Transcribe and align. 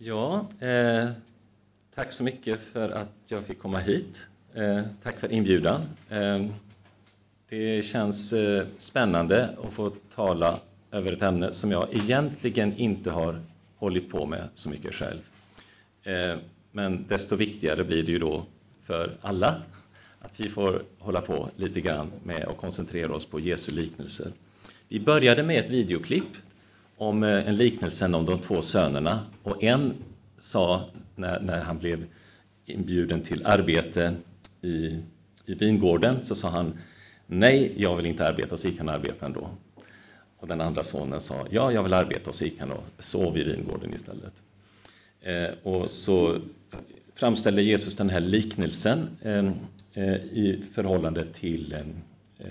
Ja, 0.00 0.46
eh, 0.60 1.08
tack 1.94 2.12
så 2.12 2.24
mycket 2.24 2.60
för 2.60 2.88
att 2.88 3.12
jag 3.28 3.44
fick 3.44 3.58
komma 3.58 3.78
hit. 3.78 4.26
Eh, 4.54 4.82
tack 5.02 5.20
för 5.20 5.32
inbjudan. 5.32 5.82
Eh, 6.10 6.46
det 7.48 7.84
känns 7.84 8.32
eh, 8.32 8.66
spännande 8.76 9.48
att 9.64 9.72
få 9.72 9.90
tala 10.14 10.58
över 10.90 11.12
ett 11.12 11.22
ämne 11.22 11.52
som 11.52 11.70
jag 11.70 11.94
egentligen 11.94 12.76
inte 12.76 13.10
har 13.10 13.40
hållit 13.76 14.10
på 14.10 14.26
med 14.26 14.48
så 14.54 14.70
mycket 14.70 14.94
själv. 14.94 15.20
Eh, 16.02 16.36
men 16.72 17.04
desto 17.08 17.36
viktigare 17.36 17.84
blir 17.84 18.02
det 18.02 18.12
ju 18.12 18.18
då 18.18 18.46
för 18.82 19.16
alla 19.20 19.62
att 20.20 20.40
vi 20.40 20.48
får 20.48 20.82
hålla 20.98 21.20
på 21.20 21.50
lite 21.56 21.80
grann 21.80 22.12
med 22.24 22.44
att 22.44 22.56
koncentrera 22.56 23.14
oss 23.14 23.26
på 23.26 23.40
Jesu 23.40 23.72
liknelser. 23.72 24.32
Vi 24.88 25.00
började 25.00 25.42
med 25.42 25.64
ett 25.64 25.70
videoklipp 25.70 26.36
om 26.96 27.22
eh, 27.22 27.48
en 27.48 27.56
liknelse 27.56 28.04
om 28.06 28.26
de 28.26 28.40
två 28.40 28.62
sönerna 28.62 29.20
och 29.42 29.62
en 29.62 29.94
sa 30.38 30.84
när, 31.14 31.40
när 31.40 31.60
han 31.60 31.78
blev 31.78 32.04
inbjuden 32.64 33.22
till 33.22 33.46
arbete 33.46 34.14
i, 34.62 34.98
i 35.46 35.54
vingården 35.54 36.24
så 36.24 36.34
sa 36.34 36.48
han 36.48 36.78
nej, 37.26 37.72
jag 37.76 37.96
vill 37.96 38.06
inte 38.06 38.28
arbeta 38.28 38.52
och 38.52 38.60
så 38.60 38.68
gick 38.68 38.78
han 38.78 38.88
och 38.88 38.94
arbetade 38.94 39.26
ändå. 39.26 39.50
Och 40.36 40.48
den 40.48 40.60
andra 40.60 40.82
sonen 40.82 41.20
sa 41.20 41.46
ja, 41.50 41.72
jag 41.72 41.82
vill 41.82 41.92
arbeta 41.92 42.30
och 42.30 42.34
så 42.34 42.44
gick 42.44 42.60
han 42.60 42.72
och 42.72 42.84
sov 42.98 43.38
i 43.38 43.44
vingården 43.44 43.94
istället. 43.94 44.42
Eh, 45.20 45.48
och 45.62 45.90
så 45.90 46.38
framställde 47.14 47.62
Jesus 47.62 47.96
den 47.96 48.10
här 48.10 48.20
liknelsen 48.20 49.08
eh, 49.22 49.46
eh 49.94 50.14
i 50.14 50.64
förhållande 50.74 51.24
till 51.24 51.72
eh, 52.38 52.48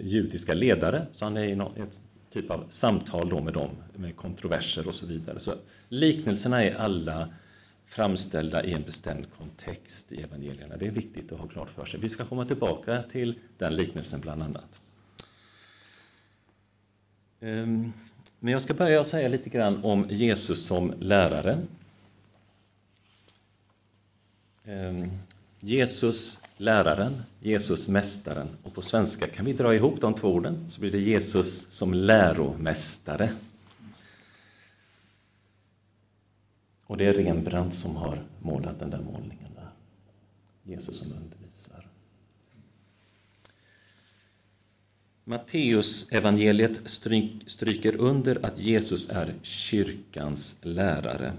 judiska 0.00 0.54
ledare. 0.54 1.06
Så 1.12 1.24
han 1.24 1.36
är 1.36 1.44
i 1.44 1.52
ett 1.52 2.00
typ 2.36 2.50
av 2.50 2.66
samtal 2.68 3.28
då 3.28 3.40
med 3.40 3.54
dem, 3.54 3.70
med 3.94 4.16
kontroverser 4.16 4.88
och 4.88 4.94
så 4.94 5.06
vidare. 5.06 5.40
Så 5.40 5.54
liknelserna 5.88 6.64
är 6.64 6.74
alla 6.74 7.28
framställda 7.86 8.64
i 8.64 8.72
en 8.72 8.82
bestämd 8.82 9.26
kontext 9.38 10.12
i 10.12 10.22
evangelierna. 10.22 10.76
Det 10.76 10.86
är 10.86 10.90
viktigt 10.90 11.32
att 11.32 11.38
ha 11.38 11.48
klart 11.48 11.70
för 11.70 11.84
sig. 11.84 12.00
Vi 12.00 12.08
ska 12.08 12.24
komma 12.24 12.44
tillbaka 12.44 13.02
till 13.12 13.38
den 13.58 13.76
liknelsen 13.76 14.20
bland 14.20 14.42
annat. 14.42 14.80
Ehm, 17.40 17.92
men 18.38 18.52
jag 18.52 18.62
ska 18.62 18.74
börja 18.74 19.00
och 19.00 19.06
säga 19.06 19.28
lite 19.28 19.50
grann 19.50 19.84
om 19.84 20.06
Jesus 20.10 20.66
som 20.66 20.94
lärare. 21.00 21.58
Ehm, 24.64 25.10
Jesus 25.60 26.42
läraren, 26.56 27.22
Jesus 27.40 27.88
mästaren. 27.88 28.48
Och 28.62 28.74
på 28.74 28.82
svenska 28.82 29.26
kan 29.26 29.44
vi 29.44 29.52
dra 29.52 29.74
ihop 29.74 30.00
de 30.00 30.14
två 30.14 30.28
orden, 30.28 30.70
så 30.70 30.80
blir 30.80 30.90
det 30.90 31.00
Jesus 31.00 31.70
som 31.70 31.94
läromästare. 31.94 33.32
Och 36.86 36.96
det 36.96 37.06
är 37.06 37.12
Rembrandt 37.12 37.74
som 37.74 37.96
har 37.96 38.24
målat 38.40 38.78
den 38.78 38.90
där 38.90 39.02
målningen 39.02 39.54
där. 39.54 39.70
Jesus 40.62 40.98
som 40.98 41.12
undervisar. 41.12 41.86
Matteus 45.24 46.12
evangeliet 46.12 46.90
stryker 47.46 47.96
under 47.96 48.46
att 48.46 48.58
Jesus 48.58 49.10
är 49.10 49.34
kyrkans 49.42 50.58
lärare. 50.62 51.32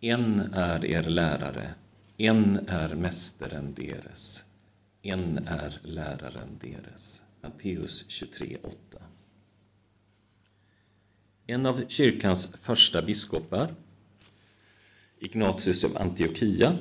En 0.00 0.40
är 0.40 0.84
er 0.84 1.02
lärare, 1.02 1.74
en 2.20 2.68
är 2.68 2.94
mästaren 2.94 3.74
deras, 3.74 4.44
en 5.02 5.38
är 5.38 5.80
läraren 5.82 6.58
deras. 6.60 7.22
Matteus 7.42 8.06
23.8 8.08 8.72
En 11.46 11.66
av 11.66 11.82
kyrkans 11.88 12.46
första 12.46 13.02
biskopar, 13.02 13.74
Ignatius 15.18 15.84
av 15.84 15.98
Antiochia, 15.98 16.78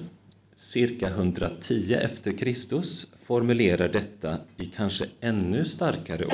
cirka 0.56 1.08
110 1.10 1.94
efter 1.94 2.32
Kristus, 2.32 3.08
formulerar 3.22 3.90
detta 3.90 4.40
i 4.58 4.66
kanske 4.66 5.06
ännu 5.20 5.66
starkare 5.66 6.28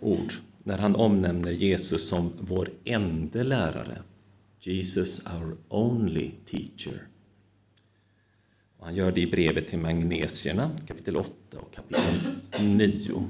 ord 0.00 0.32
när 0.64 0.78
han 0.78 0.96
omnämner 0.96 1.50
Jesus 1.52 2.08
som 2.08 2.32
vår 2.40 2.70
ende 2.84 3.42
lärare. 3.44 4.02
Jesus 4.60 5.26
our 5.26 5.56
only 5.68 6.30
teacher. 6.46 7.06
Och 8.80 8.86
han 8.86 8.94
gör 8.94 9.12
det 9.12 9.20
i 9.20 9.26
brevet 9.26 9.68
till 9.68 9.78
Magnesierna, 9.78 10.70
kapitel 10.86 11.16
8 11.16 11.30
och 11.52 11.74
kapitel 11.74 12.04
9. 12.64 13.28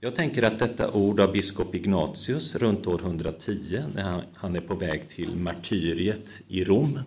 Jag 0.00 0.14
tänker 0.14 0.42
att 0.42 0.58
detta 0.58 0.92
ord 0.92 1.20
av 1.20 1.32
biskop 1.32 1.74
Ignatius 1.74 2.56
runt 2.56 2.86
år 2.86 3.00
110, 3.00 3.84
när 3.94 4.24
han 4.34 4.56
är 4.56 4.60
på 4.60 4.74
väg 4.74 5.08
till 5.08 5.36
martyriet 5.36 6.40
i 6.48 6.64
Rom, 6.64 6.98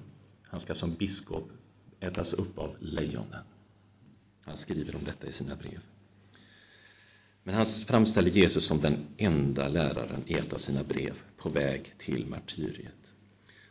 han 0.41 0.59
ska 0.59 0.73
som 0.73 0.95
biskop 0.95 1.51
ätas 1.99 2.33
upp 2.33 2.57
av 2.59 2.75
lejonen. 2.79 3.43
Han 4.41 4.57
skriver 4.57 4.95
om 4.95 5.03
detta 5.05 5.27
i 5.27 5.31
sina 5.31 5.55
brev. 5.55 5.79
Men 7.43 7.55
han 7.55 7.65
framställer 7.65 8.31
Jesus 8.31 8.65
som 8.65 8.81
den 8.81 8.97
enda 9.17 9.67
läraren 9.67 10.23
i 10.25 10.33
ett 10.33 10.53
av 10.53 10.57
sina 10.57 10.83
brev 10.83 11.21
på 11.37 11.49
väg 11.49 11.93
till 11.97 12.25
martyriet. 12.25 13.06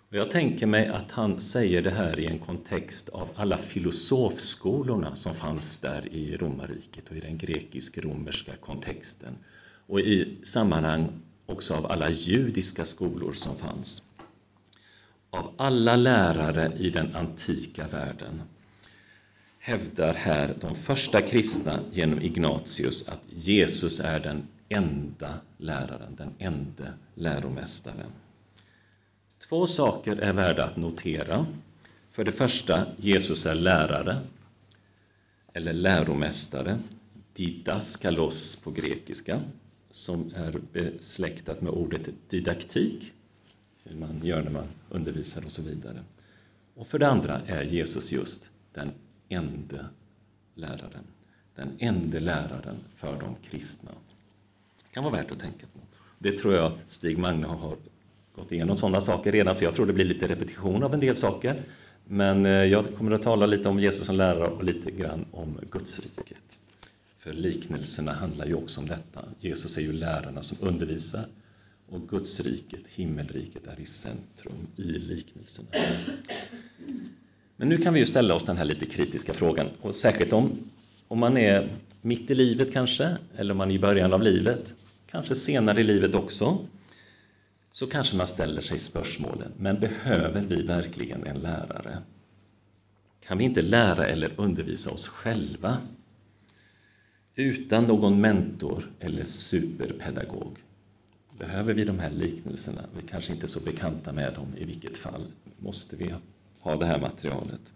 Och 0.09 0.17
jag 0.17 0.31
tänker 0.31 0.67
mig 0.67 0.89
att 0.89 1.11
han 1.11 1.41
säger 1.41 1.83
det 1.83 1.91
här 1.91 2.19
i 2.19 2.27
en 2.27 2.39
kontext 2.39 3.09
av 3.09 3.29
alla 3.37 3.59
filosofskolorna 3.59 5.17
som 5.17 5.35
fanns 5.35 5.79
där 5.79 6.09
i 6.13 6.37
romarriket 6.37 7.09
och 7.11 7.17
i 7.17 7.21
den 7.21 7.39
grekisk-romerska 7.39 8.57
kontexten 8.57 9.39
och 9.87 10.01
i 10.01 10.39
sammanhang 10.43 11.09
också 11.47 11.75
av 11.75 11.87
alla 11.87 12.11
judiska 12.11 12.85
skolor 12.85 13.33
som 13.33 13.57
fanns. 13.57 14.03
Av 15.31 15.55
alla 15.57 15.97
lärare 15.97 16.73
i 16.79 16.91
den 16.91 17.15
antika 17.17 17.89
världen 17.89 18.43
hävdar 19.59 20.15
här 20.15 20.55
de 20.61 20.75
första 20.75 21.23
kristna 21.23 21.81
genom 21.93 22.21
Ignatius 22.23 23.09
att 23.09 23.23
Jesus 23.31 24.01
är 24.01 24.21
den 24.21 24.49
enda 24.69 25.35
läraren, 25.59 26.17
den 26.17 26.35
enda 26.39 26.95
läromästaren. 27.15 28.11
Två 29.49 29.67
saker 29.67 30.17
är 30.17 30.33
värda 30.33 30.65
att 30.65 30.77
notera. 30.77 31.47
För 32.11 32.25
det 32.25 32.33
första, 32.33 32.87
Jesus 32.97 33.47
är 33.47 33.55
lärare, 33.55 34.21
eller 35.53 35.73
läromästare, 35.73 36.79
didaskalos 37.33 38.63
på 38.65 38.71
grekiska, 38.71 39.41
som 39.91 40.33
är 40.35 40.61
besläktat 40.73 41.61
med 41.61 41.73
ordet 41.73 42.09
didaktik, 42.29 43.13
hur 43.85 43.97
man 43.97 44.21
gör 44.25 44.43
när 44.43 44.51
man 44.51 44.69
undervisar 44.91 45.45
och 45.45 45.51
så 45.51 45.63
vidare. 45.63 46.05
Och 46.75 46.87
för 46.87 46.99
det 46.99 47.09
andra 47.09 47.41
är 47.47 47.63
Jesus 47.63 48.13
just 48.13 48.51
den 48.75 48.93
enda 49.29 49.87
läraren, 50.55 51.05
den 51.55 51.77
enda 51.79 52.19
läraren 52.19 52.77
för 52.95 53.21
de 53.21 53.37
kristna. 53.51 53.91
Det 54.83 54.95
kan 54.95 55.05
vara 55.05 55.15
värt 55.15 55.31
att 55.31 55.41
tänka 55.41 55.67
på. 55.67 55.81
Det 56.19 56.39
tror 56.39 56.55
jag 56.55 56.73
Stig 56.89 57.19
Magne 57.19 57.47
har 57.47 57.77
gått 58.37 58.53
igenom 58.53 58.77
sådana 58.77 59.01
saker 59.01 59.33
redan, 59.33 59.55
så 59.55 59.65
jag 59.65 59.75
tror 59.75 59.87
det 59.87 59.93
blir 59.93 60.05
lite 60.05 60.27
repetition 60.27 60.83
av 60.83 60.95
en 60.95 61.01
del 61.01 61.17
saker. 61.17 61.63
Men 62.05 62.47
eh, 62.47 62.53
jag 62.53 62.95
kommer 62.97 63.11
att 63.11 63.23
tala 63.23 63.47
lite 63.47 63.69
om 63.69 63.79
Jesus 63.79 64.07
som 64.07 64.17
lärare 64.17 64.49
och 64.49 64.65
lite 64.65 64.91
grann 64.91 65.25
om 65.31 65.59
Gudsriket. 65.71 66.59
För 67.19 67.33
liknelserna 67.33 68.13
handlar 68.13 68.47
ju 68.47 68.55
också 68.55 68.81
om 68.81 68.87
detta. 68.87 69.25
Jesus 69.41 69.79
är 69.79 69.83
ju 69.83 69.93
lärarna 69.93 70.43
som 70.43 70.69
undervisar 70.69 71.25
och 71.89 72.09
Gudsriket, 72.09 72.81
himmelriket, 72.87 73.67
är 73.67 73.81
i 73.81 73.87
centrum 73.87 74.67
i 74.77 74.83
liknelserna. 74.83 75.69
Men 77.57 77.69
nu 77.69 77.79
kan 77.79 77.95
vi 77.95 78.01
ju 78.01 78.07
ställa 78.07 78.35
oss 78.35 78.45
den 78.47 78.57
här 78.57 78.65
lite 78.65 78.87
kritiska 78.87 79.33
frågan, 79.33 79.67
och 79.81 79.95
särskilt 79.95 80.33
om, 80.33 80.53
om 81.09 81.19
man 81.19 81.37
är 81.37 81.69
mitt 82.03 82.31
i 82.31 82.35
livet 82.35 82.73
kanske, 82.73 83.17
eller 83.37 83.51
om 83.51 83.59
man 83.59 83.71
är 83.71 83.75
i 83.75 83.79
början 83.79 84.13
av 84.13 84.23
livet, 84.23 84.75
kanske 85.11 85.35
senare 85.35 85.81
i 85.81 85.85
livet 85.85 86.15
också 86.15 86.59
så 87.77 87.87
kanske 87.87 88.17
man 88.17 88.27
ställer 88.27 88.61
sig 88.61 88.79
spörsmålen, 88.79 89.53
men 89.57 89.81
behöver 89.81 90.41
vi 90.41 90.63
verkligen 90.63 91.27
en 91.27 91.39
lärare? 91.39 92.03
Kan 93.27 93.39
vi 93.39 93.45
inte 93.45 93.63
lära 93.63 94.07
eller 94.07 94.41
undervisa 94.41 94.91
oss 94.91 95.09
själva? 95.09 95.79
Utan 97.35 97.85
någon 97.85 98.21
mentor 98.21 98.91
eller 99.01 99.25
superpedagog? 99.25 100.57
Behöver 101.39 101.75
vi 101.75 101.85
de 101.85 101.99
här 101.99 102.11
liknelserna? 102.11 102.83
Vi 102.97 103.09
kanske 103.09 103.33
inte 103.33 103.47
är 103.47 103.49
så 103.49 103.61
bekanta 103.61 104.13
med 104.13 104.35
dem, 104.35 104.49
i 104.59 104.65
vilket 104.65 104.97
fall 104.97 105.27
måste 105.59 105.97
vi 105.97 106.15
ha 106.61 106.77
det 106.77 106.87
här 106.87 107.01
materialet. 107.01 107.73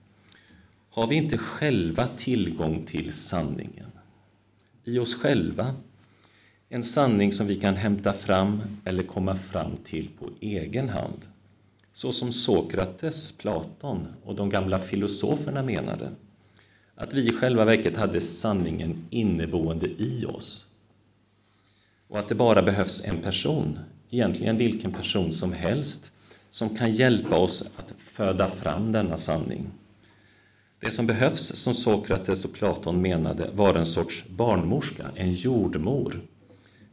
Har 0.90 1.06
vi 1.06 1.14
inte 1.14 1.38
själva 1.38 2.08
tillgång 2.16 2.84
till 2.86 3.12
sanningen? 3.12 3.90
I 4.84 4.98
oss 4.98 5.14
själva 5.14 5.74
en 6.72 6.82
sanning 6.82 7.32
som 7.32 7.46
vi 7.46 7.56
kan 7.56 7.76
hämta 7.76 8.12
fram 8.12 8.62
eller 8.84 9.02
komma 9.02 9.36
fram 9.36 9.76
till 9.84 10.08
på 10.18 10.28
egen 10.40 10.88
hand. 10.88 11.26
Så 11.92 12.12
som 12.12 12.32
Sokrates, 12.32 13.32
Platon 13.32 14.06
och 14.24 14.34
de 14.34 14.50
gamla 14.50 14.78
filosoferna 14.78 15.62
menade. 15.62 16.10
Att 16.94 17.14
vi 17.14 17.28
i 17.28 17.32
själva 17.32 17.64
verket 17.64 17.96
hade 17.96 18.20
sanningen 18.20 19.06
inneboende 19.10 19.86
i 19.86 20.24
oss. 20.26 20.66
Och 22.08 22.18
att 22.18 22.28
det 22.28 22.34
bara 22.34 22.62
behövs 22.62 23.04
en 23.04 23.18
person, 23.18 23.78
egentligen 24.10 24.56
vilken 24.56 24.92
person 24.92 25.32
som 25.32 25.52
helst, 25.52 26.12
som 26.50 26.76
kan 26.76 26.92
hjälpa 26.92 27.36
oss 27.36 27.62
att 27.76 27.94
föda 27.98 28.48
fram 28.48 28.92
denna 28.92 29.16
sanning. 29.16 29.70
Det 30.80 30.90
som 30.90 31.06
behövs, 31.06 31.46
som 31.46 31.74
Sokrates 31.74 32.44
och 32.44 32.52
Platon 32.52 33.02
menade, 33.02 33.50
var 33.54 33.74
en 33.74 33.86
sorts 33.86 34.24
barnmorska, 34.28 35.06
en 35.14 35.30
jordmor, 35.30 36.20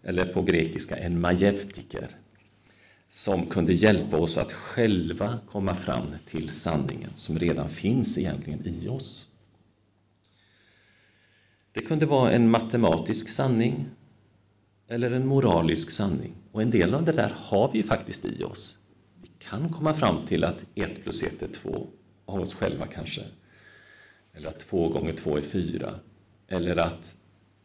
eller 0.07 0.25
på 0.25 0.41
grekiska 0.41 0.95
en 0.97 1.21
majevtiker, 1.21 2.09
som 3.09 3.45
kunde 3.45 3.73
hjälpa 3.73 4.17
oss 4.17 4.37
att 4.37 4.51
själva 4.51 5.39
komma 5.51 5.75
fram 5.75 6.07
till 6.25 6.49
sanningen 6.49 7.11
som 7.15 7.39
redan 7.39 7.69
finns 7.69 8.17
egentligen 8.17 8.67
i 8.67 8.87
oss. 8.87 9.29
Det 11.71 11.81
kunde 11.81 12.05
vara 12.05 12.31
en 12.31 12.49
matematisk 12.49 13.29
sanning 13.29 13.85
eller 14.87 15.11
en 15.11 15.27
moralisk 15.27 15.91
sanning. 15.91 16.33
Och 16.51 16.61
en 16.61 16.71
del 16.71 16.93
av 16.93 17.05
det 17.05 17.11
där 17.11 17.33
har 17.37 17.71
vi 17.71 17.77
ju 17.77 17.83
faktiskt 17.83 18.25
i 18.25 18.43
oss. 18.43 18.77
Vi 19.21 19.29
kan 19.39 19.69
komma 19.69 19.93
fram 19.93 20.25
till 20.25 20.43
att 20.43 20.65
1 20.75 21.03
plus 21.03 21.23
1 21.23 21.41
är 21.41 21.47
2, 21.47 21.87
av 22.25 22.41
oss 22.41 22.53
själva 22.53 22.87
kanske. 22.87 23.21
Eller 24.33 24.49
att 24.49 24.59
2 24.59 24.89
gånger 24.89 25.13
2 25.13 25.37
är 25.37 25.41
4. 25.41 25.99
Eller 26.47 26.77
att 26.77 27.17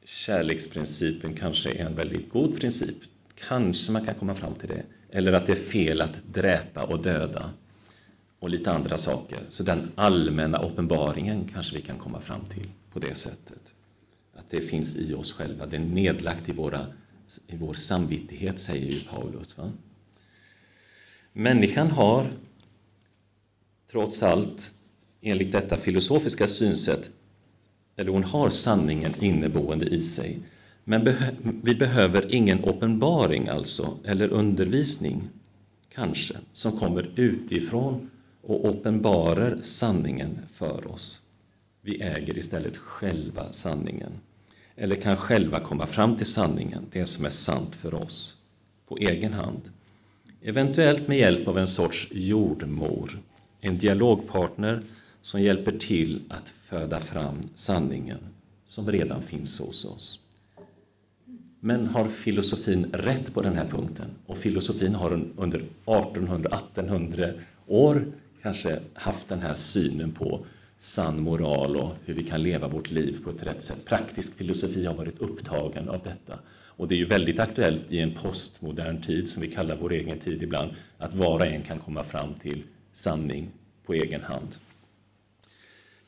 kärleksprincipen 0.05 1.35
kanske 1.35 1.71
är 1.71 1.87
en 1.87 1.97
väldigt 1.97 2.31
god 2.31 2.61
princip. 2.61 2.97
Kanske 3.49 3.93
man 3.93 4.07
kan 4.07 4.15
komma 4.15 4.35
fram 4.35 4.55
till 4.55 4.69
det. 4.69 4.83
Eller 5.11 5.33
att 5.33 5.47
det 5.47 5.53
är 5.53 5.57
fel 5.57 6.01
att 6.01 6.21
dräpa 6.33 6.83
och 6.83 7.03
döda 7.03 7.51
och 8.39 8.51
lite 8.51 8.73
andra 8.73 8.99
saker. 8.99 9.39
Så 9.49 9.63
den 9.63 9.93
allmänna 9.95 10.63
uppenbaringen 10.63 11.49
kanske 11.49 11.77
vi 11.77 11.83
kan 11.83 11.99
komma 11.99 12.21
fram 12.21 12.45
till 12.45 12.69
på 12.93 12.99
det 12.99 13.15
sättet. 13.15 13.75
Att 14.35 14.51
det 14.51 14.61
finns 14.61 14.97
i 14.97 15.15
oss 15.15 15.33
själva, 15.33 15.67
det 15.67 15.77
är 15.77 15.81
nedlagt 15.81 16.49
i, 16.49 16.53
våra, 16.53 16.87
i 17.47 17.57
vår 17.57 17.75
samvittighet, 17.75 18.61
säger 18.61 18.93
ju 18.93 19.01
Paulus. 19.01 19.59
Va? 19.59 19.73
Människan 21.33 21.91
har 21.91 22.27
trots 23.91 24.23
allt, 24.23 24.73
enligt 25.21 25.53
detta 25.53 25.77
filosofiska 25.77 26.47
synsätt, 26.47 27.11
eller 27.97 28.11
hon 28.11 28.25
har 28.25 28.51
sanningen 28.51 29.15
inneboende 29.21 29.87
i 29.87 30.03
sig. 30.03 30.39
Men 30.85 31.05
beh 31.05 31.29
vi 31.63 31.75
behöver 31.75 32.35
ingen 32.35 32.65
uppenbaring 32.65 33.49
alltså, 33.49 33.99
eller 34.05 34.29
undervisning, 34.29 35.23
kanske, 35.95 36.35
som 36.53 36.79
kommer 36.79 37.11
utifrån 37.17 38.11
och 38.43 38.71
uppenbarar 38.71 39.59
sanningen 39.63 40.39
för 40.53 40.87
oss. 40.93 41.23
Vi 41.83 42.03
äger 42.03 42.39
istället 42.39 42.77
själva 42.77 43.53
sanningen, 43.53 44.13
eller 44.77 44.97
kan 44.97 45.17
själva 45.17 45.61
komma 45.61 45.87
fram 45.87 46.17
till 46.17 46.27
sanningen, 46.27 46.87
det 46.93 47.07
som 47.07 47.25
är 47.25 47.31
sant 47.31 47.77
för 47.77 47.95
oss, 47.95 48.37
på 48.89 48.97
egen 48.97 49.33
hand. 49.33 49.61
Eventuellt 50.43 51.09
med 51.09 51.19
hjälp 51.19 51.49
av 51.49 51.59
en 51.59 51.67
sorts 51.67 52.09
jordmor, 52.13 53.21
en 53.61 53.79
dialogpartner 53.79 54.83
som 55.23 55.43
hjälper 55.43 55.73
till 55.73 56.23
att 56.29 56.49
föda 56.49 57.01
fram 57.01 57.41
sanningen 57.55 58.19
som 58.65 58.91
redan 58.91 59.23
finns 59.23 59.59
hos 59.59 59.85
oss. 59.85 60.21
Men 61.61 61.87
har 61.87 62.09
filosofin 62.09 62.87
rätt 62.93 63.35
på 63.35 63.43
den 63.43 63.57
här 63.57 63.69
punkten? 63.69 64.07
Och 64.27 64.39
filosofin 64.39 64.95
har 64.95 65.13
under 65.37 65.65
1800-1800 65.85 67.41
år 67.67 68.07
kanske 68.43 68.81
haft 68.95 69.29
den 69.29 69.41
här 69.41 69.55
synen 69.55 70.13
på 70.13 70.47
sann 70.79 71.23
moral 71.23 71.77
och 71.77 71.95
hur 72.05 72.15
vi 72.15 72.23
kan 72.23 72.43
leva 72.43 72.69
vårt 72.69 72.91
liv 72.91 73.25
på 73.25 73.31
ett 73.31 73.43
rätt 73.43 73.63
sätt. 73.63 73.85
Praktisk 73.85 74.37
filosofi 74.37 74.85
har 74.85 74.95
varit 74.95 75.21
upptagen 75.21 75.89
av 75.89 76.03
detta. 76.03 76.39
Och 76.77 76.89
det 76.89 76.95
är 76.95 76.99
ju 76.99 77.07
väldigt 77.07 77.39
aktuellt 77.39 77.93
i 77.93 77.99
en 77.99 78.15
postmodern 78.15 79.03
tid, 79.03 79.29
som 79.29 79.43
vi 79.43 79.49
kallar 79.49 79.77
vår 79.77 79.93
egen 79.93 80.19
tid 80.19 80.43
ibland, 80.43 80.71
att 80.99 81.15
var 81.15 81.35
och 81.35 81.47
en 81.47 81.63
kan 81.63 81.79
komma 81.79 82.05
fram 82.05 82.35
till 82.35 82.63
sanning 82.93 83.51
på 83.87 83.95
egen 83.95 84.23
hand. 84.23 84.49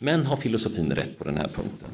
Men 0.04 0.26
har 0.26 0.36
filosofin 0.36 0.94
rätt 0.94 1.18
på 1.18 1.24
den 1.24 1.36
här 1.36 1.48
punkten? 1.48 1.88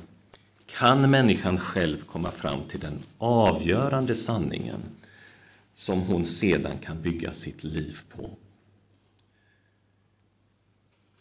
Kan 0.66 1.10
människan 1.10 1.58
själv 1.58 2.04
komma 2.04 2.30
fram 2.30 2.64
till 2.64 2.80
den 2.80 2.98
avgörande 3.18 4.14
sanningen 4.14 4.80
som 5.74 6.00
hon 6.00 6.26
sedan 6.26 6.78
kan 6.78 7.02
bygga 7.02 7.32
sitt 7.32 7.64
liv 7.64 7.98
på? 8.16 8.30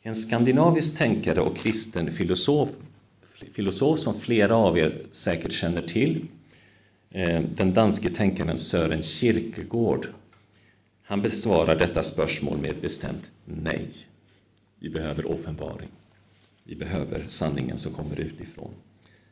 En 0.02 0.16
skandinavisk 0.16 0.98
tänkare 0.98 1.42
och 1.42 1.58
kristen 1.58 2.12
filosof, 2.12 2.70
filosof 3.52 4.00
som 4.00 4.20
flera 4.20 4.56
av 4.56 4.78
er 4.78 5.02
säkert 5.12 5.54
känner 5.54 5.82
till, 5.82 6.26
eh, 7.10 7.42
den 7.42 7.74
danske 7.74 8.10
tänkaren 8.10 8.58
Sören 8.58 9.04
Kierkegaard, 9.04 10.08
han 11.04 11.22
besvarar 11.22 11.76
detta 11.76 12.04
spörsmål 12.04 12.58
med 12.58 12.72
ett 12.72 12.82
bestämt 12.82 13.32
nej. 13.46 13.88
Vi 14.80 14.90
behöver 14.90 15.26
uppenbaring. 15.26 15.90
Vi 16.70 16.76
behöver 16.76 17.26
sanningen 17.28 17.78
som 17.78 17.94
kommer 17.94 18.20
utifrån. 18.20 18.74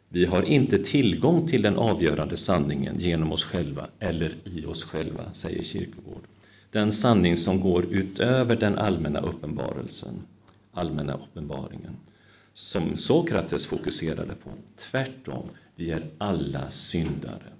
Vi 0.09 0.25
har 0.25 0.43
inte 0.43 0.77
tillgång 0.77 1.47
till 1.47 1.61
den 1.61 1.77
avgörande 1.77 2.37
sanningen 2.37 2.95
genom 2.99 3.31
oss 3.31 3.43
själva 3.43 3.87
eller 3.99 4.31
i 4.43 4.65
oss 4.65 4.83
själva, 4.83 5.33
säger 5.33 5.63
Kierkegaard. 5.63 6.21
Den 6.71 6.91
sanning 6.91 7.37
som 7.37 7.59
går 7.59 7.85
utöver 7.85 8.55
den 8.55 8.77
allmänna 8.77 9.19
uppenbarelsen 9.19 10.13
allmänna 10.73 11.13
uppenbaringen 11.13 11.95
som 12.53 12.97
Sokrates 12.97 13.65
fokuserade 13.65 14.33
på. 14.43 14.49
Tvärtom, 14.77 15.49
vi 15.75 15.91
är 15.91 16.05
alla 16.17 16.69
syndare. 16.69 17.53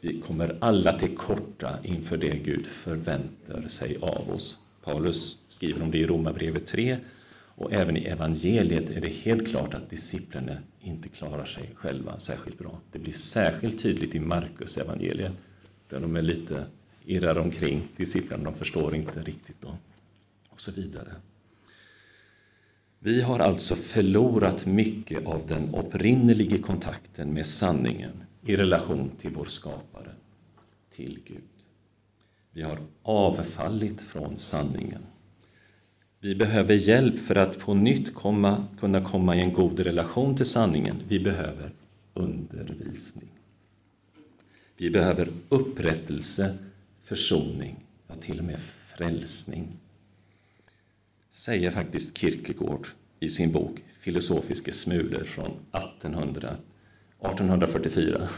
Vi 0.00 0.20
kommer 0.20 0.58
alla 0.60 0.98
till 0.98 1.16
korta 1.16 1.78
inför 1.84 2.16
det 2.16 2.36
Gud 2.36 2.66
förväntar 2.66 3.68
sig 3.68 3.96
av 4.00 4.30
oss. 4.30 4.58
Paulus 4.84 5.38
skriver 5.48 5.82
om 5.82 5.90
det 5.90 5.98
i 5.98 6.06
Romarbrevet 6.06 6.66
3 6.66 6.98
och 7.56 7.72
även 7.72 7.96
i 7.96 8.04
evangeliet 8.04 8.90
är 8.90 9.00
det 9.00 9.08
helt 9.08 9.48
klart 9.48 9.74
att 9.74 9.90
disciplerna 9.90 10.56
inte 10.80 11.08
klarar 11.08 11.44
sig 11.44 11.70
själva 11.74 12.18
särskilt 12.18 12.58
bra. 12.58 12.80
Det 12.92 12.98
blir 12.98 13.12
särskilt 13.12 13.82
tydligt 13.82 14.14
i 14.14 14.20
Markus 14.20 14.78
evangeliet 14.78 15.32
där 15.88 16.00
de 16.00 16.16
är 16.16 16.22
lite 16.22 16.66
irrar 17.04 17.38
omkring, 17.38 17.82
disciplerna, 17.96 18.44
de 18.44 18.54
förstår 18.54 18.94
inte 18.94 19.22
riktigt 19.22 19.60
då 19.60 19.76
och 20.48 20.60
så 20.60 20.72
vidare. 20.72 21.14
Vi 22.98 23.20
har 23.22 23.38
alltså 23.38 23.74
förlorat 23.76 24.66
mycket 24.66 25.26
av 25.26 25.46
den 25.46 25.74
upprinnelige 25.74 26.58
kontakten 26.58 27.32
med 27.34 27.46
sanningen 27.46 28.24
i 28.42 28.56
relation 28.56 29.10
till 29.18 29.30
vår 29.30 29.44
skapare, 29.44 30.10
till 30.90 31.20
Gud. 31.24 31.42
Vi 32.52 32.62
har 32.62 32.78
avfallit 33.02 34.00
från 34.00 34.38
sanningen. 34.38 35.02
Vi 36.24 36.34
behöver 36.34 36.74
hjälp 36.74 37.18
för 37.18 37.34
att 37.34 37.58
på 37.58 37.74
nytt 37.74 38.14
komma, 38.14 38.66
kunna 38.80 39.04
komma 39.04 39.36
i 39.36 39.40
en 39.40 39.52
god 39.52 39.80
relation 39.80 40.36
till 40.36 40.46
sanningen. 40.46 40.96
Vi 41.08 41.20
behöver 41.20 41.70
undervisning. 42.14 43.28
Vi 44.76 44.90
behöver 44.90 45.28
upprättelse, 45.48 46.58
försoning, 47.02 47.76
ja 48.06 48.14
till 48.14 48.38
och 48.38 48.44
med 48.44 48.58
frälsning 48.96 49.68
säger 51.30 51.70
faktiskt 51.70 52.18
Kierkegaard 52.18 52.86
i 53.20 53.28
sin 53.28 53.52
bok 53.52 53.84
Filosofiska 54.00 54.72
smulor 54.72 55.24
från 55.24 55.50
1800, 55.72 56.56
1844. 57.20 58.28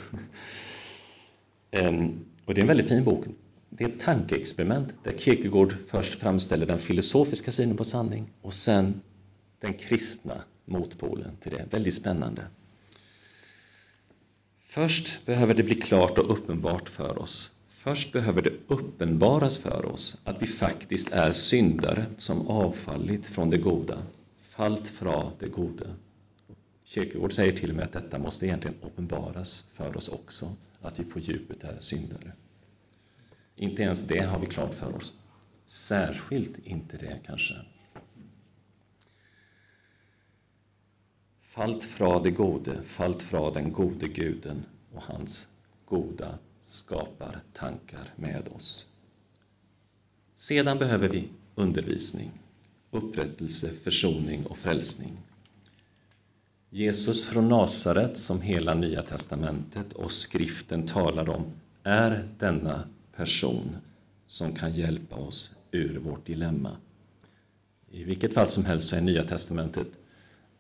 Ehm, 1.71 2.25
och 2.45 2.55
det 2.55 2.61
är 2.61 2.63
en 2.63 2.69
väldigt 2.69 2.89
fin 2.89 3.05
bok. 3.05 3.27
Det 3.71 3.85
är 3.85 3.89
ett 3.89 4.01
tankeexperiment 4.01 4.95
där 5.03 5.19
Kierkegaard 5.19 5.75
först 5.87 6.15
framställer 6.15 6.67
den 6.67 6.79
filosofiska 6.79 7.53
synen 7.53 7.77
på 7.77 7.85
sanning 7.85 8.31
och 8.43 8.55
sen 8.55 9.01
den 9.61 9.75
kristna 9.75 10.43
motpolen 10.65 11.37
till 11.37 11.53
det. 11.53 11.67
Väldigt 11.71 11.95
spännande. 11.95 12.43
Först 14.61 15.27
behöver 15.27 15.55
det 15.55 15.63
bli 15.63 15.75
klart 15.75 16.19
och 16.19 16.31
uppenbart 16.31 16.89
för 16.89 17.19
oss 17.19 17.53
Först 17.87 18.13
behöver 18.13 18.43
det 18.43 18.53
uppenbaras 18.69 19.57
för 19.57 19.85
oss 19.85 20.21
att 20.25 20.43
vi 20.43 20.47
faktiskt 20.47 21.13
är 21.13 21.33
syndare 21.33 22.07
som 22.17 22.49
avfallit 22.49 23.27
från 23.27 23.51
det 23.51 23.59
goda, 23.59 24.03
fallt 24.49 24.89
från 24.89 25.33
det 25.39 25.49
goda. 25.49 25.87
Kierkegaard 26.85 27.33
säger 27.33 27.53
till 27.53 27.71
och 27.71 27.77
med 27.77 27.85
att 27.85 27.93
detta 27.93 28.19
måste 28.19 28.47
egentligen 28.47 28.77
uppenbaras 28.83 29.65
för 29.73 29.97
oss 29.97 30.09
också, 30.09 30.57
att 30.81 31.01
vi 31.01 31.05
på 31.05 31.19
djupet 31.19 31.65
är 31.65 31.79
syndare. 31.79 32.33
Inte 33.57 33.83
ens 33.83 34.07
det 34.07 34.21
har 34.25 34.39
vi 34.39 34.47
klart 34.47 34.75
för 34.75 34.97
oss. 34.97 35.19
Särskilt 35.67 36.59
inte 36.59 36.97
det 36.97 37.21
kanske. 37.27 37.55
Fallt 41.43 41.85
fra 41.85 42.21
det 42.21 42.31
gode, 42.31 42.83
fallt 42.85 43.23
fra 43.23 43.51
den 43.51 43.73
gode 43.73 44.09
guden 44.09 44.65
och 44.93 45.03
hans 45.03 45.49
goda 45.85 46.39
skapar 46.61 47.43
tankar 47.53 48.13
med 48.17 48.49
oss. 48.49 48.87
Sedan 50.35 50.79
behöver 50.79 51.09
vi 51.09 51.29
undervisning, 51.55 52.31
upprättelse, 52.91 53.69
försoning 53.69 54.47
och 54.47 54.59
frälsning. 54.59 55.19
Jesus 56.71 57.25
från 57.25 57.49
Nasaret, 57.49 58.17
som 58.17 58.41
hela 58.41 58.75
Nya 58.75 59.03
testamentet 59.03 59.93
och 59.93 60.13
skriften 60.13 60.87
talar 60.87 61.31
om, 61.31 61.45
är 61.83 62.29
denna 62.39 62.89
person 63.17 63.77
som 64.27 64.53
kan 64.53 64.73
hjälpa 64.73 65.17
oss 65.17 65.55
ur 65.71 65.99
vårt 65.99 66.27
dilemma. 66.27 66.77
I 67.91 68.05
vilket 68.05 68.35
fall 68.35 68.49
som 68.49 68.65
helst 68.65 68.89
så 68.89 68.97
är 68.97 69.01
Nya 69.01 69.25
Testamentet 69.25 69.87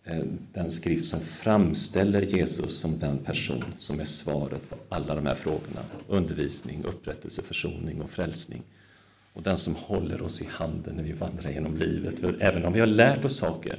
eh, 0.04 0.24
den 0.52 0.70
skrift 0.70 1.04
som 1.04 1.20
framställer 1.20 2.22
Jesus 2.22 2.78
som 2.78 2.98
den 2.98 3.18
person 3.18 3.64
som 3.78 4.00
är 4.00 4.04
svaret 4.04 4.70
på 4.70 4.76
alla 4.88 5.14
de 5.14 5.26
här 5.26 5.34
frågorna. 5.34 5.84
Undervisning, 6.08 6.84
upprättelse, 6.84 7.42
försoning 7.42 8.02
och 8.02 8.10
frälsning. 8.10 8.62
Och 9.32 9.42
den 9.42 9.58
som 9.58 9.74
håller 9.74 10.22
oss 10.22 10.42
i 10.42 10.46
handen 10.46 10.96
när 10.96 11.02
vi 11.02 11.12
vandrar 11.12 11.50
genom 11.50 11.76
livet. 11.76 12.18
För 12.18 12.42
även 12.42 12.64
om 12.64 12.72
vi 12.72 12.80
har 12.80 12.86
lärt 12.86 13.24
oss 13.24 13.36
saker, 13.36 13.78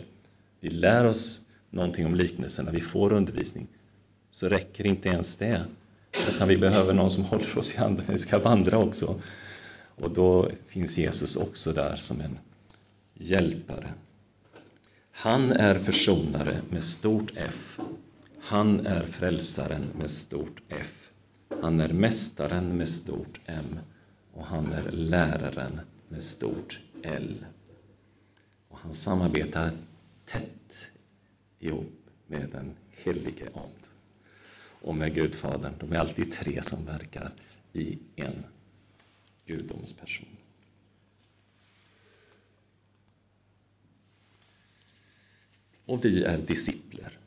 vi 0.59 0.69
lär 0.69 1.05
oss 1.05 1.47
någonting 1.69 2.05
om 2.05 2.15
liknelserna, 2.15 2.71
vi 2.71 2.79
får 2.79 3.13
undervisning, 3.13 3.67
så 4.31 4.49
räcker 4.49 4.87
inte 4.87 5.09
ens 5.09 5.35
det. 5.35 5.65
Utan 6.29 6.47
vi 6.47 6.57
behöver 6.57 6.93
någon 6.93 7.09
som 7.09 7.23
håller 7.23 7.57
oss 7.57 7.75
i 7.75 7.77
handen 7.77 8.05
när 8.07 8.13
vi 8.13 8.19
ska 8.19 8.39
vandra 8.39 8.77
också. 8.77 9.21
Och 9.95 10.11
då 10.13 10.51
finns 10.67 10.97
Jesus 10.97 11.35
också 11.35 11.73
där 11.73 11.95
som 11.95 12.21
en 12.21 12.39
hjälpare. 13.13 13.93
Han 15.11 15.51
är 15.51 15.75
försonare 15.75 16.61
med 16.69 16.83
stort 16.83 17.31
F. 17.35 17.79
Han 18.41 18.87
är 18.87 19.03
frälsaren 19.03 19.89
med 19.99 20.09
stort 20.09 20.61
F. 20.69 21.09
Han 21.61 21.79
är 21.79 21.93
mästaren 21.93 22.77
med 22.77 22.89
stort 22.89 23.39
M. 23.45 23.79
Och 24.33 24.45
han 24.45 24.73
är 24.73 24.91
läraren 24.91 25.79
med 26.09 26.23
stort 26.23 26.79
L. 27.03 27.45
Och 28.67 28.77
han 28.77 28.93
samarbetar 28.93 29.71
tätt 30.25 30.91
ihop 31.59 31.93
med 32.27 32.49
den 32.51 32.75
helige 32.89 33.45
Ande 33.53 33.86
och 34.81 34.95
med 34.95 35.15
Gudfadern. 35.15 35.73
De 35.79 35.91
är 35.91 35.97
alltid 35.97 36.31
tre 36.31 36.63
som 36.63 36.85
verkar 36.85 37.33
i 37.73 37.97
en 38.15 38.43
gudomsperson. 39.45 40.27
Och 45.85 46.05
vi 46.05 46.23
är 46.23 46.37
discipler, 46.37 47.17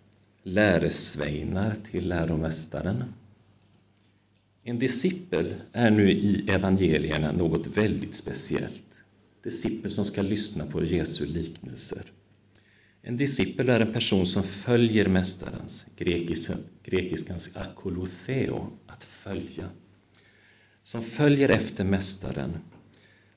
läresvejnar 0.42 1.76
till 1.90 2.08
läromästaren. 2.08 3.04
En 4.62 4.78
discipel 4.78 5.54
är 5.72 5.90
nu 5.90 6.10
i 6.12 6.50
evangelierna 6.50 7.32
något 7.32 7.66
väldigt 7.66 8.14
speciellt. 8.14 9.02
Discipel 9.42 9.90
som 9.90 10.04
ska 10.04 10.22
lyssna 10.22 10.66
på 10.66 10.84
Jesu 10.84 11.26
liknelser. 11.26 12.02
En 13.02 13.16
discipel 13.16 13.68
är 13.68 13.80
en 13.80 13.92
person 13.92 14.26
som 14.26 14.42
följer 14.42 15.08
Mästarens, 15.08 15.86
grekiskans 16.84 17.56
akolotheo, 17.56 18.78
att 18.86 19.04
följa. 19.04 19.68
Som 20.82 21.02
följer 21.02 21.48
efter 21.48 21.84
Mästaren. 21.84 22.58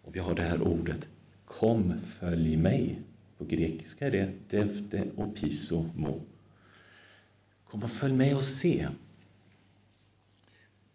Och 0.02 0.16
vi 0.16 0.20
har 0.20 0.36
det 0.36 0.42
här 0.42 0.62
ordet 0.62 1.08
Kom, 1.46 1.94
följ 2.20 2.58
mig. 2.58 3.02
På 3.38 3.46
grekiska 3.46 4.08
är 4.08 4.12
det 4.12 4.34
devte 4.50 5.08
och 5.16 5.36
piso 5.36 5.90
mo. 5.96 6.22
Kom 7.64 7.84
och 7.84 7.92
följ 7.92 8.14
mig 8.14 8.36
och 8.36 8.44
se. 8.44 8.88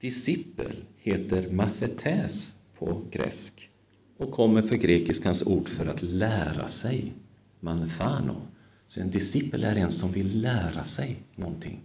Discipel 0.00 0.84
heter 0.96 1.50
mathetes 1.50 2.56
på 2.78 3.02
gresk 3.10 3.70
och 4.16 4.32
kommer 4.32 4.62
för 4.62 4.76
grekiskans 4.76 5.46
ord 5.46 5.68
för 5.68 5.86
att 5.86 6.02
lära 6.02 6.68
sig, 6.68 7.12
manthano. 7.60 8.42
Så 8.88 9.00
en 9.00 9.10
discipel 9.10 9.64
är 9.64 9.76
en 9.76 9.90
som 9.90 10.12
vill 10.12 10.40
lära 10.40 10.84
sig 10.84 11.16
någonting. 11.34 11.80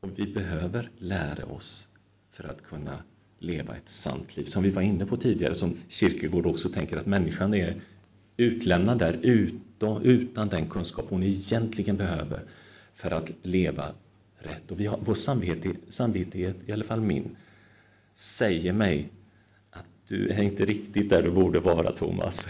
Och 0.00 0.10
vi 0.18 0.26
behöver 0.26 0.90
lära 0.98 1.46
oss 1.46 1.88
för 2.30 2.44
att 2.44 2.62
kunna 2.62 3.02
leva 3.38 3.76
ett 3.76 3.88
sant 3.88 4.36
liv. 4.36 4.44
Som 4.44 4.62
vi 4.62 4.70
var 4.70 4.82
inne 4.82 5.06
på 5.06 5.16
tidigare, 5.16 5.54
som 5.54 5.76
Kierkegaard 5.88 6.46
också 6.46 6.68
tänker 6.68 6.96
att 6.96 7.06
människan 7.06 7.54
är 7.54 7.80
utlämnad 8.36 8.98
där 8.98 9.12
utan, 9.22 10.02
utan 10.02 10.48
den 10.48 10.68
kunskap 10.68 11.06
hon 11.08 11.22
egentligen 11.22 11.96
behöver 11.96 12.44
för 12.94 13.10
att 13.10 13.30
leva 13.42 13.94
rätt. 14.38 14.70
Och 14.70 14.80
vi 14.80 14.86
har, 14.86 14.98
vår 15.04 15.14
samvete, 15.14 15.72
samvittighet, 15.88 16.56
i 16.66 16.72
alla 16.72 16.84
fall 16.84 17.00
min, 17.00 17.36
säger 18.14 18.72
mig 18.72 19.08
att 19.70 19.86
du 20.08 20.28
är 20.28 20.42
inte 20.42 20.64
riktigt 20.64 21.10
där 21.10 21.22
du 21.22 21.30
borde 21.30 21.60
vara, 21.60 21.92
Thomas. 21.92 22.48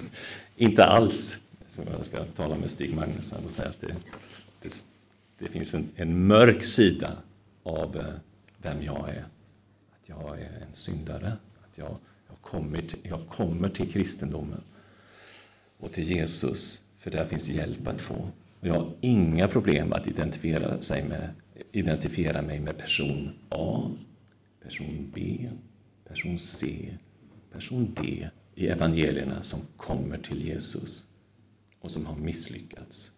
inte 0.56 0.84
alls 0.84 1.40
som 1.84 1.92
jag 1.92 2.06
ska 2.06 2.24
tala 2.24 2.56
med 2.56 2.70
Stig 2.70 2.94
Magnusson 2.94 3.44
och 3.44 3.52
säga 3.52 3.68
att 3.68 3.80
det, 3.80 3.96
det, 4.62 4.86
det 5.38 5.48
finns 5.48 5.74
en, 5.74 5.88
en, 5.96 6.26
mörk 6.26 6.64
sida 6.64 7.16
av 7.62 7.96
eh, 7.96 8.14
vem 8.62 8.82
jag 8.82 9.08
är. 9.08 9.24
Att 9.90 10.08
jag 10.08 10.40
är 10.40 10.66
en 10.68 10.74
syndare, 10.74 11.36
att 11.70 11.78
jag, 11.78 11.96
jag, 12.28 12.40
kommer, 12.40 12.80
till, 12.80 12.98
jag 13.02 13.28
kommer 13.28 13.68
till 13.68 13.92
kristendomen 13.92 14.62
och 15.78 15.92
till 15.92 16.04
Jesus, 16.04 16.82
för 16.98 17.10
där 17.10 17.24
finns 17.24 17.48
hjälp 17.48 17.88
att 17.88 18.00
få. 18.00 18.30
Och 18.60 18.66
jag 18.66 18.74
har 18.74 18.92
inga 19.00 19.48
problem 19.48 19.92
att 19.92 20.08
identifiera, 20.08 20.82
sig 20.82 21.08
med, 21.08 21.30
identifiera 21.72 22.42
mig 22.42 22.60
med 22.60 22.78
person 22.78 23.30
A, 23.48 23.90
person 24.62 25.12
B, 25.14 25.48
person 26.08 26.38
C, 26.38 26.88
person 27.52 27.94
D 27.94 28.28
i 28.54 28.66
evangelierna 28.66 29.42
som 29.42 29.60
kommer 29.76 30.18
till 30.18 30.46
Jesus 30.46 31.09
och 31.80 31.90
som 31.90 32.06
har 32.06 32.16
misslyckats. 32.16 33.12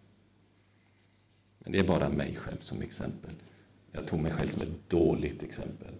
Men 1.59 1.71
det 1.71 1.79
är 1.79 1.83
bara 1.83 2.09
mig 2.09 2.35
själv 2.35 2.59
som 2.59 2.81
exempel. 2.81 3.31
Jag 3.91 4.07
tog 4.07 4.19
mig 4.19 4.31
själv 4.31 4.47
som 4.47 4.61
ett 4.61 4.89
dåligt 4.89 5.43
exempel. 5.43 5.93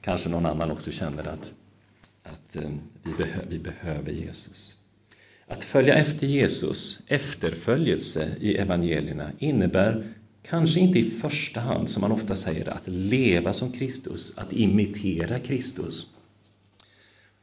Kanske 0.00 0.28
någon 0.28 0.46
annan 0.46 0.70
också 0.70 0.90
känner 0.90 1.28
att, 1.28 1.52
att 2.22 2.56
eh, 2.56 2.70
vi, 3.02 3.12
behö, 3.12 3.40
vi 3.48 3.58
behöver 3.58 4.12
Jesus. 4.12 4.76
Att 5.46 5.64
följa 5.64 5.94
efter 5.94 6.26
Jesus, 6.26 7.00
efterföljelse 7.06 8.36
i 8.40 8.56
evangelierna, 8.56 9.32
innebär 9.38 10.14
kanske 10.42 10.80
inte 10.80 10.98
i 10.98 11.10
första 11.10 11.60
hand, 11.60 11.90
som 11.90 12.00
man 12.00 12.12
ofta 12.12 12.36
säger, 12.36 12.68
att 12.68 12.88
leva 12.88 13.52
som 13.52 13.72
Kristus, 13.72 14.38
att 14.38 14.52
imitera 14.52 15.38
Kristus. 15.38 16.10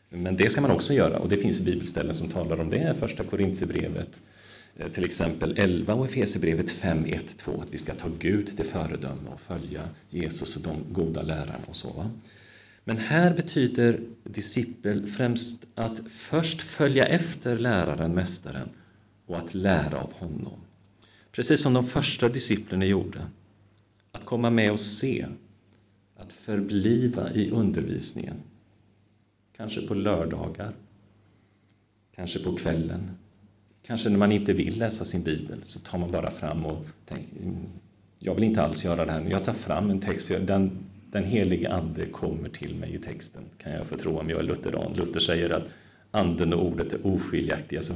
Men 0.10 0.36
det 0.38 0.50
ska 0.50 0.62
man 0.62 0.72
också 0.72 0.94
göra 0.94 1.20
och 1.20 1.30
det 1.30 1.38
finns 1.38 1.62
bibelställen 1.62 2.14
som 2.14 2.30
talar 2.30 2.60
om 2.60 2.70
det. 2.70 2.96
Första 3.00 3.24
Korintierbrevet 3.24 4.22
eh, 4.76 4.92
till 4.92 5.06
exempel 5.06 5.58
11 5.58 5.94
och 5.94 6.06
Efesierbrevet 6.06 6.72
5, 6.72 7.06
1, 7.06 7.38
2 7.38 7.62
att 7.62 7.74
vi 7.74 7.78
ska 7.78 7.94
ta 7.94 8.08
Gud 8.20 8.58
till 8.58 8.66
föredöme 8.66 9.30
och 9.34 9.42
följa 9.42 9.90
Jesus 10.10 10.58
och 10.58 10.64
de 10.64 10.94
goda 10.94 11.22
lärarna 11.22 11.66
och 11.68 11.76
så. 11.76 11.90
Va? 11.90 12.12
Men 12.84 12.98
här 12.98 13.34
betyder 13.34 14.00
discipel 14.24 15.06
främst 15.06 15.68
att 15.76 16.02
först 16.12 16.62
följa 16.62 17.06
efter 17.06 17.60
läraren, 17.60 18.14
mästaren 18.14 18.70
och 19.26 19.38
att 19.38 19.54
lära 19.54 20.02
av 20.02 20.14
honom. 20.14 20.60
Precis 21.32 21.62
som 21.62 21.74
de 21.74 21.84
första 21.84 22.30
disciplerna 22.30 22.86
gjorde. 22.86 23.28
Att 24.12 24.26
komma 24.26 24.50
med 24.50 24.72
och 24.72 24.80
se, 24.80 25.26
att 26.18 26.34
förbliva 26.34 27.34
i 27.34 27.52
undervisningen 27.52 28.36
Kanske 29.58 29.88
på 29.88 29.94
lördagar, 29.94 30.74
kanske 32.16 32.40
på 32.40 32.56
kvällen. 32.56 33.12
Kanske 33.84 34.10
när 34.10 34.18
man 34.18 34.32
inte 34.32 34.54
vill 34.54 34.80
läsa 34.80 35.06
sin 35.06 35.24
bibel 35.24 35.60
så 35.64 35.80
tar 35.80 35.98
man 35.98 36.12
bara 36.12 36.32
fram 36.32 36.66
och 36.66 36.86
tänker 37.06 37.42
mm, 37.42 37.66
jag 38.20 38.36
vill 38.36 38.44
inte 38.44 38.62
alls 38.62 38.86
göra 38.86 39.06
det 39.06 39.12
här, 39.12 39.22
men 39.22 39.32
jag 39.32 39.46
tar 39.46 39.54
fram 39.54 39.90
en 39.90 40.00
text. 40.00 40.28
Den, 40.28 40.78
den 41.12 41.24
helige 41.24 41.74
Ande 41.74 42.06
kommer 42.06 42.50
till 42.50 42.76
mig 42.76 42.96
i 42.96 43.00
texten, 43.00 43.44
kan 43.58 43.72
jag 43.72 43.86
få 43.86 43.98
tro 43.98 44.20
om 44.20 44.30
jag 44.30 44.40
är 44.40 44.44
lutheran. 44.44 44.94
Luther 44.94 45.20
säger 45.20 45.50
att 45.50 45.64
anden 46.12 46.54
och 46.54 46.66
ordet 46.66 46.94
är 46.94 47.08
oskiljaktiga. 47.08 47.82
Så 47.82 47.94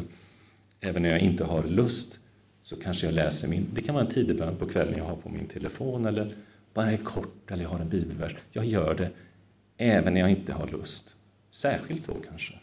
även 0.79 1.03
när 1.03 1.09
jag 1.09 1.19
inte 1.19 1.43
har 1.43 1.63
lust 1.63 2.19
så 2.61 2.75
kanske 2.75 3.07
jag 3.07 3.13
läser 3.13 3.47
min, 3.47 3.67
det 3.73 3.81
kan 3.81 3.95
vara 3.95 4.05
en 4.05 4.11
tidebön 4.11 4.55
på 4.55 4.65
kvällen 4.65 4.97
jag 4.97 5.05
har 5.05 5.15
på 5.15 5.29
min 5.29 5.47
telefon 5.47 6.05
eller 6.05 6.35
bara 6.73 6.91
är 6.91 6.97
kort 6.97 7.51
eller 7.51 7.63
jag 7.63 7.69
har 7.69 7.79
en 7.79 7.89
bibelvers. 7.89 8.35
Jag 8.51 8.65
gör 8.65 8.95
det 8.95 9.09
även 9.77 10.13
när 10.13 10.21
jag 10.21 10.31
inte 10.31 10.53
har 10.53 10.67
lust. 10.67 11.15
Särskilt 11.51 12.07
då 12.07 12.15
kanske. 12.29 12.53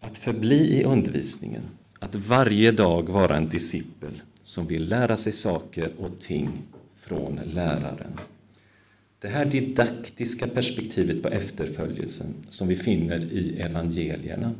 Att 0.00 0.18
förbli 0.18 0.80
i 0.80 0.84
undervisningen, 0.84 1.62
att 1.98 2.14
varje 2.14 2.72
dag 2.72 3.08
vara 3.08 3.36
en 3.36 3.48
discipel 3.48 4.22
som 4.42 4.66
vill 4.66 4.88
lära 4.88 5.16
sig 5.16 5.32
saker 5.32 5.92
och 5.98 6.20
ting 6.20 6.48
från 6.96 7.40
läraren. 7.44 8.18
Det 9.20 9.28
här 9.28 9.44
didaktiska 9.44 10.48
perspektivet 10.48 11.22
på 11.22 11.28
efterföljelsen 11.28 12.34
som 12.48 12.68
vi 12.68 12.76
finner 12.76 13.32
i 13.32 13.60
evangelierna 13.60 14.54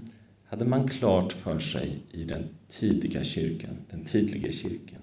hade 0.47 0.65
man 0.65 0.89
klart 0.89 1.33
för 1.33 1.59
sig 1.59 1.99
i 2.13 2.25
den 2.25 2.49
tidiga 2.69 3.25
kyrkan, 3.25 3.77
den 3.91 4.05
tidiga 4.05 4.53
kyrkan. 4.53 5.01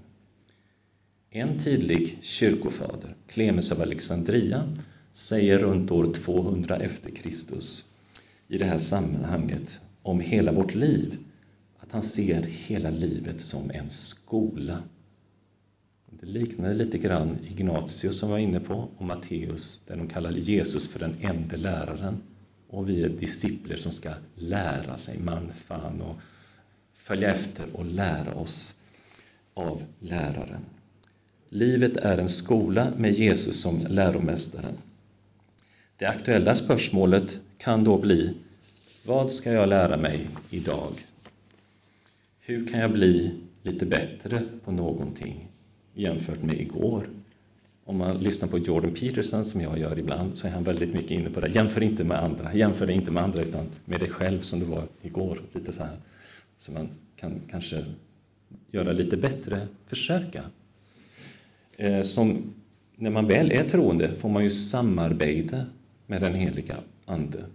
En 1.29 1.59
tidlig 1.59 2.17
kyrkofader, 2.21 3.15
Clemens 3.27 3.71
av 3.71 3.81
Alexandria, 3.81 4.73
säger 5.15 5.59
runt 5.59 5.91
år 5.91 6.13
200 6.13 6.77
efter 6.77 7.11
Kristus 7.11 7.85
i 8.47 8.57
det 8.57 8.65
här 8.65 8.77
sammanhanget 8.77 9.79
om 10.01 10.19
hela 10.19 10.51
vårt 10.51 10.75
liv, 10.75 11.17
att 11.79 11.91
han 11.91 12.01
ser 12.01 12.41
hela 12.41 12.89
livet 12.89 13.41
som 13.41 13.71
en 13.71 13.89
skola. 13.89 14.83
det 16.09 16.25
liknar 16.25 16.73
lite 16.73 16.97
grann 16.97 17.37
Ignatius 17.47 18.19
som 18.19 18.29
var 18.29 18.37
inne 18.37 18.59
på, 18.59 18.89
och 18.97 19.05
Matteus, 19.05 19.85
där 19.87 19.97
de 19.97 20.07
kallar 20.07 20.31
Jesus 20.31 20.87
för 20.87 20.99
den 20.99 21.15
ende 21.21 21.57
läraren. 21.57 22.17
Och 22.67 22.89
vi 22.89 23.03
är 23.03 23.09
discipler 23.09 23.77
som 23.77 23.91
ska 23.91 24.13
lära 24.35 24.97
sig 24.97 25.19
manfan 25.19 26.01
och 26.01 26.15
följa 26.93 27.33
efter 27.33 27.75
och 27.75 27.85
lära 27.85 28.33
oss 28.33 28.75
av 29.53 29.83
läraren. 29.99 30.65
Livet 31.49 31.97
är 31.97 32.17
en 32.17 32.29
skola 32.29 32.91
med 32.97 33.13
Jesus 33.13 33.61
som 33.61 33.77
läromästaren. 33.89 34.77
Det 35.97 36.05
aktuella 36.05 36.55
spörsmålet 36.55 37.39
kan 37.57 37.83
då 37.83 37.97
bli 37.97 38.33
Vad 39.05 39.31
ska 39.31 39.51
jag 39.51 39.69
lära 39.69 39.97
mig 39.97 40.27
idag? 40.49 40.91
Hur 42.39 42.67
kan 42.67 42.79
jag 42.79 42.91
bli 42.91 43.31
lite 43.63 43.85
bättre 43.85 44.43
på 44.65 44.71
någonting 44.71 45.47
jämfört 45.93 46.41
med 46.41 46.61
igår? 46.61 47.09
Om 47.85 47.97
man 47.97 48.17
lyssnar 48.17 48.49
på 48.49 48.57
Jordan 48.57 48.93
Peterson 48.93 49.45
som 49.45 49.61
jag 49.61 49.79
gör 49.79 49.99
ibland 49.99 50.37
så 50.37 50.47
är 50.47 50.51
han 50.51 50.63
väldigt 50.63 50.93
mycket 50.93 51.11
inne 51.11 51.29
på 51.29 51.39
det. 51.39 51.47
Jämför 51.47 51.83
inte 51.83 52.03
med 52.03 52.23
andra, 52.23 52.53
jämför 52.53 52.89
inte 52.89 53.11
med 53.11 53.23
andra 53.23 53.41
utan 53.41 53.65
med 53.85 53.99
dig 53.99 54.09
själv 54.09 54.41
som 54.41 54.59
du 54.59 54.65
var 54.65 54.87
igår. 55.01 55.41
Lite 55.53 55.71
så 55.71 55.83
här. 55.83 55.97
Så 56.57 56.71
man 56.71 56.89
kan 57.15 57.41
kanske 57.49 57.85
göra 58.71 58.91
lite 58.91 59.17
bättre, 59.17 59.67
försöka. 59.87 60.43
Eh, 61.77 62.01
som 62.01 62.53
när 62.95 63.09
man 63.09 63.27
väl 63.27 63.51
är 63.51 63.69
troende 63.69 64.15
får 64.15 64.29
man 64.29 64.43
ju 64.43 64.51
samarbeta 64.51 65.65
med 66.07 66.21
den 66.21 66.35
heliga 66.35 66.77
Ande, 67.05 67.45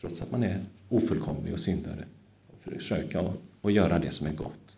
trots 0.00 0.22
att 0.22 0.30
man 0.30 0.42
är 0.42 0.64
ofullkomlig 0.88 1.52
och 1.52 1.60
syndare. 1.60 2.04
Och 2.46 2.72
försöka 2.72 3.32
att 3.62 3.72
göra 3.72 3.98
det 3.98 4.10
som 4.10 4.26
är 4.26 4.32
gott. 4.32 4.76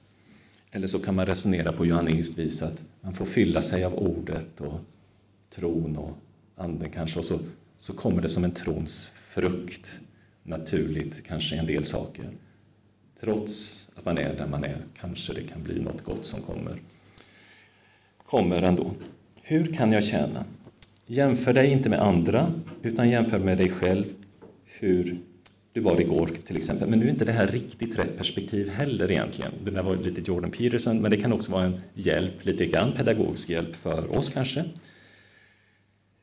Eller 0.71 0.87
så 0.87 0.99
kan 0.99 1.15
man 1.15 1.27
resonera 1.27 1.73
på 1.73 1.87
Johanniskt 1.87 2.39
vis 2.39 2.63
att 2.63 2.83
man 3.01 3.15
får 3.15 3.25
fylla 3.25 3.63
sig 3.63 3.85
av 3.85 3.95
ordet 3.95 4.61
och 4.61 4.81
tron 5.51 5.97
och 5.97 6.17
anden 6.57 6.91
kanske, 6.91 7.19
och 7.19 7.25
så, 7.25 7.39
så 7.79 7.97
kommer 7.97 8.23
det 8.23 8.29
som 8.29 8.45
en 8.45 8.55
trons 8.55 9.09
frukt 9.09 10.01
naturligt, 10.43 11.25
kanske 11.27 11.57
en 11.57 11.67
del 11.67 11.85
saker. 11.85 12.31
Trots 13.21 13.91
att 13.97 14.05
man 14.05 14.19
är 14.19 14.37
där 14.37 14.47
man 14.47 14.65
är, 14.65 14.85
kanske 15.01 15.33
det 15.33 15.43
kan 15.43 15.63
bli 15.63 15.81
något 15.81 16.05
gott 16.05 16.27
som 16.27 16.43
kommer, 16.43 16.83
kommer 18.27 18.63
ändå. 18.63 18.95
Hur 19.43 19.75
kan 19.75 19.93
jag 19.93 20.05
tjäna? 20.05 20.45
Jämför 21.13 21.53
dig 21.53 21.73
inte 21.73 21.89
med 21.89 22.01
andra, 22.03 22.53
utan 22.83 23.11
jämför 23.11 23.39
med 23.39 23.59
dig 23.59 23.71
själv 23.71 24.05
hur 24.65 25.19
du 25.73 25.81
var 25.81 26.01
igår 26.01 26.31
till 26.47 26.57
exempel. 26.57 26.89
Men 26.89 26.99
nu 26.99 27.07
är 27.07 27.11
inte 27.11 27.25
det 27.25 27.33
här 27.33 27.47
riktigt 27.47 27.99
rätt 27.99 28.17
perspektiv 28.17 28.69
heller 28.69 29.11
egentligen. 29.11 29.53
Det 29.65 29.71
där 29.71 29.83
var 29.83 29.97
lite 29.97 30.21
Jordan 30.31 30.51
Peterson, 30.51 30.99
men 30.99 31.11
det 31.11 31.17
kan 31.17 31.33
också 31.33 31.53
vara 31.53 31.65
en 31.65 31.81
hjälp, 31.95 32.45
lite 32.45 32.67
grann 32.67 32.93
pedagogisk 32.93 33.51
hjälp 33.51 33.77
för 33.77 34.19
oss 34.19 34.31
kanske. 34.31 34.65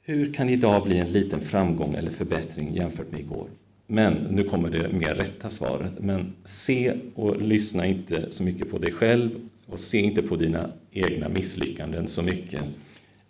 Hur 0.02 0.34
kan 0.34 0.50
idag 0.50 0.84
bli 0.84 0.98
en 0.98 1.12
liten 1.12 1.42
framgång 1.42 1.96
eller 1.96 2.12
förbättring 2.12 2.76
jämfört 2.76 3.12
med 3.12 3.20
igår? 3.20 3.50
Men, 3.88 4.14
nu 4.14 4.44
kommer 4.44 4.70
det 4.70 4.92
mer 4.92 5.16
rätta 5.16 5.50
svaret, 5.50 6.00
men 6.00 6.34
se 6.46 6.94
och 7.16 7.42
lyssna 7.42 7.86
inte 7.86 8.28
så 8.30 8.44
mycket 8.44 8.72
på 8.72 8.78
dig 8.78 8.92
själv 8.92 9.30
och 9.66 9.80
se 9.80 9.98
inte 9.98 10.22
på 10.22 10.36
dina 10.36 10.72
egna 10.92 11.30
misslyckanden 11.30 12.08
så 12.08 12.24
mycket, 12.24 12.62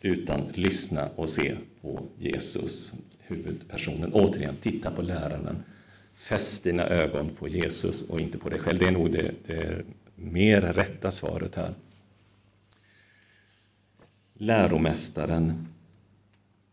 utan 0.01 0.47
lyssna 0.53 1.09
och 1.15 1.29
se 1.29 1.55
på 1.81 2.03
Jesus, 2.17 2.93
huvudpersonen. 3.19 4.13
Återigen, 4.13 4.55
titta 4.61 4.91
på 4.91 5.01
läraren. 5.01 5.63
Fäst 6.15 6.63
dina 6.63 6.83
ögon 6.83 7.29
på 7.39 7.47
Jesus 7.47 8.09
och 8.09 8.19
inte 8.19 8.37
på 8.37 8.49
dig 8.49 8.59
själv. 8.59 8.79
Det 8.79 8.87
är 8.87 8.91
nog 8.91 9.11
det, 9.11 9.31
det 9.45 9.85
mer 10.15 10.61
rätta 10.61 11.11
svaret 11.11 11.55
här. 11.55 11.73
Läromästaren, 14.33 15.67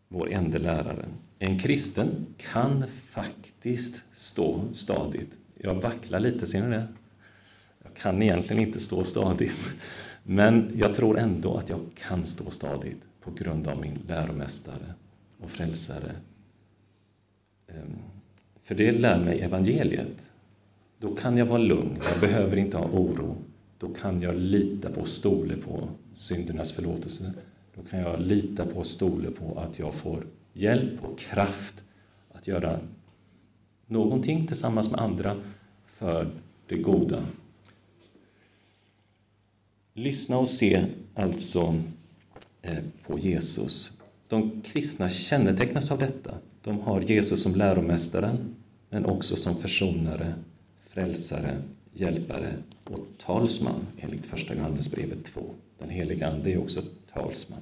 vår 0.08 0.30
enda 0.32 0.58
lärare. 0.58 1.06
En 1.38 1.58
kristen 1.58 2.26
kan 2.36 2.84
faktiskt 2.90 4.04
stå 4.12 4.60
stadigt. 4.72 5.38
Jag 5.60 5.74
vacklar 5.74 6.20
lite, 6.20 6.46
ser 6.46 6.62
ni 6.62 6.76
det? 6.76 6.88
Jag 7.82 7.94
kan 7.94 8.22
egentligen 8.22 8.66
inte 8.66 8.80
stå 8.80 9.04
stadigt, 9.04 9.56
men 10.22 10.72
jag 10.76 10.94
tror 10.94 11.18
ändå 11.18 11.56
att 11.56 11.68
jag 11.68 11.80
kan 11.94 12.26
stå 12.26 12.50
stadigt 12.50 13.02
på 13.24 13.30
grund 13.30 13.68
av 13.68 13.80
min 13.80 13.98
läromästare 14.08 14.94
och 15.38 15.50
frälsare. 15.50 16.12
Ehm, 17.66 17.98
för 18.62 18.74
det 18.74 18.92
lär 18.92 19.24
mig 19.24 19.40
evangeliet. 19.40 20.30
Då 20.98 21.14
kan 21.14 21.36
jag 21.36 21.46
vara 21.46 21.58
lugn, 21.58 21.98
jag 22.10 22.20
behöver 22.20 22.56
inte 22.56 22.76
ha 22.76 22.86
oro. 22.86 23.36
Då 23.78 23.88
kan 23.88 24.22
jag 24.22 24.34
lita 24.34 24.90
på, 24.90 25.04
stole 25.04 25.56
på 25.56 25.88
syndernas 26.14 26.72
förlåtelse. 26.72 27.34
Då 27.74 27.82
kan 27.82 28.00
jag 28.00 28.20
lita 28.20 28.66
på, 28.66 28.84
stole 28.84 29.30
på 29.30 29.58
att 29.58 29.78
jag 29.78 29.94
får 29.94 30.26
hjälp 30.52 31.04
och 31.04 31.18
kraft 31.18 31.84
att 32.32 32.46
göra 32.48 32.80
någonting 33.86 34.46
tillsammans 34.46 34.90
med 34.90 35.00
andra 35.00 35.36
för 35.86 36.30
det 36.68 36.76
goda. 36.76 37.24
Lyssna 39.94 40.38
och 40.38 40.48
se 40.48 40.86
alltså 41.14 41.82
Eh, 42.64 42.78
på 43.06 43.18
Jesus. 43.18 43.92
De 44.28 44.62
kristna 44.62 45.10
kännetecknas 45.10 45.90
av 45.90 45.98
detta. 45.98 46.34
De 46.62 46.80
har 46.80 47.00
Jesus 47.00 47.42
som 47.42 47.54
läromästaren, 47.54 48.54
men 48.90 49.06
också 49.06 49.36
som 49.36 49.56
försonare, 49.56 50.34
frälsare, 50.90 51.62
hjälpare 51.92 52.56
och 52.84 53.06
talsman 53.26 53.86
enligt 53.98 54.26
Första 54.26 54.54
Johannesbrevet 54.54 55.24
2. 55.24 55.40
Den 55.78 55.90
heliga 55.90 56.28
Ande 56.28 56.52
är 56.52 56.58
också 56.58 56.82
talsman. 57.12 57.60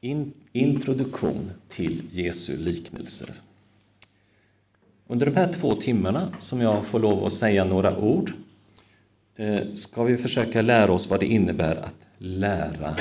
In, 0.00 0.32
introduktion 0.52 1.50
till 1.68 2.02
Jesu 2.10 2.56
liknelser. 2.56 3.30
Under 5.06 5.26
de 5.26 5.36
här 5.36 5.52
två 5.52 5.74
timmarna 5.74 6.32
som 6.38 6.60
jag 6.60 6.84
får 6.84 7.00
lov 7.00 7.24
att 7.24 7.32
säga 7.32 7.64
några 7.64 7.98
ord 7.98 8.32
Eh, 9.36 9.72
ska 9.74 10.04
vi 10.04 10.16
försöka 10.16 10.62
lära 10.62 10.92
oss 10.92 11.10
vad 11.10 11.20
det 11.20 11.26
innebär 11.26 11.76
att 11.76 11.94
lära 12.18 12.96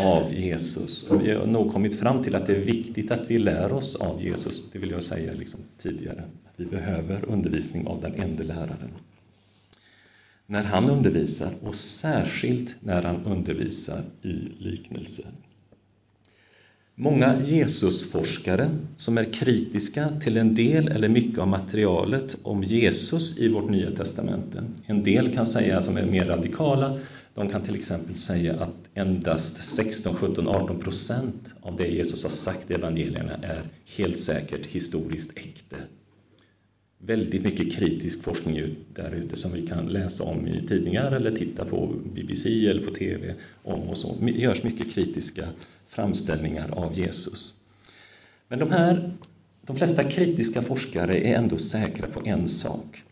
av 0.00 0.34
Jesus. 0.34 1.10
Och 1.10 1.24
vi 1.24 1.32
har 1.32 1.46
nog 1.46 1.72
kommit 1.72 2.00
fram 2.00 2.22
till 2.22 2.34
att 2.34 2.46
det 2.46 2.56
är 2.56 2.64
viktigt 2.64 3.10
att 3.10 3.30
vi 3.30 3.38
lär 3.38 3.72
oss 3.72 3.96
av 3.96 4.22
Jesus, 4.24 4.70
det 4.72 4.78
vill 4.78 4.90
jag 4.90 5.02
säga 5.02 5.32
liksom 5.32 5.60
tidigare. 5.78 6.22
Att 6.44 6.54
vi 6.60 6.64
behöver 6.64 7.24
undervisning 7.24 7.86
av 7.86 8.00
den 8.00 8.14
enda 8.14 8.42
läraren. 8.42 8.90
När 10.46 10.62
han 10.62 10.90
undervisar, 10.90 11.50
och 11.62 11.74
särskilt 11.74 12.74
när 12.80 13.02
han 13.02 13.24
undervisar 13.24 14.02
i 14.22 14.32
liknelser. 14.58 15.26
Många 16.94 17.42
Jesusforskare 17.42 18.70
som 18.96 19.18
är 19.18 19.24
kritiska 19.24 20.08
till 20.20 20.36
en 20.36 20.54
del 20.54 20.88
eller 20.88 21.08
mycket 21.08 21.38
av 21.38 21.48
materialet 21.48 22.36
om 22.42 22.62
Jesus 22.62 23.38
i 23.38 23.48
vårt 23.48 23.70
Nya 23.70 23.90
Testamente. 23.90 24.64
En 24.86 25.02
del 25.02 25.34
kan 25.34 25.46
säga, 25.46 25.82
som 25.82 25.96
är 25.96 26.06
mer 26.06 26.24
radikala, 26.24 26.98
de 27.34 27.48
kan 27.48 27.62
till 27.62 27.74
exempel 27.74 28.16
säga 28.16 28.54
att 28.54 28.74
endast 28.94 29.64
16, 29.64 30.14
17, 30.14 30.48
18 30.48 30.78
procent 30.80 31.54
av 31.60 31.76
det 31.76 31.86
Jesus 31.86 32.22
har 32.22 32.30
sagt 32.30 32.70
i 32.70 32.74
evangelierna 32.74 33.34
är 33.42 33.62
helt 33.96 34.18
säkert 34.18 34.66
historiskt 34.66 35.38
äkta. 35.38 35.76
Väldigt 36.98 37.44
mycket 37.44 37.72
kritisk 37.72 38.24
forskning 38.24 38.76
där 38.94 39.14
ute 39.14 39.36
som 39.36 39.52
vi 39.52 39.66
kan 39.66 39.86
läsa 39.86 40.24
om 40.24 40.46
i 40.46 40.66
tidningar 40.68 41.12
eller 41.12 41.36
titta 41.36 41.64
på 41.64 41.94
BBC 42.14 42.66
eller 42.66 42.82
på 42.86 42.94
TV 42.94 43.34
om 43.62 43.80
och 43.80 43.98
så. 43.98 44.16
Det 44.20 44.30
görs 44.30 44.62
mycket 44.62 44.94
kritiska 44.94 45.48
framställningar 45.92 46.70
av 46.70 46.98
Jesus. 46.98 47.54
Men 48.48 48.58
de, 48.58 48.70
här, 48.70 49.12
de 49.62 49.76
flesta 49.76 50.04
kritiska 50.04 50.62
forskare 50.62 51.18
är 51.18 51.34
ändå 51.34 51.58
säkra 51.58 52.06
på 52.06 52.26
en 52.26 52.48
sak. 52.48 53.04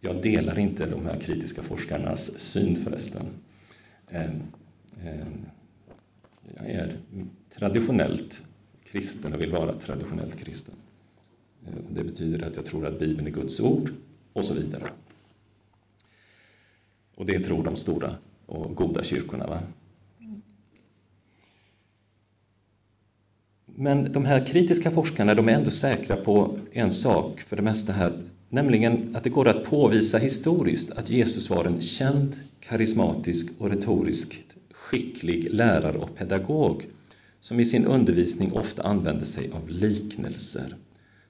Jag 0.00 0.22
delar 0.22 0.58
inte 0.58 0.86
de 0.86 1.06
här 1.06 1.20
kritiska 1.20 1.62
forskarnas 1.62 2.40
syn 2.40 2.76
förresten. 2.76 3.26
Eh, 4.08 4.30
eh, 5.04 5.26
jag 6.56 6.70
är 6.70 6.96
traditionellt 7.58 8.46
kristen 8.84 9.34
och 9.34 9.40
vill 9.40 9.52
vara 9.52 9.72
traditionellt 9.72 10.36
kristen. 10.38 10.74
Eh, 11.66 11.72
det 11.90 12.04
betyder 12.04 12.46
att 12.46 12.56
jag 12.56 12.66
tror 12.66 12.86
att 12.86 12.98
Bibeln 12.98 13.26
är 13.26 13.30
Guds 13.30 13.60
ord 13.60 13.90
och 14.32 14.44
så 14.44 14.54
vidare. 14.54 14.90
Och 17.14 17.26
det 17.26 17.40
tror 17.40 17.64
de 17.64 17.76
stora 17.76 18.16
och 18.46 18.76
goda 18.76 19.04
kyrkorna. 19.04 19.46
Va? 19.46 19.62
Men 23.76 24.12
de 24.12 24.24
här 24.24 24.46
kritiska 24.46 24.90
forskarna 24.90 25.34
de 25.34 25.48
är 25.48 25.52
ändå 25.52 25.70
säkra 25.70 26.16
på 26.16 26.58
en 26.72 26.92
sak 26.92 27.40
för 27.40 27.56
det 27.56 27.62
mesta 27.62 27.92
här, 27.92 28.12
nämligen 28.48 29.16
att 29.16 29.24
det 29.24 29.30
går 29.30 29.48
att 29.48 29.64
påvisa 29.64 30.18
historiskt 30.18 30.90
att 30.90 31.10
Jesus 31.10 31.50
var 31.50 31.64
en 31.64 31.80
känd, 31.80 32.36
karismatisk 32.60 33.60
och 33.60 33.70
retoriskt 33.70 34.56
skicklig 34.72 35.48
lärare 35.50 35.98
och 35.98 36.16
pedagog 36.16 36.86
som 37.40 37.60
i 37.60 37.64
sin 37.64 37.86
undervisning 37.86 38.52
ofta 38.52 38.82
använde 38.82 39.24
sig 39.24 39.50
av 39.52 39.68
liknelser. 39.68 40.74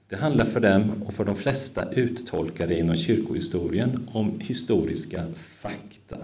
Det 0.09 0.15
handlar 0.15 0.45
för 0.45 0.59
dem 0.59 1.03
och 1.05 1.13
för 1.13 1.25
de 1.25 1.35
flesta 1.35 1.91
uttolkare 1.91 2.79
inom 2.79 2.95
kyrkohistorien 2.95 4.09
om 4.11 4.39
historiska 4.39 5.23
fakta. 5.35 6.17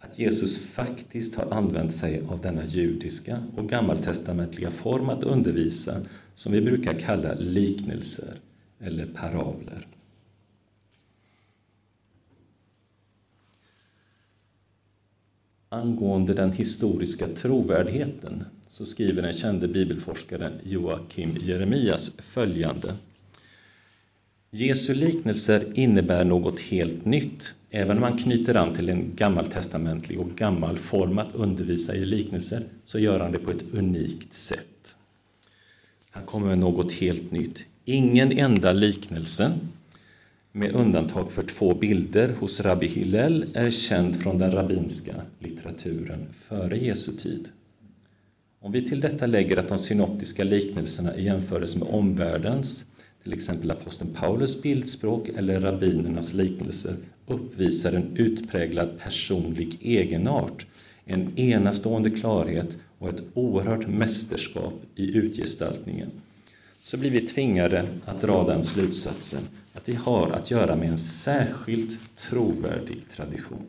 Att 0.00 0.18
Jesus 0.18 0.66
faktiskt 0.66 1.34
har 1.34 1.50
använt 1.50 1.92
sig 1.92 2.22
av 2.28 2.40
denna 2.40 2.64
judiska 2.64 3.42
och 3.56 3.68
gammaltestamentliga 3.68 4.70
form 4.70 5.08
att 5.08 5.24
undervisa 5.24 6.00
som 6.34 6.52
vi 6.52 6.60
brukar 6.60 6.94
kalla 6.94 7.34
liknelser 7.34 8.34
eller 8.80 9.06
parabler. 9.06 9.86
Angående 15.68 16.34
den 16.34 16.52
historiska 16.52 17.26
trovärdigheten 17.26 18.44
så 18.66 18.86
skriver 18.86 19.22
den 19.22 19.32
kände 19.32 19.68
bibelforskaren 19.68 20.52
Joakim 20.64 21.36
Jeremias 21.40 22.16
följande. 22.18 22.94
Jesu 24.50 24.94
liknelser 24.94 25.64
innebär 25.74 26.24
något 26.24 26.60
helt 26.60 27.04
nytt. 27.04 27.54
Även 27.70 27.96
om 27.96 28.00
man 28.00 28.18
knyter 28.18 28.54
an 28.54 28.74
till 28.74 28.88
en 28.88 29.16
gammaltestamentlig 29.16 30.20
och 30.20 30.30
gammal 30.36 30.78
form 30.78 31.18
att 31.18 31.34
undervisa 31.34 31.94
i 31.94 32.04
liknelser 32.04 32.62
så 32.84 32.98
gör 32.98 33.20
han 33.20 33.32
det 33.32 33.38
på 33.38 33.50
ett 33.50 33.64
unikt 33.72 34.32
sätt. 34.32 34.96
Han 36.10 36.26
kommer 36.26 36.46
med 36.46 36.58
något 36.58 36.92
helt 36.92 37.30
nytt. 37.30 37.64
Ingen 37.84 38.32
enda 38.32 38.72
liknelse 38.72 39.52
med 40.52 40.74
undantag 40.74 41.32
för 41.32 41.42
två 41.42 41.74
bilder 41.74 42.28
hos 42.28 42.60
rabbi 42.60 42.86
Hillel 42.86 43.46
är 43.54 43.70
känd 43.70 44.16
från 44.16 44.38
den 44.38 44.50
rabbinska 44.50 45.14
litteraturen 45.38 46.26
före 46.40 46.78
Jesu 46.78 47.12
tid. 47.12 47.48
Om 48.60 48.72
vi 48.72 48.88
till 48.88 49.00
detta 49.00 49.26
lägger 49.26 49.56
att 49.56 49.68
de 49.68 49.78
synoptiska 49.78 50.44
liknelserna 50.44 51.16
i 51.16 51.24
jämförelse 51.24 51.78
med 51.78 51.88
omvärldens, 51.88 52.84
till 53.28 53.36
exempel 53.36 53.70
aposteln 53.70 54.14
Paulus 54.14 54.62
bildspråk 54.62 55.28
eller 55.28 55.60
rabbinernas 55.60 56.34
liknelser, 56.34 56.96
uppvisar 57.26 57.92
en 57.92 58.16
utpräglad 58.16 58.98
personlig 58.98 59.78
egenart, 59.80 60.66
en 61.04 61.38
enastående 61.38 62.10
klarhet 62.10 62.76
och 62.98 63.08
ett 63.08 63.22
oerhört 63.34 63.88
mästerskap 63.88 64.74
i 64.94 65.16
utgestaltningen, 65.16 66.10
så 66.80 66.96
blir 66.96 67.10
vi 67.10 67.20
tvingade 67.20 67.88
att 68.04 68.20
dra 68.20 68.46
den 68.46 68.64
slutsatsen 68.64 69.42
att 69.72 69.88
vi 69.88 69.94
har 69.94 70.30
att 70.30 70.50
göra 70.50 70.76
med 70.76 70.88
en 70.88 70.98
särskilt 70.98 72.16
trovärdig 72.16 73.08
tradition. 73.10 73.66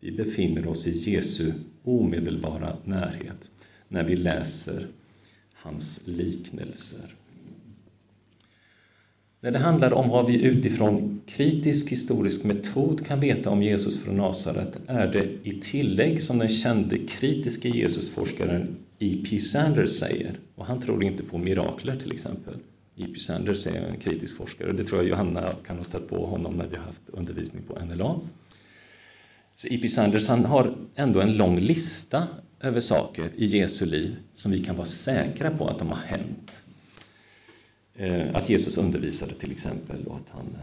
Vi 0.00 0.12
befinner 0.12 0.68
oss 0.68 0.86
i 0.86 1.10
Jesu 1.10 1.52
omedelbara 1.84 2.76
närhet 2.84 3.50
när 3.88 4.04
vi 4.04 4.16
läser 4.16 4.86
hans 5.52 6.02
liknelser. 6.06 7.14
När 9.42 9.50
det 9.50 9.58
handlar 9.58 9.92
om 9.92 10.08
vad 10.08 10.26
vi 10.26 10.42
utifrån 10.42 11.20
kritisk 11.26 11.92
historisk 11.92 12.44
metod 12.44 13.06
kan 13.06 13.20
veta 13.20 13.50
om 13.50 13.62
Jesus 13.62 14.04
från 14.04 14.16
Nasaret 14.16 14.78
är 14.86 15.06
det 15.06 15.48
i 15.48 15.60
tillägg 15.60 16.22
som 16.22 16.38
den 16.38 16.48
kände 16.48 16.98
kritiske 16.98 17.68
Jesusforskaren 17.68 18.76
E.P. 18.98 19.38
Sanders 19.38 19.90
säger, 19.90 20.38
och 20.54 20.66
han 20.66 20.80
tror 20.80 21.04
inte 21.04 21.22
på 21.22 21.38
mirakler 21.38 21.96
till 21.96 22.12
exempel. 22.12 22.54
E.P. 22.96 23.20
Sanders 23.20 23.66
är 23.66 23.86
en 23.86 24.00
kritisk 24.00 24.36
forskare, 24.36 24.68
och 24.68 24.74
det 24.74 24.84
tror 24.84 25.00
jag 25.00 25.08
Johanna 25.08 25.52
kan 25.66 25.76
ha 25.76 25.84
stött 25.84 26.08
på 26.08 26.26
honom 26.26 26.54
när 26.54 26.66
vi 26.66 26.76
har 26.76 26.84
haft 26.84 27.02
undervisning 27.06 27.62
på 27.62 27.84
NLA. 27.84 28.20
Så 29.54 29.68
E.P. 29.68 29.88
Sanders 29.88 30.28
han 30.28 30.44
har 30.44 30.76
ändå 30.94 31.20
en 31.20 31.36
lång 31.36 31.60
lista 31.60 32.26
över 32.60 32.80
saker 32.80 33.30
i 33.36 33.46
Jesu 33.46 33.86
liv 33.86 34.16
som 34.34 34.52
vi 34.52 34.64
kan 34.64 34.76
vara 34.76 34.86
säkra 34.86 35.50
på 35.50 35.68
att 35.68 35.78
de 35.78 35.88
har 35.88 35.96
hänt. 35.96 36.62
Eh, 38.00 38.36
att 38.36 38.48
Jesus 38.48 38.78
undervisade 38.78 39.34
till 39.34 39.52
exempel 39.52 40.06
och 40.06 40.16
att 40.16 40.30
han, 40.30 40.56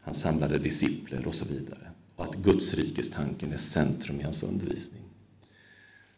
han 0.00 0.14
samlade 0.14 0.58
discipler 0.58 1.26
och 1.26 1.34
så 1.34 1.44
vidare. 1.44 1.90
Och 2.16 2.24
att 2.24 2.34
Guds 2.34 2.74
rikestanken 2.74 3.52
är 3.52 3.56
centrum 3.56 4.20
i 4.20 4.22
hans 4.22 4.42
undervisning. 4.42 5.02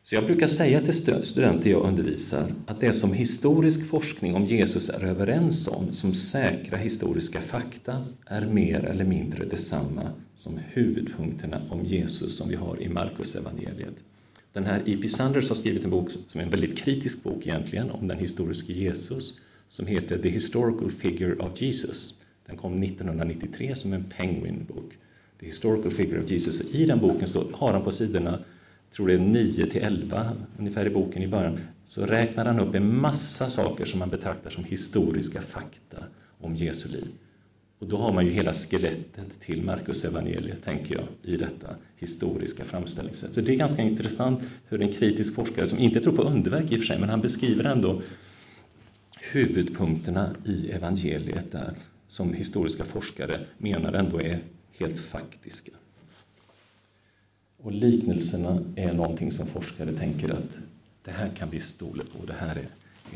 Så 0.03 0.15
jag 0.15 0.25
brukar 0.25 0.47
säga 0.47 0.83
till 0.83 1.25
studenter 1.25 1.71
jag 1.71 1.83
undervisar 1.83 2.55
att 2.67 2.81
det 2.81 2.93
som 2.93 3.13
historisk 3.13 3.87
forskning 3.87 4.35
om 4.35 4.45
Jesus 4.45 4.89
är 4.89 5.05
överens 5.05 5.69
om 5.69 5.93
som 5.93 6.15
säkra 6.15 6.79
historiska 6.79 7.41
fakta 7.41 8.05
är 8.27 8.47
mer 8.47 8.85
eller 8.85 9.05
mindre 9.05 9.45
detsamma 9.45 10.11
som 10.35 10.59
huvudpunkterna 10.73 11.63
om 11.71 11.85
Jesus 11.85 12.37
som 12.37 12.49
vi 12.49 12.55
har 12.55 12.83
i 12.83 12.89
Markus 12.89 13.37
evangeliet. 13.37 14.05
Den 14.53 14.65
här 14.65 14.83
E.P. 14.87 15.09
Sanders 15.09 15.49
har 15.49 15.57
skrivit 15.57 15.85
en 15.85 15.91
bok 15.91 16.11
som 16.11 16.41
är 16.41 16.45
en 16.45 16.51
väldigt 16.51 16.79
kritisk 16.79 17.25
bok 17.25 17.47
egentligen 17.47 17.91
om 17.91 18.09
den 18.09 18.19
historiska 18.19 18.73
Jesus 18.73 19.41
som 19.69 19.87
heter 19.87 20.19
The 20.19 20.29
Historical 20.29 20.91
Figure 20.91 21.35
of 21.35 21.63
Jesus. 21.63 22.21
Den 22.47 22.57
kom 22.57 22.83
1993 22.83 23.75
som 23.75 23.93
en 23.93 24.05
Penguin-bok. 24.05 24.93
The 25.41 25.47
Historical 25.47 25.91
Figure 25.91 26.23
of 26.23 26.31
Jesus. 26.31 26.75
I 26.75 26.87
den 26.87 27.01
boken 27.01 27.29
så 27.29 27.45
har 27.53 27.73
han 27.73 27.85
på 27.85 27.93
sidorna, 27.93 28.39
tror 28.93 29.07
det 29.07 29.15
är 29.15 29.19
9 29.19 29.67
till 29.67 29.83
11 29.83 30.33
ungefär 30.59 30.87
i 30.87 30.91
boken 30.91 31.23
i 31.23 31.29
början, 31.29 31.59
så 31.87 32.07
räknar 32.07 32.45
han 32.45 32.61
upp 32.61 32.75
en 32.75 32.97
massa 32.97 33.49
saker 33.49 33.85
som 33.85 33.99
man 33.99 34.11
betraktar 34.11 34.51
som 34.51 34.65
historiska 34.65 35.41
fakta 35.41 36.05
om 36.41 36.57
Jesu 36.57 36.89
liv. 36.89 37.09
Och 37.79 37.87
då 37.87 37.97
har 37.97 38.13
man 38.13 38.27
ju 38.27 38.33
hela 38.33 38.53
skelettet 38.53 39.41
till 39.41 39.63
Markus 39.63 40.05
evangeliet, 40.05 40.65
tänker 40.65 40.95
jag, 40.95 41.05
i 41.23 41.37
detta 41.37 41.77
historiska 41.97 42.65
framställningssätt. 42.65 43.35
Så 43.35 43.41
det 43.41 43.53
är 43.53 43.57
ganska 43.57 43.83
intressant 43.83 44.41
hur 44.69 44.83
en 44.83 44.93
kritisk 44.93 45.35
forskare, 45.35 45.67
som 45.67 45.79
inte 45.79 46.01
tror 46.01 46.17
på 46.17 46.23
underverk 46.23 46.73
i 46.73 46.75
och 46.75 46.79
för 46.79 46.87
sig, 46.87 47.01
men 47.01 47.09
han 47.09 47.21
beskriver 47.21 47.65
ändå 47.65 48.03
huvudpunkterna 49.35 50.37
i 50.47 50.71
evangeliet 50.71 51.53
där, 51.53 51.75
som 52.09 52.35
historiska 52.35 52.85
forskare 52.85 53.41
menar 53.59 53.93
ändå 53.93 54.21
är 54.21 54.41
helt 54.79 54.99
faktiska. 54.99 55.73
Och 57.57 57.73
liknelserna 57.73 58.59
är 58.77 58.93
någonting 58.93 59.31
som 59.31 59.47
forskare 59.47 59.93
tänker 59.93 60.31
att 60.31 60.59
det 61.05 61.11
här 61.11 61.31
kan 61.37 61.51
vi 61.51 61.61
stole 61.61 62.05
på, 62.05 62.27
det 62.27 62.33
här 62.33 62.57
är, 62.57 62.69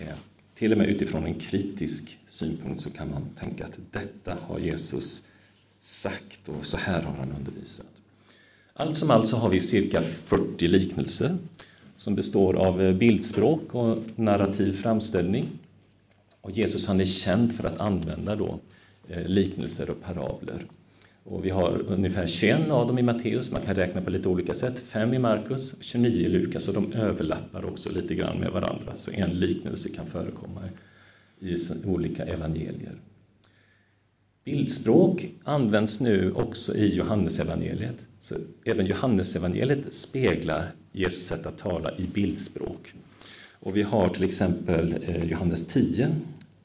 är 0.09 0.15
till 0.55 0.73
och 0.73 0.79
med 0.79 0.89
utifrån 0.89 1.27
en 1.27 1.35
kritisk 1.35 2.19
synpunkt 2.27 2.81
så 2.81 2.91
kan 2.91 3.11
man 3.11 3.23
tänka 3.39 3.65
att 3.65 3.79
detta 3.91 4.39
har 4.47 4.59
Jesus 4.59 5.25
sagt 5.81 6.49
och 6.49 6.67
så 6.67 6.77
här 6.77 7.03
har 7.03 7.13
han 7.13 7.33
undervisat. 7.33 7.87
Allt 8.73 8.97
som 8.97 9.11
allt 9.11 9.29
så 9.29 9.37
har 9.37 9.49
vi 9.49 9.61
cirka 9.61 10.03
40 10.03 10.69
liknelser 10.69 11.37
som 11.97 12.15
består 12.15 12.55
av 12.55 12.95
bildspråk 12.95 13.75
och 13.75 13.99
narrativ 14.17 14.73
framställning. 14.73 15.58
Och 16.41 16.51
Jesus 16.51 16.87
han 16.87 17.01
är 17.01 17.05
känd 17.05 17.53
för 17.53 17.69
att 17.69 17.79
använda 17.79 18.37
då 18.37 18.61
eh, 19.09 19.27
liknelser 19.27 19.91
och 19.91 20.03
parabler. 20.03 20.67
Och 21.25 21.45
vi 21.45 21.51
har 21.51 21.83
ungefär 21.89 22.27
21 22.27 22.71
av 22.71 22.87
dem 22.87 22.99
i 22.99 23.03
Matteus, 23.03 23.51
man 23.51 23.63
kan 23.63 23.75
räkna 23.75 24.01
på 24.01 24.11
lite 24.11 24.29
olika 24.29 24.55
sätt. 24.55 24.79
5 24.79 25.15
i 25.15 25.19
Markus, 25.19 25.75
29 25.81 26.27
i 26.27 26.29
Lukas 26.29 26.69
och 26.69 26.75
de 26.75 26.93
överlappar 26.93 27.65
också 27.65 27.93
lite 27.93 28.15
grann 28.15 28.39
med 28.39 28.51
varandra. 28.51 28.97
Så 28.97 29.11
en 29.11 29.31
liknelse 29.31 29.89
kan 29.89 30.07
förekomma 30.07 30.61
i 31.41 31.57
olika 31.87 32.25
evangelier. 32.25 32.95
Bildspråk 34.45 35.27
används 35.45 36.01
nu 36.01 36.33
också 36.33 36.77
i 36.77 36.95
Johannesevangeliet. 36.95 37.97
Så 38.21 38.35
även 38.65 38.87
Johannesevangeliet 38.87 39.95
speglar 39.95 40.73
Jesus 40.93 41.23
sätt 41.23 41.47
att 41.47 41.59
tala 41.59 41.97
i 41.97 42.07
bildspråk. 42.07 42.95
Och 43.61 43.77
vi 43.77 43.83
har 43.83 44.09
till 44.09 44.25
exempel 44.25 44.99
eh, 45.03 45.25
Johannes 45.25 45.67
10. 45.67 46.09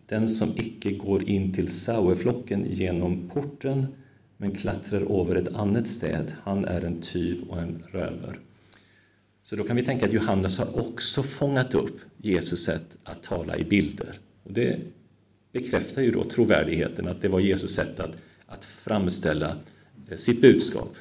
Den 0.06 0.30
som 0.30 0.50
icke 0.58 0.92
går 0.92 1.30
in 1.30 1.54
till 1.54 1.68
saueflocken 1.68 2.66
genom 2.70 3.30
porten 3.30 3.86
men 4.38 4.56
klättrar 4.56 5.22
över 5.22 5.36
ett 5.36 5.56
annat 5.56 5.88
städ, 5.88 6.34
han 6.44 6.66
är 6.66 6.82
en 6.82 7.02
tyv 7.02 7.44
och 7.50 7.62
en 7.62 7.84
röver. 7.92 8.40
Så 9.44 9.56
då 9.56 9.64
kan 9.64 9.76
vi 9.76 9.84
tänka 9.84 10.06
att 10.06 10.14
Johannes 10.14 10.58
har 10.58 10.80
också 10.80 11.24
fångat 11.24 11.76
upp 11.76 12.00
Jesus 12.18 12.64
sätt 12.64 12.98
att 13.04 13.24
tala 13.24 13.58
i 13.58 13.64
bilder. 13.64 14.20
Och 14.44 14.54
det 14.54 14.80
bekräftar 15.52 16.02
ju 16.02 16.12
då 16.12 16.24
trovärdigheten 16.24 17.08
att 17.08 17.22
det 17.22 17.28
var 17.28 17.40
Jesus 17.40 17.76
sätt 17.76 18.00
att, 18.00 18.18
att 18.46 18.66
framställa 18.66 19.58
eh, 20.10 20.16
sitt 20.16 20.42
budskap 20.42 20.96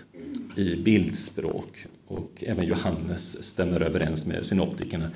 i 0.56 0.76
bildspråk. 0.76 1.86
Och 2.06 2.44
även 2.46 2.66
Johannes 2.66 3.44
stämmer 3.44 3.80
överens 3.80 4.26
med 4.26 4.46
synoptikerna 4.46 5.10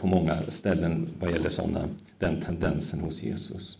på 0.00 0.06
många 0.06 0.50
ställen 0.50 1.08
vad 1.20 1.30
gäller 1.30 1.50
såna, 1.50 1.88
den 2.18 2.40
tendensen 2.40 3.00
hos 3.00 3.22
Jesus. 3.22 3.78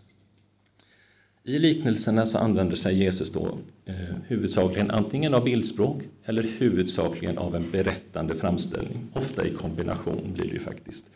I 1.46 1.58
liknelserna 1.58 2.26
så 2.26 2.38
använder 2.38 2.76
sig 2.76 2.98
Jesus 2.98 3.32
då 3.32 3.58
eh, 3.84 3.94
huvudsakligen 4.26 4.90
antingen 4.90 5.34
av 5.34 5.44
bildspråk 5.44 6.02
eller 6.24 6.42
huvudsakligen 6.42 7.38
av 7.38 7.56
en 7.56 7.70
berättande 7.70 8.34
framställning. 8.34 9.08
Ofta 9.12 9.46
i 9.46 9.54
kombination 9.54 10.32
blir 10.34 10.44
det 10.44 10.52
ju 10.52 10.60
faktiskt. 10.60 11.10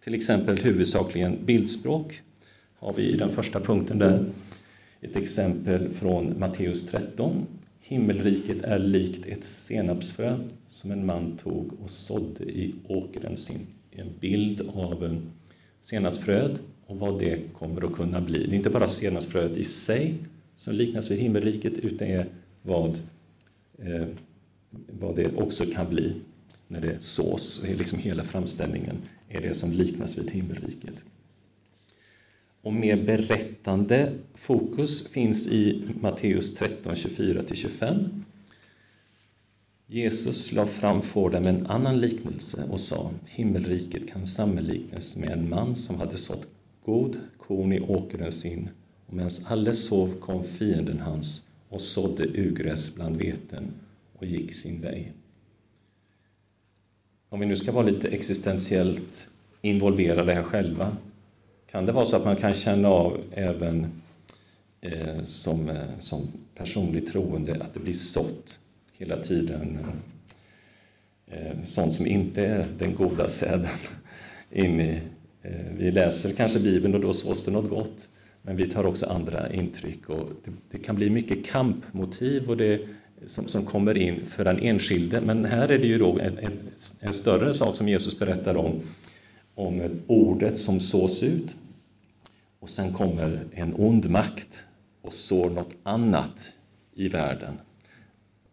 Till 0.00 0.14
exempel 0.14 0.58
huvudsakligen 0.58 1.44
bildspråk 1.44 2.20
har 2.78 2.92
vi 2.92 3.02
i 3.02 3.16
den 3.16 3.28
första 3.28 3.60
punkten 3.60 3.98
där 3.98 4.24
ett 5.00 5.16
exempel 5.16 5.88
från 5.88 6.38
Matteus 6.38 6.86
13. 6.86 7.46
Himmelriket 7.80 8.62
är 8.62 8.78
likt 8.78 9.26
ett 9.26 9.44
senapsfrö 9.44 10.38
som 10.68 10.90
en 10.90 11.06
man 11.06 11.36
tog 11.36 11.72
och 11.82 11.90
sådde 11.90 12.44
i 12.44 12.74
åkern 12.88 13.36
sin. 13.36 13.66
En 13.96 14.12
bild 14.20 14.60
av 14.74 15.22
senapsfröet 15.80 16.60
och 16.86 16.96
vad 16.96 17.18
det 17.18 17.52
kommer 17.52 17.84
att 17.86 17.92
kunna 17.92 18.20
bli. 18.20 18.46
Det 18.46 18.54
är 18.54 18.56
inte 18.56 18.70
bara 18.70 18.88
senapsfröet 18.88 19.56
i 19.56 19.64
sig 19.64 20.14
som 20.54 20.74
liknas 20.74 21.10
vid 21.10 21.18
himmelriket, 21.18 21.78
utan 21.78 22.08
är 22.08 22.26
vad, 22.62 23.00
eh, 23.78 24.06
vad 25.00 25.16
det 25.16 25.36
också 25.36 25.66
kan 25.66 25.88
bli 25.90 26.14
när 26.68 26.80
det 26.80 27.02
sås. 27.02 27.64
Liksom 27.78 27.98
hela 27.98 28.24
framställningen 28.24 28.96
är 29.28 29.40
det 29.40 29.54
som 29.54 29.72
liknas 29.72 30.18
vid 30.18 30.30
himmelriket. 30.30 31.04
Och 32.62 32.72
mer 32.72 33.04
berättande 33.04 34.12
fokus 34.34 35.08
finns 35.08 35.48
i 35.48 35.82
Matteus 36.00 36.54
13, 36.54 36.94
24-25. 36.94 38.22
Jesus 39.92 40.52
la 40.52 40.66
fram 40.66 41.02
för 41.02 41.30
dem 41.30 41.46
en 41.46 41.66
annan 41.66 42.00
liknelse 42.00 42.64
och 42.70 42.80
sa 42.80 43.10
Himmelriket 43.26 44.08
kan 44.08 44.26
sammanliknas 44.26 45.16
med 45.16 45.30
en 45.30 45.48
man 45.48 45.76
som 45.76 45.96
hade 45.96 46.18
sått 46.18 46.48
god 46.84 47.16
korn 47.38 47.72
i 47.72 47.80
åkern 47.80 48.32
sin 48.32 48.68
och 49.06 49.14
medan 49.14 49.30
alla 49.44 49.72
sov 49.72 50.20
kom 50.20 50.44
fienden 50.44 51.00
hans 51.00 51.50
och 51.68 51.80
sådde 51.80 52.24
ugräs 52.24 52.94
bland 52.94 53.16
veten 53.16 53.72
och 54.18 54.26
gick 54.26 54.54
sin 54.54 54.80
väg. 54.80 55.12
Om 57.28 57.40
vi 57.40 57.46
nu 57.46 57.56
ska 57.56 57.72
vara 57.72 57.86
lite 57.86 58.08
existentiellt 58.08 59.28
involverade 59.60 60.34
här 60.34 60.42
själva 60.42 60.96
kan 61.70 61.86
det 61.86 61.92
vara 61.92 62.06
så 62.06 62.16
att 62.16 62.24
man 62.24 62.36
kan 62.36 62.54
känna 62.54 62.88
av 62.88 63.20
även 63.32 64.02
eh, 64.80 65.22
som, 65.22 65.68
eh, 65.68 65.98
som 65.98 66.28
personlig 66.54 67.06
troende 67.06 67.62
att 67.64 67.74
det 67.74 67.80
blir 67.80 67.92
sått 67.92 68.58
hela 69.02 69.16
tiden 69.16 69.78
eh, 71.26 71.62
sånt 71.64 71.94
som 71.94 72.06
inte 72.06 72.42
är 72.42 72.66
den 72.78 72.94
goda 72.94 73.28
säden 73.28 73.68
in 74.50 74.80
i 74.80 75.00
eh, 75.42 75.72
vi 75.78 75.90
läser 75.90 76.32
kanske 76.32 76.60
Bibeln 76.60 76.94
och 76.94 77.00
då 77.00 77.12
sås 77.12 77.44
det 77.44 77.50
något 77.50 77.70
gott, 77.70 78.08
men 78.42 78.56
vi 78.56 78.66
tar 78.70 78.86
också 78.86 79.06
andra 79.06 79.52
intryck 79.52 80.08
och 80.08 80.28
det, 80.44 80.50
det 80.70 80.78
kan 80.78 80.96
bli 80.96 81.10
mycket 81.10 81.46
kampmotiv 81.46 82.50
och 82.50 82.56
det, 82.56 82.80
som, 83.26 83.48
som 83.48 83.66
kommer 83.66 83.98
in 83.98 84.26
för 84.26 84.44
den 84.44 84.58
enskilde. 84.58 85.20
Men 85.20 85.44
här 85.44 85.68
är 85.68 85.78
det 85.78 85.86
ju 85.86 85.98
då 85.98 86.18
en, 86.18 86.38
en, 86.38 86.58
en 87.00 87.12
större 87.12 87.54
sak 87.54 87.76
som 87.76 87.88
Jesus 87.88 88.18
berättar 88.18 88.56
om, 88.56 88.80
om 89.54 90.00
ordet 90.06 90.58
som 90.58 90.80
sås 90.80 91.22
ut 91.22 91.56
och 92.60 92.70
sen 92.70 92.92
kommer 92.92 93.44
en 93.52 93.74
ond 93.74 94.10
makt 94.10 94.64
och 95.00 95.12
sår 95.12 95.50
något 95.50 95.74
annat 95.82 96.52
i 96.94 97.08
världen. 97.08 97.58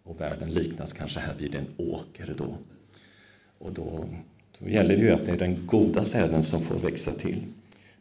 Och 0.10 0.22
världen 0.22 0.54
liknas 0.54 0.94
kanske 0.94 1.20
här 1.20 1.36
vid 1.40 1.56
en 1.56 1.66
åker 1.78 2.36
då. 2.38 2.58
Och 3.58 3.74
då, 3.74 4.10
då 4.60 4.70
gäller 4.70 4.98
det 4.98 5.02
ju 5.02 5.12
att 5.12 5.26
det 5.26 5.32
är 5.32 5.38
den 5.38 5.66
goda 5.66 6.04
säden 6.04 6.44
som 6.44 6.62
får 6.62 6.76
växa 6.80 7.12
till. 7.12 7.44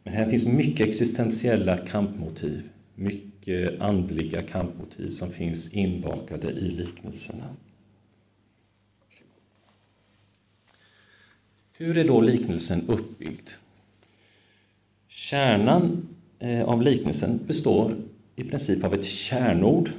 Men 0.03 0.13
här 0.13 0.29
finns 0.29 0.45
mycket 0.45 0.87
existentiella 0.87 1.77
kampmotiv, 1.77 2.69
mycket 2.95 3.81
andliga 3.81 4.41
kampmotiv 4.41 5.11
som 5.11 5.31
finns 5.31 5.73
inbakade 5.73 6.51
i 6.51 6.71
liknelserna. 6.71 7.55
Hur 11.71 11.97
är 11.97 12.07
då 12.07 12.21
liknelsen 12.21 12.81
uppbyggd? 12.87 13.49
Kärnan 15.07 16.07
eh, 16.39 16.63
av 16.63 16.81
liknelsen 16.81 17.39
består 17.47 17.95
i 18.35 18.43
princip 18.43 18.83
av 18.83 18.93
ett 18.93 19.05
kärnord 19.05 19.89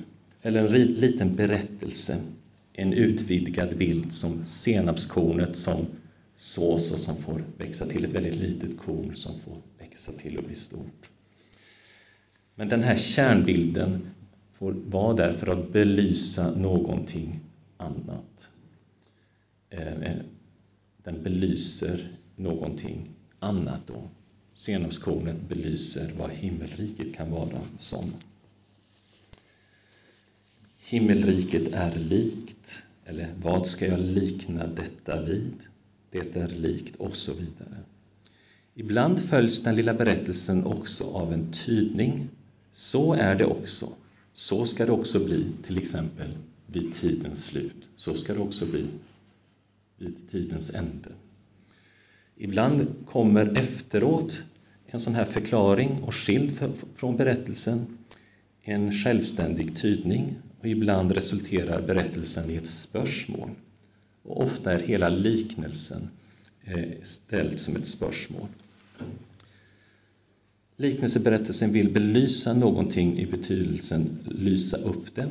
eller 0.43 0.75
en 0.75 0.87
liten 0.87 1.37
berättelse, 1.37 2.17
en 2.73 2.93
utvidgad 2.93 3.77
bild 3.77 4.13
som 4.13 4.45
senapskornet 4.45 5.57
som 5.57 5.87
sås 6.37 6.93
och 6.93 6.99
som 6.99 7.17
får 7.17 7.45
växa 7.59 7.87
till 7.87 8.05
ett 8.05 8.13
väldigt 8.13 8.37
litet 8.37 8.79
korn 8.79 9.17
som 9.17 9.41
får 9.41 9.57
växa 9.79 10.13
till 10.13 10.39
och 10.39 10.45
bli 10.45 10.55
stort. 10.55 11.11
Men 12.55 12.69
den 12.69 12.83
här 12.83 12.97
kärnbilden 12.97 14.11
får 14.53 14.73
vara 14.73 15.17
där 15.17 15.33
för 15.33 15.47
att 15.47 15.73
belysa 15.73 16.55
någonting 16.55 17.41
annat. 17.77 18.49
Eh, 19.71 20.03
eh, 20.03 20.17
den 21.05 21.23
belyser 21.23 22.09
någonting 22.37 23.09
annat 23.39 23.81
då. 23.87 24.09
Senapskornet 24.55 25.49
belyser 25.49 26.13
vad 26.19 26.31
himmelriket 26.31 27.15
kan 27.15 27.31
vara 27.31 27.61
som. 27.79 28.15
Himmelriket 30.91 31.73
är 31.73 31.99
likt, 31.99 32.83
eller 33.05 33.35
vad 33.43 33.67
ska 33.67 33.87
jag 33.87 34.01
likna 34.01 34.67
detta 34.67 35.23
vid? 35.23 35.53
Det 36.11 36.37
är 36.37 36.49
likt, 36.49 36.97
och 36.97 37.17
så 37.17 37.33
vidare. 37.33 37.79
Ibland 38.75 39.21
följs 39.21 39.63
den 39.63 39.77
lilla 39.77 39.95
berättelsen 39.95 40.65
också 40.65 41.05
av 41.05 41.33
en 41.33 41.53
tydning. 41.53 42.29
Så 42.73 43.15
är 43.15 43.35
det 43.35 43.45
också. 43.45 43.89
Så 44.33 44.67
ska 44.67 44.87
det 44.87 44.93
också 44.93 45.25
bli, 45.25 45.47
till 45.63 45.79
exempel 45.79 46.31
vid 46.67 46.95
tidens 46.95 47.45
slut. 47.45 47.89
Så 47.97 48.15
ska 48.15 48.35
det 48.35 48.41
också 48.41 48.67
bli 48.67 48.87
vid 49.99 50.31
tidens 50.31 50.75
ände. 50.75 51.11
Ibland 52.37 52.87
kommer 53.07 53.59
efteråt 53.59 54.43
en 54.87 55.01
sån 55.01 55.15
här 55.15 55.25
förklaring 55.25 56.03
och 56.03 56.15
skild 56.15 56.59
från 56.95 57.17
berättelsen 57.17 57.87
en 58.63 58.93
självständig 58.93 59.77
tydning 59.77 60.37
och 60.61 60.69
ibland 60.69 61.13
resulterar 61.13 61.83
berättelsen 61.83 62.51
i 62.51 62.57
ett 62.57 62.67
spörsmål. 62.67 63.51
Och 64.23 64.43
ofta 64.43 64.73
är 64.73 64.79
hela 64.79 65.09
liknelsen 65.09 66.09
eh, 66.65 67.03
ställd 67.03 67.61
som 67.61 67.77
ett 67.77 67.87
spörsmål. 67.87 68.49
Liknelseberättelsen 70.77 71.73
vill 71.73 71.93
belysa 71.93 72.53
någonting 72.53 73.19
i 73.19 73.27
betydelsen 73.27 74.19
lysa 74.25 74.77
upp 74.77 75.15
det, 75.15 75.29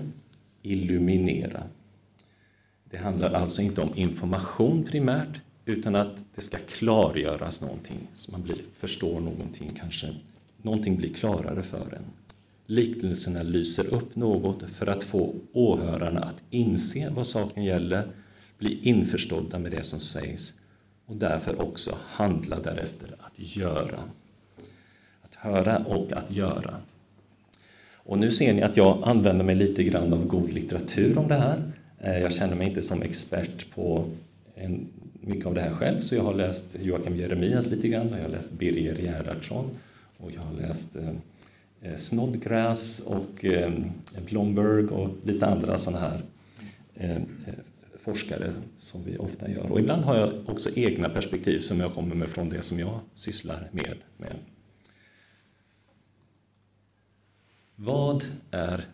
illuminera. 0.62 1.64
Det 2.90 2.98
handlar 2.98 3.34
alltså 3.34 3.62
inte 3.62 3.82
om 3.82 3.98
information 3.98 4.84
primärt, 4.84 5.42
utan 5.66 5.96
att 5.96 6.18
det 6.36 6.42
ska 6.42 6.58
klargöras 6.58 7.62
någonting, 7.62 8.08
så 8.14 8.32
man 8.32 8.44
blir, 8.44 8.56
förstår 8.74 9.20
någonting, 9.20 9.72
kanske 9.80 10.16
någonting 10.62 10.98
blir 10.98 11.14
klarare 11.14 11.64
för 11.64 11.94
en. 11.94 12.06
Liknelserna 12.72 13.44
lyser 13.44 13.94
upp 13.94 14.16
något 14.16 14.64
för 14.70 14.88
att 14.88 15.04
få 15.04 15.36
åhörarna 15.54 16.20
att 16.20 16.44
inse 16.50 17.10
vad 17.10 17.28
saken 17.28 17.64
gäller, 17.64 18.08
bli 18.58 18.80
införstådda 18.84 19.60
med 19.60 19.72
det 19.72 19.84
som 19.84 20.00
sägs 20.00 20.54
och 21.06 21.16
därför 21.16 21.62
också 21.62 21.98
handla 22.06 22.60
därefter, 22.60 23.16
att 23.20 23.56
göra. 23.56 24.00
Att 25.22 25.36
höra 25.36 25.78
och 25.78 26.12
att 26.12 26.32
göra. 26.32 26.76
Och 27.94 28.18
nu 28.18 28.32
ser 28.32 28.54
ni 28.54 28.62
att 28.62 28.78
jag 28.78 29.02
använder 29.04 29.46
mig 29.46 29.56
lite 29.56 29.84
grann 29.84 30.14
av 30.14 30.28
god 30.28 30.52
litteratur 30.52 31.18
om 31.18 31.28
det 31.28 31.36
här. 31.36 31.72
Eh, 32.00 32.18
jag 32.18 32.34
känner 32.34 32.56
mig 32.56 32.68
inte 32.68 32.82
som 32.82 33.02
expert 33.02 33.76
på 33.76 34.10
en, 34.56 34.88
mycket 35.22 35.46
av 35.46 35.54
det 35.54 35.62
här 35.62 35.74
själv, 35.74 36.00
så 36.00 36.16
jag 36.16 36.24
har 36.24 36.34
läst 36.34 36.78
Joakim 36.82 37.16
Jeremias 37.16 37.72
lite 37.72 37.88
grann, 37.88 38.10
jag 38.10 38.22
har 38.22 38.30
läst 38.30 38.52
Birger 38.52 38.96
Gerhardsson 38.96 39.70
och 40.18 40.32
jag 40.32 40.42
har 40.42 40.54
läst 40.54 40.96
eh 40.96 41.14
Eh, 41.82 41.96
Snodgrass 41.96 43.00
och 43.00 43.46
eh, 43.46 43.72
Blomberg 44.26 44.86
och 44.86 45.10
lite 45.24 45.46
andra 45.46 45.78
sådana 45.78 46.00
här 46.00 46.24
eh, 46.96 47.22
forskare 48.00 48.54
som 48.78 49.04
vi 49.04 49.18
ofta 49.18 49.50
gör. 49.50 49.72
Och 49.72 49.80
ibland 49.80 50.04
har 50.04 50.18
jag 50.18 50.50
också 50.50 50.70
egna 50.76 51.10
perspektiv 51.10 51.60
som 51.60 51.80
jag 51.80 51.94
kommer 51.94 52.16
med 52.16 52.30
från 52.30 52.50
det 52.50 52.62
som 52.62 52.80
jag 52.80 53.00
sysslar 53.14 53.70
med. 53.72 53.98
med. 54.18 54.36
Vad 57.76 58.26
är 58.52 58.86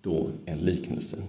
då 0.00 0.30
en 0.44 0.58
liknelse? 0.58 1.22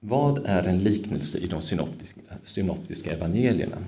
Vad 0.00 0.46
är 0.46 0.62
en 0.62 0.78
liknelse 0.78 1.38
i 1.38 1.46
de 1.46 1.60
synoptiska, 1.60 2.20
synoptiska 2.44 3.12
evangelierna? 3.12 3.84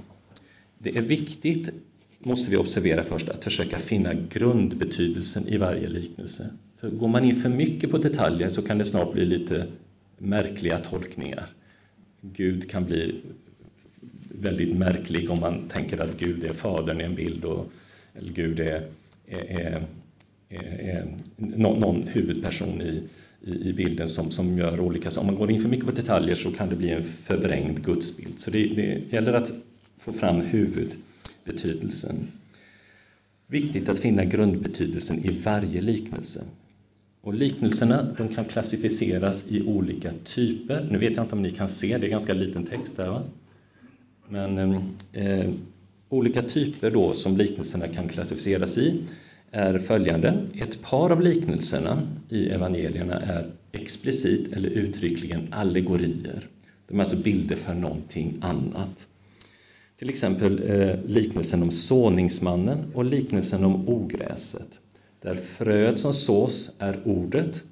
Det 0.79 0.97
är 0.97 1.03
viktigt, 1.03 1.71
måste 2.19 2.51
vi 2.51 2.57
observera 2.57 3.05
först, 3.05 3.29
att 3.29 3.45
försöka 3.45 3.79
finna 3.79 4.15
grundbetydelsen 4.15 5.49
i 5.49 5.57
varje 5.57 5.89
liknelse. 5.89 6.51
För 6.81 6.91
går 6.91 7.09
man 7.09 7.25
in 7.25 7.37
för 7.37 7.49
mycket 7.49 7.91
på 7.91 7.99
detaljer 7.99 8.49
så 8.49 8.63
kan 8.63 8.79
det 8.79 8.85
snart 8.85 9.13
bli 9.13 9.25
lite 9.25 9.67
märkliga 10.19 10.79
tolkningar. 10.79 11.47
Gud 12.21 12.71
kan 12.71 12.85
bli 12.85 13.21
väldigt 14.41 14.77
märklig 14.77 15.31
om 15.31 15.41
man 15.41 15.69
tänker 15.69 16.01
att 16.01 16.19
Gud 16.19 16.45
är 16.45 16.53
Fadern 16.53 17.01
i 17.01 17.05
en 17.05 17.15
bild, 17.15 17.45
och, 17.45 17.73
eller 18.15 18.33
Gud 18.33 18.61
är, 18.61 18.89
är, 19.27 19.83
är, 20.49 20.59
är 20.59 21.17
någon 21.37 22.07
huvudperson 22.07 22.83
i, 22.83 23.03
i, 23.43 23.73
bilden 23.73 24.09
som, 24.09 24.31
som 24.31 24.59
gör 24.59 24.81
olika 24.81 25.11
saker. 25.11 25.21
Om 25.21 25.27
man 25.27 25.41
går 25.41 25.51
in 25.51 25.61
för 25.63 25.69
mycket 25.69 25.87
på 25.87 25.93
detaljer 25.93 26.35
så 26.35 26.51
kan 26.51 26.69
det 26.69 26.77
bli 26.77 26.91
en 26.91 27.03
förvrängd 27.03 27.85
gudsbild. 27.85 28.41
Så 28.41 28.51
det, 28.51 28.67
det 28.67 29.13
gäller 29.13 29.33
att 29.33 29.53
få 29.99 30.13
fram 30.13 30.43
huvudbetydelsen. 31.49 32.29
Viktigt 33.47 33.89
att 33.89 33.99
finna 33.99 34.25
grundbetydelsen 34.25 35.19
i 35.19 35.31
varje 35.45 35.81
liknelse. 35.81 36.45
Och 37.21 37.35
liknelserna 37.35 38.07
de 38.17 38.29
kan 38.29 38.45
klassificeras 38.45 39.47
i 39.49 39.63
olika 39.63 40.13
typer. 40.25 40.89
Nu 40.91 40.99
vet 40.99 41.17
jag 41.17 41.25
inte 41.25 41.35
om 41.35 41.43
ni 41.43 41.51
kan 41.51 41.69
se, 41.69 41.99
det 41.99 42.07
är 42.07 42.11
ganska 42.11 42.35
liten 42.35 42.67
text 42.67 42.97
där. 42.97 43.11
Va? 43.11 43.23
Men 44.29 44.59
eh, 45.13 45.51
olika 46.09 46.43
typer 46.43 46.91
då 46.91 47.15
som 47.15 47.37
liknelserna 47.37 47.89
kan 47.89 48.09
klassificeras 48.09 48.79
i 48.79 49.01
är 49.51 49.79
följande. 49.79 50.47
Ett 50.55 50.83
par 50.83 51.11
av 51.11 51.21
liknelserna 51.21 52.03
i 52.29 52.49
evangelierna 52.49 53.21
är 53.21 53.51
explicit 53.73 54.53
eller 54.53 54.69
uttryckligen 54.69 55.49
allegorier. 55.51 56.49
De 56.89 57.01
är 57.01 57.05
alltså 57.05 57.17
bilder 57.17 57.57
för 57.57 57.75
någonting 57.75 58.39
annat. 58.41 59.09
Till 59.99 60.09
exempel 60.09 60.71
eh, 60.71 61.01
liknelsen 61.05 61.63
om 61.63 61.71
såningsmannen 61.71 62.93
och 62.95 63.05
liknelsen 63.05 63.65
om 63.65 63.89
ogräset. 63.89 64.81
Där 65.21 65.35
fröet 65.35 65.99
som 65.99 66.15
sås 66.15 66.77
är 66.79 67.01
ordet, 67.05 67.63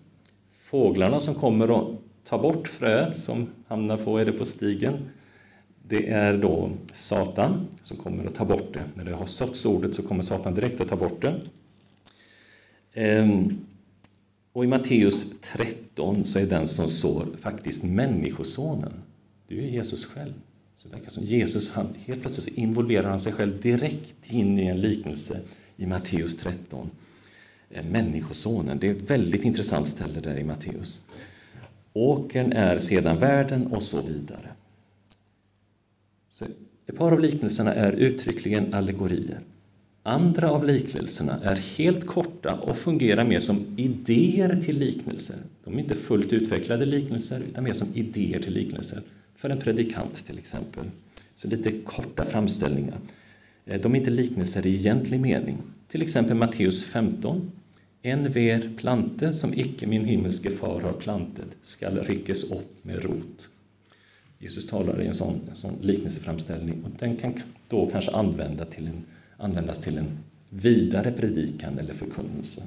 fåglarna 0.59 1.21
som 1.21 1.35
kommer 1.35 1.71
och 1.71 2.03
tar 2.25 2.39
bort 2.39 2.69
fröet 2.69 3.17
som 3.17 3.47
hamnar 3.67 3.97
på, 3.97 4.19
är 4.19 4.25
det 4.25 4.33
på 4.33 4.45
stigen, 4.45 4.95
det 5.89 6.11
är 6.11 6.39
då 6.39 6.71
Satan 6.93 7.67
som 7.83 7.97
kommer 7.97 8.27
att 8.27 8.35
ta 8.35 8.45
bort 8.45 8.75
det. 8.75 8.85
När 8.95 9.05
det 9.05 9.15
har 9.15 9.27
såtts 9.27 9.67
ordet 9.67 9.95
så 9.95 10.03
kommer 10.03 10.23
Satan 10.23 10.55
direkt 10.55 10.81
att 10.81 10.89
ta 10.89 10.97
bort 10.97 11.23
det. 11.23 11.41
Ehm, 12.95 13.59
och 14.53 14.65
i 14.65 14.67
Matteus 14.67 15.41
13 15.41 16.25
så 16.25 16.39
är 16.39 16.47
den 16.47 16.67
som 16.67 16.89
sår 16.89 17.27
faktiskt 17.41 17.85
Människosonen. 17.85 18.93
Det 19.49 19.59
är 19.59 19.63
ju 19.63 19.71
Jesus 19.71 20.05
själv. 20.05 20.33
Så 20.77 20.89
det 20.89 21.11
som 21.11 21.25
Jesus, 21.25 21.71
han, 21.71 21.95
helt 22.07 22.21
plötsligt 22.21 22.59
involverar 22.59 23.11
han 23.11 23.21
sig 23.21 23.33
själv 23.33 23.61
direkt 23.61 24.33
in 24.33 24.59
i 24.59 24.67
en 24.67 24.81
liknelse 24.81 25.41
i 25.77 25.87
Matteus 25.87 26.37
13. 26.37 26.91
Eh, 27.71 27.85
Människosonen, 27.85 28.79
det 28.79 28.89
är 28.89 28.95
ett 28.95 29.11
väldigt 29.11 29.45
intressant 29.45 29.89
ställe 29.89 30.21
där 30.21 30.37
i 30.37 30.45
Matteus. 30.45 31.07
Åkern 31.93 32.53
är 32.53 32.79
sedan 32.79 33.19
världen 33.19 33.67
och 33.67 33.83
så 33.83 34.03
vidare. 34.03 34.49
Så 36.29 36.45
ett 36.87 36.97
par 36.97 37.13
av 37.13 37.21
liknelserna 37.21 37.75
är 37.75 37.93
uttryckligen 37.93 38.75
allegorier. 38.75 39.41
Andra 40.03 40.51
av 40.51 40.65
liknelserna 40.65 41.41
är 41.43 41.57
helt 41.57 42.07
korta 42.07 42.55
och 42.55 42.77
fungerar 42.77 43.25
mer 43.25 43.41
som 43.41 43.75
idéer 43.77 44.61
till 44.63 44.79
liknelser. 44.79 45.37
De 45.65 45.75
är 45.75 45.79
inte 45.79 45.95
fullt 45.95 46.33
utvecklade 46.33 46.85
liknelser, 46.85 47.41
utan 47.41 47.65
mer 47.65 47.73
som 47.73 47.95
idéer 47.95 48.41
till 48.43 48.55
liknelser. 48.55 49.03
För 49.37 49.51
en 49.51 49.61
predikant 49.61 50.27
till 50.27 50.39
exempel. 50.39 50.85
Så 51.35 51.49
lite 51.49 51.73
korta 51.85 52.25
framställningar. 52.25 52.99
Eh, 53.65 53.81
de 53.81 53.95
är 53.95 53.99
inte 53.99 54.11
liknelser 54.11 54.67
i 54.67 54.75
egentlig 54.75 55.21
mening. 55.21 55.59
Till 55.89 56.03
exempel 56.03 56.37
Matteus 56.37 56.85
15. 56.85 57.51
En 58.03 58.33
ver 58.33 58.71
plante 58.77 59.33
som 59.33 59.55
icke 59.55 59.87
min 59.87 60.05
himmelske 60.05 60.51
far 60.51 60.81
har 60.81 60.93
plantet 60.93 61.57
skall 61.63 61.99
ryckes 61.99 62.51
upp 62.51 62.85
med 62.85 63.05
rot. 63.05 63.49
Jesus 64.39 64.67
talar 64.67 65.03
i 65.03 65.07
en 65.07 65.15
sån, 65.15 65.41
en 65.49 65.55
sån 65.55 65.75
liknelseframställning 65.83 66.85
och 66.85 66.91
den 66.99 67.17
kan 67.17 67.35
då 67.69 67.87
kanske 67.87 68.11
använda 68.11 68.65
till 68.65 68.87
en, 68.87 69.05
användas 69.37 69.81
till 69.81 69.99
en 69.99 70.19
vidare 70.51 71.13
predikan 71.13 71.79
eller 71.79 71.95
förkunnelse. 71.95 72.63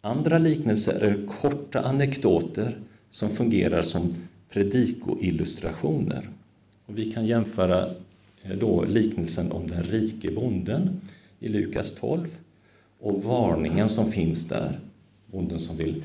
Andra 0.00 0.38
liknelser 0.38 1.00
är 1.00 1.26
korta 1.26 1.80
anekdoter 1.80 2.78
som 3.10 3.30
fungerar 3.30 3.82
som 3.82 4.14
predikoillustrationer. 4.50 6.28
Och 6.86 6.98
vi 6.98 7.12
kan 7.12 7.26
jämföra 7.26 7.86
eh, 8.42 8.56
då 8.58 8.84
liknelsen 8.84 9.52
om 9.52 9.66
den 9.66 9.82
rike 9.82 10.30
bonden 10.30 11.00
i 11.40 11.48
Lukas 11.48 11.94
12 11.94 12.28
och 13.00 13.24
varningen 13.24 13.88
som 13.88 14.12
finns 14.12 14.48
där. 14.48 14.78
Bonden 15.26 15.60
som 15.60 15.76
vill 15.76 16.02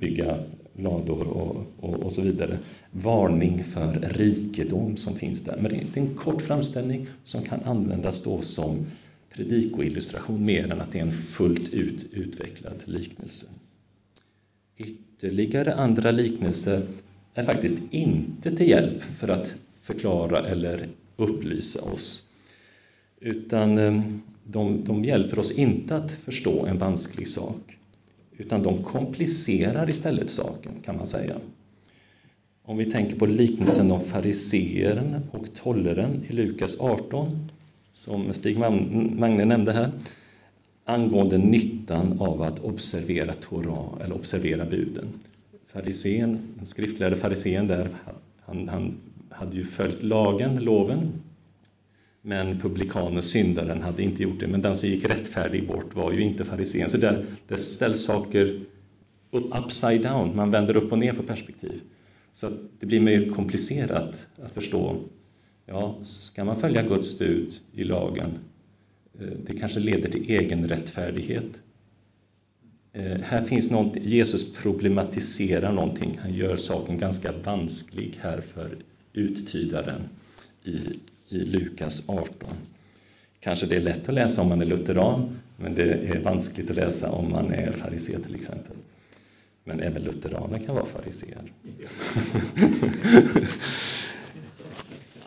bygga 0.00 0.38
lador 0.76 1.28
och, 1.28 1.66
och, 1.80 1.94
och, 1.94 2.12
så 2.12 2.22
vidare. 2.22 2.58
Varning 2.90 3.64
för 3.64 3.92
rikedom 4.12 4.96
som 4.96 5.14
finns 5.14 5.44
där. 5.44 5.56
Men 5.60 5.70
det 5.70 5.76
är 5.76 6.02
en 6.02 6.14
kort 6.14 6.42
framställning 6.42 7.06
som 7.24 7.42
kan 7.42 7.60
användas 7.62 8.22
då 8.22 8.42
som 8.42 8.86
predikoillustration 9.30 10.44
mer 10.44 10.72
än 10.72 10.80
att 10.80 10.92
det 10.92 10.98
är 10.98 11.02
en 11.02 11.12
fullt 11.12 11.68
ut 11.68 12.06
utvecklad 12.12 12.82
liknelse. 12.84 13.46
Ytterligare 14.76 15.74
andra 15.74 16.10
liknelser 16.10 16.82
är 17.40 17.44
faktiskt 17.44 17.78
inte 17.90 18.56
till 18.56 18.68
hjälp 18.68 19.02
för 19.02 19.28
att 19.28 19.54
förklara 19.82 20.48
eller 20.48 20.88
upplysa 21.16 21.82
oss. 21.82 22.28
Utan 23.20 23.78
eh, 23.78 24.02
de, 24.44 24.84
de 24.84 25.04
hjälper 25.04 25.38
oss 25.38 25.58
inte 25.58 25.96
att 25.96 26.12
förstå 26.12 26.66
en 26.66 26.78
vansklig 26.78 27.28
sak 27.28 27.76
utan 28.38 28.62
de 28.62 28.82
komplicerar 28.82 29.90
istället 29.90 30.30
saken, 30.30 30.72
kan 30.84 30.96
man 30.96 31.06
säga. 31.06 31.36
Om 32.62 32.76
vi 32.76 32.90
tänker 32.90 33.16
på 33.16 33.26
liknelsen 33.26 33.90
om 33.90 34.00
fariseeren 34.00 35.16
och 35.30 35.46
tolleren 35.54 36.24
i 36.28 36.32
Lukas 36.32 36.80
18, 36.80 37.48
som 37.92 38.32
Stig 38.32 38.58
Magne 38.58 39.44
nämnde 39.44 39.72
här, 39.72 39.90
angående 40.84 41.38
nyttan 41.38 42.20
av 42.20 42.42
att 42.42 42.64
observera 42.64 43.32
Torah, 43.32 44.04
eller 44.04 44.14
observera 44.14 44.64
buden. 44.64 45.08
Farisén, 45.76 46.38
den 46.56 46.66
skriftlärde 46.66 47.16
farisén 47.16 47.66
där, 47.66 47.88
han, 48.40 48.68
han 48.68 48.98
hade 49.30 49.56
ju 49.56 49.64
följt 49.64 50.02
lagen, 50.02 50.56
loven, 50.56 51.12
men 52.22 52.60
publikanen, 52.60 53.22
syndaren, 53.22 53.82
hade 53.82 54.02
inte 54.02 54.22
gjort 54.22 54.40
det. 54.40 54.46
Men 54.46 54.62
den 54.62 54.76
som 54.76 54.88
gick 54.88 55.04
rättfärdig 55.04 55.68
bort 55.68 55.94
var 55.94 56.12
ju 56.12 56.20
inte 56.20 56.44
farisén. 56.44 56.90
Så 56.90 56.96
där, 56.96 57.24
där 57.48 57.56
ställs 57.56 58.04
saker 58.04 58.60
upside 59.30 60.02
down, 60.02 60.36
man 60.36 60.50
vänder 60.50 60.76
upp 60.76 60.92
och 60.92 60.98
ner 60.98 61.12
på 61.12 61.22
perspektiv. 61.22 61.80
Så 62.32 62.50
det 62.80 62.86
blir 62.86 63.00
mer 63.00 63.30
komplicerat 63.30 64.26
att 64.42 64.52
förstå. 64.52 64.96
Ja, 65.66 65.98
ska 66.02 66.44
man 66.44 66.60
följa 66.60 66.82
Guds 66.82 67.18
bud 67.18 67.54
i 67.72 67.84
lagen? 67.84 68.38
Eh, 69.20 69.26
det 69.46 69.58
kanske 69.58 69.80
leder 69.80 70.10
till 70.10 70.30
egen 70.30 70.68
rättfärdighet. 70.68 71.62
Eh, 72.96 73.20
här 73.22 73.44
finns 73.46 73.70
något, 73.70 73.96
Jesus 73.96 74.54
problematiserar 74.54 75.72
någonting. 75.72 76.18
Han 76.22 76.34
gör 76.34 76.56
saken 76.56 76.98
ganska 76.98 77.32
vansklig 77.44 78.18
här 78.22 78.40
för 78.40 78.76
uttydaren 79.12 80.02
i 80.64 80.78
i 81.28 81.38
Lukas 81.38 82.02
18. 82.06 82.48
Kanske 83.40 83.66
det 83.66 83.76
är 83.76 83.80
lätt 83.80 84.08
att 84.08 84.14
läsa 84.14 84.42
om 84.42 84.48
man 84.48 84.62
är 84.62 84.66
lutheran, 84.66 85.38
men 85.56 85.74
det 85.74 85.82
är 85.82 86.20
vanskligt 86.20 86.70
att 86.70 86.76
läsa 86.76 87.10
om 87.10 87.32
man 87.32 87.52
är 87.52 87.72
farisé 87.72 88.18
till 88.18 88.34
exempel. 88.34 88.76
Men 89.64 89.80
även 89.80 90.02
lutheraner 90.02 90.58
kan 90.58 90.74
vara 90.74 90.86
fariséer. 90.86 91.42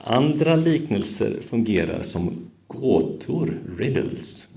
Andra 0.03 0.55
liknelser 0.55 1.37
fungerar 1.49 2.03
som 2.03 2.49
gåtor, 2.67 3.59
riddles, 3.77 4.47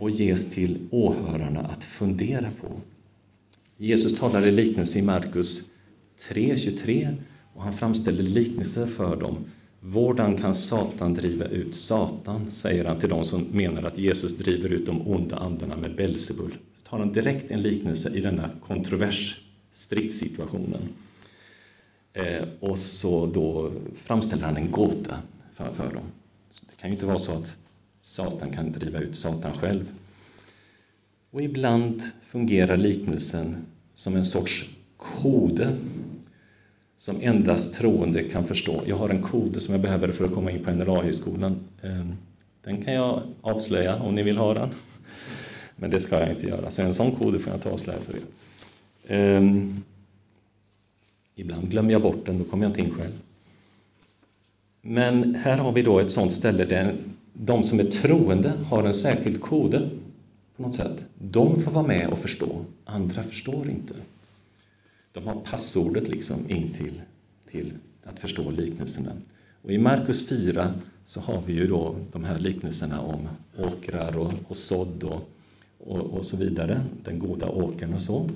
och 0.00 0.10
ges 0.10 0.54
till 0.54 0.78
åhörarna 0.90 1.60
att 1.60 1.84
fundera 1.84 2.50
på. 2.60 2.80
Jesus 3.76 4.18
talar 4.18 4.46
i 4.46 4.50
liknelse 4.50 4.98
i 4.98 5.02
Markus 5.02 5.70
3.23 6.28 7.16
och 7.54 7.62
han 7.62 7.72
framställer 7.72 8.22
liknelser 8.22 8.86
för 8.86 9.16
dem 9.16 9.44
Vårdan 9.82 10.36
kan 10.36 10.54
Satan 10.54 11.14
driva 11.14 11.44
ut 11.44 11.74
Satan, 11.74 12.50
säger 12.50 12.84
han 12.84 12.98
till 12.98 13.08
de 13.08 13.24
som 13.24 13.42
menar 13.42 13.82
att 13.82 13.98
Jesus 13.98 14.38
driver 14.38 14.68
ut 14.68 14.86
de 14.86 15.08
onda 15.08 15.36
andarna 15.36 15.76
med 15.76 15.96
Belsebul. 15.96 16.54
tar 16.88 16.98
han 16.98 17.12
direkt 17.12 17.50
en 17.50 17.62
liknelse 17.62 18.16
i 18.16 18.20
denna 18.20 18.50
kontrovers 18.66 19.40
stridssituationen. 19.72 20.88
Eh, 22.12 22.48
och 22.60 22.78
så 22.78 23.26
då 23.26 23.72
framställer 24.04 24.44
han 24.44 24.56
en 24.56 24.70
gåta 24.70 25.16
för, 25.54 25.72
för 25.72 25.92
dem. 25.94 26.04
Så 26.50 26.66
det 26.70 26.76
kan 26.80 26.90
ju 26.90 26.94
inte 26.94 27.06
vara 27.06 27.18
så 27.18 27.32
att 27.32 27.56
Satan 28.02 28.50
kan 28.50 28.72
driva 28.72 28.98
ut 28.98 29.16
Satan 29.16 29.58
själv. 29.58 29.92
Och 31.30 31.42
ibland 31.42 32.02
fungerar 32.22 32.76
liknelsen 32.76 33.66
som 33.94 34.16
en 34.16 34.24
sorts 34.24 34.68
kode 34.96 35.76
som 36.96 37.20
endast 37.20 37.74
troende 37.74 38.22
kan 38.24 38.44
förstå. 38.44 38.82
Jag 38.86 38.96
har 38.96 39.08
en 39.08 39.22
kod 39.22 39.62
som 39.62 39.74
jag 39.74 39.82
behöver 39.82 40.08
för 40.08 40.24
att 40.24 40.34
komma 40.34 40.50
in 40.50 40.64
på 40.64 40.70
NLA-högskolan. 40.70 41.56
Ehm, 41.82 42.14
den 42.64 42.84
kan 42.84 42.94
jag 42.94 43.22
avslöja 43.40 43.96
om 43.96 44.14
ni 44.14 44.22
vill 44.22 44.36
ha 44.36 44.54
den. 44.54 44.68
Men 45.76 45.90
det 45.90 46.00
ska 46.00 46.20
jag 46.20 46.30
inte 46.30 46.46
göra, 46.46 46.70
så 46.70 46.82
en 46.82 46.94
sån 46.94 47.12
kod 47.12 47.40
får 47.40 47.48
jag 47.50 47.56
inte 47.56 47.70
avslöja 47.70 48.00
för 48.00 48.16
er. 48.16 48.22
Ehm, 49.06 49.82
ibland 51.34 51.70
glömmer 51.70 51.92
jag 51.92 52.02
bort 52.02 52.26
den, 52.26 52.38
då 52.38 52.44
kommer 52.44 52.64
jag 52.64 52.70
inte 52.70 52.80
in 52.80 52.94
själv. 52.94 53.22
Men 54.82 55.34
här 55.34 55.58
har 55.58 55.72
vi 55.72 55.82
då 55.82 55.98
ett 55.98 56.10
sånt 56.10 56.32
ställe 56.32 56.64
där 56.64 56.96
de 57.32 57.64
som 57.64 57.80
är 57.80 57.84
troende 57.84 58.50
har 58.50 58.84
en 58.84 58.94
särskild 58.94 59.40
kode 59.40 59.90
på 60.56 60.62
något 60.62 60.74
sätt. 60.74 61.04
De 61.18 61.62
får 61.62 61.70
vara 61.70 61.86
med 61.86 62.08
och 62.08 62.18
förstå, 62.18 62.64
andra 62.84 63.22
förstår 63.22 63.70
inte. 63.70 63.94
De 65.12 65.26
har 65.26 65.34
passordet 65.34 66.08
liksom 66.08 66.50
in 66.50 66.72
till, 66.72 67.02
till 67.50 67.72
att 68.04 68.18
förstå 68.18 68.50
liknelserna. 68.50 69.12
Och 69.62 69.72
I 69.72 69.78
Markus 69.78 70.28
4 70.28 70.74
så 71.04 71.20
har 71.20 71.42
vi 71.46 71.52
ju 71.52 71.66
då 71.66 71.96
de 72.12 72.24
här 72.24 72.38
liknelserna 72.38 73.00
om 73.00 73.28
åkrar 73.58 74.16
och, 74.16 74.32
och 74.48 74.56
sådd 74.56 75.02
och, 75.02 75.30
och, 75.78 76.00
och, 76.00 76.24
så 76.24 76.36
vidare, 76.36 76.84
den 77.04 77.18
goda 77.18 77.48
åkern 77.48 77.94
och 77.94 78.02
så. 78.02 78.30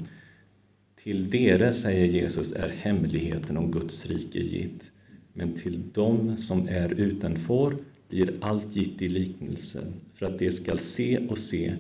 Till 1.03 1.31
dere, 1.31 1.73
säger 1.73 2.07
Jesus, 2.07 2.53
är 2.53 2.69
hemligheten 2.69 3.57
om 3.57 3.71
Guds 3.71 4.07
rike 4.07 4.39
gitt. 4.39 4.91
men 5.33 5.59
till 5.59 5.83
dem 5.93 6.37
som 6.37 6.69
är 6.69 6.93
utanför 6.93 7.77
blir 8.09 8.35
allt 8.41 8.77
gitt 8.77 9.03
i 9.03 9.09
liknelsen, 9.09 9.93
för 10.15 10.27
att 10.27 10.39
de 10.39 10.53
skall 10.53 10.79
se 10.79 11.27
och 11.29 11.39
se, 11.39 11.75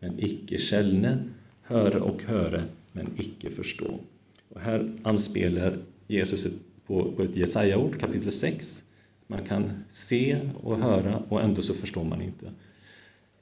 men 0.00 0.24
icke 0.24 0.58
källne, 0.58 1.18
höra 1.62 2.02
och 2.02 2.22
höra, 2.22 2.62
men 2.92 3.06
icke 3.18 3.50
förstå. 3.50 4.00
Och 4.48 4.60
här 4.60 4.92
anspelar 5.02 5.78
Jesus 6.06 6.64
på, 6.86 7.12
på 7.12 7.22
ett 7.22 7.36
Jesaja-ord, 7.36 8.00
kapitel 8.00 8.32
6. 8.32 8.84
Man 9.26 9.44
kan 9.44 9.70
se 9.90 10.40
och 10.62 10.78
höra 10.78 11.22
och 11.28 11.42
ändå 11.42 11.62
så 11.62 11.74
förstår 11.74 12.04
man 12.04 12.22
inte. 12.22 12.52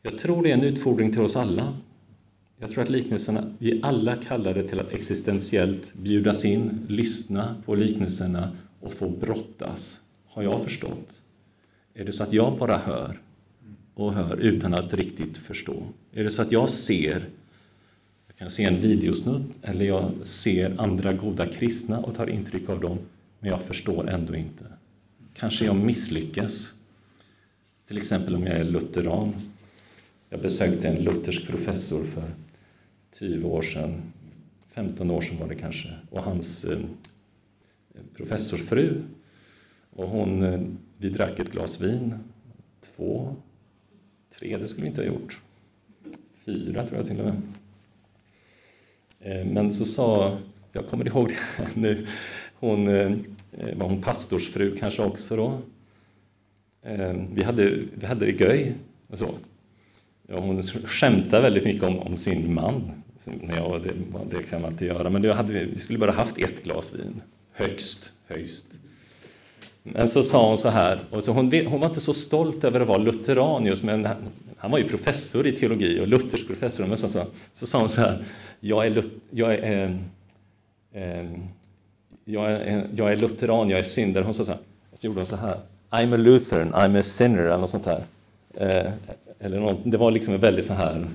Jag 0.02 0.18
tror 0.18 0.42
det 0.42 0.50
är 0.50 0.54
en 0.54 0.62
utfordring 0.62 1.12
till 1.12 1.20
oss 1.20 1.36
alla. 1.36 1.76
Jag 2.60 2.70
tror 2.70 2.82
att 2.82 2.90
liknelserna, 2.90 3.54
vi 3.58 3.80
alla 3.82 4.16
kallade 4.16 4.68
till 4.68 4.80
att 4.80 4.92
existentiellt 4.92 5.94
bjudas 5.94 6.44
in, 6.44 6.86
lyssna 6.88 7.54
på 7.64 7.74
liknelserna 7.74 8.56
och 8.80 8.92
få 8.92 9.08
brottas. 9.08 10.00
Har 10.26 10.42
jag 10.42 10.64
förstått? 10.64 11.20
Är 11.98 12.04
det 12.04 12.12
så 12.12 12.22
att 12.22 12.32
jag 12.32 12.58
bara 12.58 12.78
hör 12.78 13.20
och 13.94 14.14
hör 14.14 14.36
utan 14.36 14.74
att 14.74 14.94
riktigt 14.94 15.38
förstå? 15.38 15.82
Är 16.12 16.24
det 16.24 16.30
så 16.30 16.42
att 16.42 16.52
jag 16.52 16.68
ser, 16.68 17.28
jag 18.26 18.36
kan 18.36 18.50
se 18.50 18.64
en 18.64 18.80
videosnutt 18.80 19.58
eller 19.62 19.84
jag 19.84 20.12
ser 20.22 20.80
andra 20.80 21.12
goda 21.12 21.46
kristna 21.46 21.98
och 21.98 22.14
tar 22.14 22.30
intryck 22.30 22.68
av 22.68 22.80
dem, 22.80 22.98
men 23.40 23.50
jag 23.50 23.62
förstår 23.62 24.08
ändå 24.10 24.34
inte. 24.36 24.64
Kanske 25.34 25.64
jag 25.64 25.76
misslyckas. 25.76 26.74
Till 27.88 27.98
exempel 27.98 28.34
om 28.34 28.46
jag 28.46 28.56
är 28.56 28.64
lutheran. 28.64 29.34
Jag 30.30 30.40
besökte 30.40 30.88
en 30.88 31.04
luthersk 31.04 31.46
professor 31.46 32.04
för 32.04 32.30
20 33.18 33.48
år 33.48 33.62
sedan, 33.62 34.02
15 34.70 35.10
år 35.10 35.22
sedan 35.22 35.38
var 35.38 35.48
det 35.48 35.54
kanske, 35.54 35.88
och 36.10 36.22
hans 36.22 36.64
eh, 36.64 36.78
professors 36.78 38.16
professorsfru. 38.16 39.02
Och 39.90 40.08
hon, 40.08 40.42
eh, 40.42 40.60
vi 40.98 41.08
drack 41.08 41.38
ett 41.38 41.52
glas 41.52 41.80
vin, 41.80 42.14
två, 42.80 43.36
tre, 44.38 44.56
det 44.56 44.68
skulle 44.68 44.82
vi 44.82 44.88
inte 44.88 45.00
ha 45.00 45.08
gjort. 45.08 45.40
Fyra 46.44 46.86
tror 46.86 46.98
jag 46.98 47.06
till 47.06 47.20
och 47.20 47.24
med. 47.24 47.42
Eh, 49.20 49.46
men 49.46 49.72
så 49.72 49.84
sa, 49.84 50.38
jag 50.72 50.86
kommer 50.86 51.06
ihåg 51.06 51.28
det 51.56 51.80
nu, 51.80 52.06
hon 52.54 52.88
eh, 52.88 53.16
var 53.76 53.88
hon 53.88 54.02
pastorsfru 54.02 54.76
kanske 54.76 55.02
också 55.02 55.36
då. 55.36 55.60
Eh, 56.82 57.14
vi 57.32 57.42
hade, 57.42 57.70
vi 57.94 58.06
hade 58.06 58.26
det 58.26 58.40
göj 58.40 58.74
och 59.08 59.18
så. 59.18 59.34
Ja, 60.26 60.40
hon 60.40 60.62
skämtade 60.62 61.42
väldigt 61.42 61.64
mycket 61.64 61.82
om, 61.82 61.98
om 61.98 62.16
sin 62.16 62.54
man. 62.54 63.02
Ja, 63.56 63.80
det, 63.84 63.92
det 64.30 64.42
kan 64.42 64.62
man 64.62 64.72
inte 64.72 64.84
göra, 64.84 65.10
men 65.10 65.22
det 65.22 65.34
hade 65.34 65.52
vi, 65.52 65.64
vi 65.64 65.78
skulle 65.78 65.98
bara 65.98 66.12
haft 66.12 66.38
ett 66.38 66.64
glas 66.64 66.94
vin. 66.94 67.22
Högst, 67.52 68.12
högst. 68.26 68.78
Men 69.94 70.08
så 70.08 70.22
sa 70.22 70.48
hon 70.48 70.58
så 70.58 70.68
här, 70.68 70.98
och 71.10 71.24
så 71.24 71.32
hon, 71.32 71.52
hon 71.66 71.80
var 71.80 71.88
inte 71.88 72.00
så 72.00 72.14
stolt 72.14 72.64
över 72.64 72.80
att 72.80 72.88
vara 72.88 72.98
lutheran 72.98 73.66
just, 73.66 73.82
men 73.82 74.04
han, 74.04 74.16
han 74.56 74.70
var 74.70 74.78
ju 74.78 74.88
professor 74.88 75.46
i 75.46 75.52
teologi 75.52 76.00
och 76.00 76.08
luthersk 76.08 76.46
professor. 76.46 76.86
Men 76.86 76.96
så, 76.96 77.08
så, 77.08 77.24
så 77.54 77.66
sa 77.66 77.80
hon 77.80 77.88
så 77.88 78.00
här, 78.00 78.24
jag 78.60 78.86
är, 78.86 79.04
jag 79.30 79.54
är, 79.54 79.96
eh, 80.92 81.02
eh, 81.02 81.26
jag 82.24 82.52
är, 82.52 82.66
ehm, 82.66 82.82
jag 82.94 83.12
är 83.12 83.16
lutheran, 83.16 83.70
jag 83.70 83.78
är 83.78 83.84
syndare. 83.84 84.24
Hon 84.24 84.34
sa 84.34 84.44
så 84.44 84.50
här, 84.50 84.60
så 84.94 85.06
gjorde 85.06 85.18
hon 85.18 85.26
så 85.26 85.36
här, 85.36 85.56
I'm 85.90 86.14
a 86.14 86.16
Lutheran, 86.16 86.72
I'm 86.72 86.98
a 86.98 87.02
sinner, 87.02 87.38
eller 87.38 87.58
något 87.58 87.70
sånt 87.70 87.86
här. 87.86 88.02
Eh, 88.54 88.92
eller 89.40 89.60
något, 89.60 89.78
det 89.84 89.96
var 89.96 90.10
liksom 90.10 90.34
en 90.34 90.40
väldigt 90.40 90.64
så 90.64 90.74
här 90.74 91.06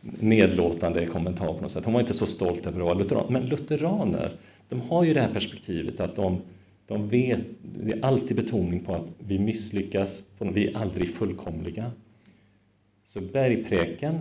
nedlåtande 0.00 1.06
kommentar 1.06 1.46
på 1.46 1.60
något 1.60 1.70
sätt. 1.70 1.84
Hon 1.84 1.94
var 1.94 2.00
inte 2.00 2.14
så 2.14 2.26
stolt 2.26 2.66
över 2.66 2.80
att 2.80 2.86
vara 2.86 2.98
lutheran. 2.98 3.26
Men 3.28 3.46
lutheraner, 3.46 4.32
de 4.68 4.80
har 4.80 5.04
ju 5.04 5.14
det 5.14 5.20
här 5.20 5.32
perspektivet 5.32 6.00
att 6.00 6.16
de, 6.16 6.40
de 6.88 7.08
vet, 7.08 7.40
det 7.62 7.92
är 7.92 8.04
alltid 8.04 8.36
betoning 8.36 8.80
på 8.80 8.94
att 8.94 9.12
vi 9.18 9.38
misslyckas, 9.38 10.28
vi 10.38 10.68
är 10.68 10.76
aldrig 10.76 11.14
fullkomliga. 11.14 11.92
Så 13.04 13.20
bergpräken, 13.20 14.18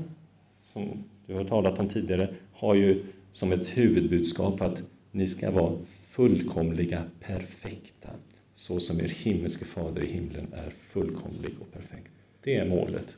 som 0.61 1.03
du 1.26 1.34
har 1.34 1.43
talat 1.43 1.80
om 1.80 1.89
tidigare, 1.89 2.34
har 2.51 2.76
ju 2.76 3.03
som 3.32 3.51
ett 3.51 3.78
huvudbudskap 3.78 4.61
att 4.61 4.84
ni 5.11 5.28
ska 5.28 5.51
vara 5.51 5.78
fullkomliga, 6.09 7.03
perfekta, 7.20 8.09
så 8.55 8.80
som 8.80 8.99
er 8.99 9.07
himmelske 9.07 9.65
fader 9.65 10.03
i 10.03 10.13
himlen 10.13 10.53
är 10.53 10.70
fullkomlig 10.70 11.51
och 11.59 11.72
perfekt. 11.72 12.11
Det 12.43 12.55
är 12.55 12.70
målet. 12.70 13.18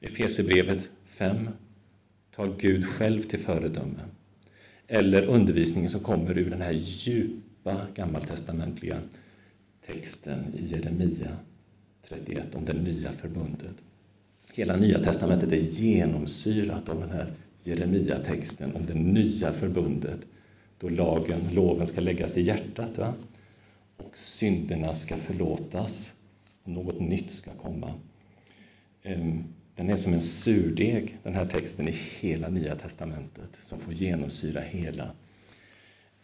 Efesierbrevet 0.00 0.88
5 1.04 1.48
tar 2.34 2.54
Gud 2.58 2.86
själv 2.86 3.22
till 3.22 3.38
föredöme. 3.38 4.00
Eller 4.86 5.22
undervisningen 5.22 5.90
som 5.90 6.00
kommer 6.00 6.38
ur 6.38 6.50
den 6.50 6.60
här 6.60 6.72
djupa 6.72 7.49
gammaltestamentliga 7.94 9.00
texten 9.86 10.54
i 10.54 10.64
Jeremia 10.64 11.36
31 12.08 12.54
om 12.54 12.64
det 12.64 12.72
nya 12.72 13.12
förbundet. 13.12 13.76
Hela 14.52 14.76
Nya 14.76 15.04
testamentet 15.04 15.52
är 15.52 15.56
genomsyrat 15.56 16.88
av 16.88 17.00
den 17.00 17.10
här 17.10 17.32
Jeremia-texten 17.62 18.76
om 18.76 18.86
det 18.86 18.94
nya 18.94 19.52
förbundet 19.52 20.20
då 20.78 20.88
lagen, 20.88 21.40
loven 21.52 21.86
ska 21.86 22.00
läggas 22.00 22.36
i 22.36 22.42
hjärtat 22.42 22.98
va? 22.98 23.14
och 23.96 24.18
synderna 24.18 24.94
ska 24.94 25.16
förlåtas 25.16 26.14
och 26.62 26.70
något 26.70 27.00
nytt 27.00 27.30
ska 27.30 27.50
komma. 27.50 27.94
Ehm, 29.02 29.44
den 29.76 29.90
är 29.90 29.96
som 29.96 30.12
en 30.12 30.20
surdeg, 30.20 31.18
den 31.22 31.34
här 31.34 31.46
texten 31.46 31.88
i 31.88 31.96
hela 32.20 32.48
Nya 32.48 32.76
testamentet, 32.76 33.50
som 33.62 33.78
får 33.78 33.92
genomsyra 33.92 34.60
hela. 34.60 35.10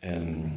Ehm, 0.01 0.51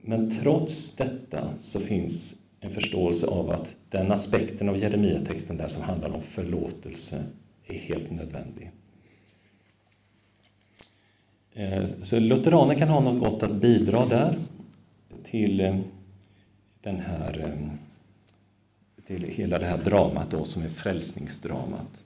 men 0.00 0.30
trots 0.30 0.96
detta 0.96 1.48
så 1.58 1.80
finns 1.80 2.42
en 2.60 2.70
förståelse 2.70 3.26
av 3.26 3.50
att 3.50 3.74
den 3.90 4.12
aspekten 4.12 4.68
av 4.68 4.76
Jeremia-texten 4.76 5.56
där 5.56 5.68
som 5.68 5.82
handlar 5.82 6.10
om 6.10 6.22
förlåtelse 6.22 7.24
är 7.66 7.78
helt 7.78 8.10
nödvändig. 8.10 8.70
Eh, 11.52 11.84
så 12.02 12.20
lutheraner 12.20 12.74
kan 12.74 12.88
ha 12.88 13.00
något 13.00 13.20
gott 13.20 13.42
att 13.42 13.54
bidra 13.54 14.06
där 14.06 14.38
till 15.24 15.60
eh, 15.60 15.78
den 16.80 17.00
här 17.00 17.38
eh, 17.44 17.70
till 19.06 19.22
hela 19.22 19.58
det 19.58 19.66
här 19.66 19.78
dramat 19.84 20.30
då 20.30 20.44
som 20.44 20.62
är 20.62 20.68
frälsningsdramat. 20.68 22.04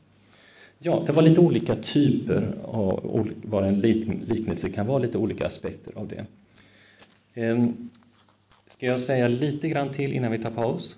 Ja, 0.79 1.03
det 1.07 1.13
var 1.13 1.23
lite 1.23 1.41
olika 1.41 1.75
typer 1.75 2.55
av 2.65 3.31
vad 3.43 3.65
en 3.65 3.81
liknelse 3.81 4.69
kan 4.69 4.87
vara, 4.87 4.99
lite 4.99 5.19
olika 5.19 5.47
aspekter 5.47 5.99
av 5.99 6.09
det. 6.09 6.27
Ehm, 7.35 7.91
ska 8.67 8.87
jag 8.87 9.01
säga 9.01 9.29
lite 9.29 9.69
grann 9.69 9.91
till 9.91 10.13
innan 10.13 10.33
vi 10.33 10.39
tar 10.39 10.51
paus? 10.51 10.97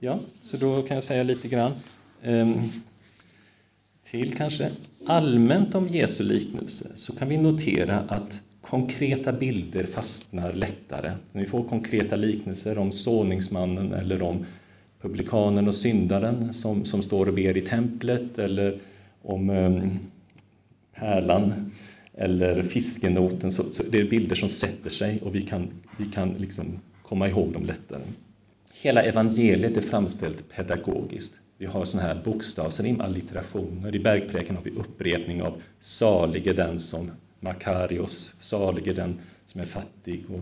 Ja, 0.00 0.20
så 0.40 0.56
då 0.56 0.82
kan 0.82 0.94
jag 0.94 1.04
säga 1.04 1.22
lite 1.22 1.48
grann 1.48 1.72
ehm, 2.22 2.58
till 4.04 4.34
kanske. 4.34 4.70
Allmänt 5.06 5.74
om 5.74 5.88
Jesu 5.88 6.24
liknelse 6.24 6.92
så 6.96 7.16
kan 7.16 7.28
vi 7.28 7.36
notera 7.36 7.98
att 8.00 8.40
konkreta 8.60 9.32
bilder 9.32 9.84
fastnar 9.84 10.52
lättare. 10.52 11.12
När 11.32 11.42
vi 11.42 11.48
får 11.48 11.64
konkreta 11.68 12.16
liknelser 12.16 12.78
om 12.78 12.92
såningsmannen 12.92 13.92
eller 13.92 14.22
om 14.22 14.46
publikanen 15.00 15.68
och 15.68 15.74
syndaren 15.74 16.52
som, 16.52 16.84
som 16.84 17.02
står 17.02 17.26
och 17.26 17.34
ber 17.34 17.56
i 17.56 17.60
templet 17.60 18.38
eller 18.38 18.80
om 19.22 19.50
um, 19.50 19.98
pärlan 20.94 21.67
eller 22.18 22.62
fiskenoten, 22.62 23.50
så, 23.50 23.62
så 23.62 23.82
det 23.90 23.98
är 23.98 24.04
bilder 24.04 24.36
som 24.36 24.48
sätter 24.48 24.90
sig 24.90 25.20
och 25.22 25.34
vi 25.34 25.42
kan, 25.42 25.70
vi 25.96 26.04
kan 26.04 26.28
liksom 26.32 26.78
komma 27.02 27.28
ihåg 27.28 27.52
dem 27.52 27.64
lättare. 27.64 28.02
Hela 28.82 29.02
evangeliet 29.02 29.76
är 29.76 29.80
framställt 29.80 30.48
pedagogiskt. 30.48 31.34
Vi 31.58 31.66
har 31.66 31.84
sådana 31.84 32.08
här 32.08 32.22
bokstavsrim, 32.24 33.00
allitterationer. 33.00 33.94
I 33.94 33.98
bergpräken 33.98 34.56
har 34.56 34.62
vi 34.62 34.70
upprepning 34.70 35.42
av 35.42 35.62
salig 35.80 36.46
är 36.46 36.54
den 36.54 36.80
som 36.80 37.10
Makarios, 37.40 38.34
salig 38.40 38.88
är 38.88 38.94
den 38.94 39.20
som 39.44 39.60
är 39.60 39.64
fattig 39.64 40.24
och, 40.30 40.40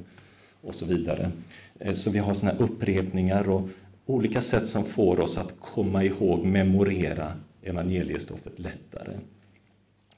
och 0.68 0.74
så 0.74 0.86
vidare. 0.86 1.30
Eh, 1.78 1.92
så 1.92 2.10
vi 2.10 2.18
har 2.18 2.34
sådana 2.34 2.58
upprepningar 2.58 3.48
och 3.48 3.68
olika 4.06 4.40
sätt 4.40 4.68
som 4.68 4.84
får 4.84 5.20
oss 5.20 5.38
att 5.38 5.54
komma 5.60 6.04
ihåg, 6.04 6.44
memorera 6.44 7.32
evangeliestoffet 7.62 8.58
lättare. 8.58 9.16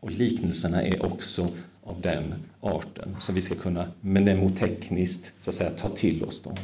Och 0.01 0.11
liknelserna 0.11 0.83
är 0.83 1.07
också 1.07 1.49
av 1.83 2.01
den 2.01 2.35
arten, 2.61 3.17
så 3.21 3.33
vi 3.33 3.41
ska 3.41 3.55
kunna 3.55 3.89
mnemotekniskt 4.01 5.33
så 5.37 5.51
att 5.51 5.57
säga, 5.57 5.71
ta 5.71 5.89
till 5.89 6.25
oss 6.25 6.43
dem. 6.43 6.57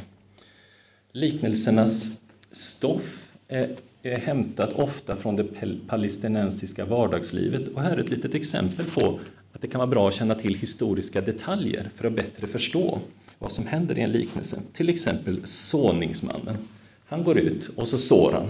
Liknelsernas 1.11 2.21
stoff 2.51 3.31
är, 3.47 3.75
är 4.03 4.17
hämtat 4.17 4.73
ofta 4.73 5.15
från 5.15 5.35
det 5.35 5.47
palestinensiska 5.87 6.85
vardagslivet 6.85 7.67
och 7.67 7.81
här 7.81 7.91
är 7.91 7.97
ett 7.97 8.09
litet 8.09 8.35
exempel 8.35 8.85
på 8.85 9.19
att 9.53 9.61
det 9.61 9.67
kan 9.67 9.79
vara 9.79 9.89
bra 9.89 10.07
att 10.07 10.13
känna 10.13 10.35
till 10.35 10.55
historiska 10.55 11.21
detaljer 11.21 11.89
för 11.95 12.07
att 12.07 12.13
bättre 12.13 12.47
förstå 12.47 12.99
vad 13.39 13.51
som 13.51 13.67
händer 13.67 13.97
i 13.97 14.01
en 14.01 14.11
liknelse. 14.11 14.61
Till 14.73 14.89
exempel 14.89 15.41
såningsmannen. 15.43 16.57
Han 17.05 17.23
går 17.23 17.37
ut 17.37 17.69
och 17.75 17.87
så 17.87 17.97
sår 17.97 18.31
han 18.31 18.47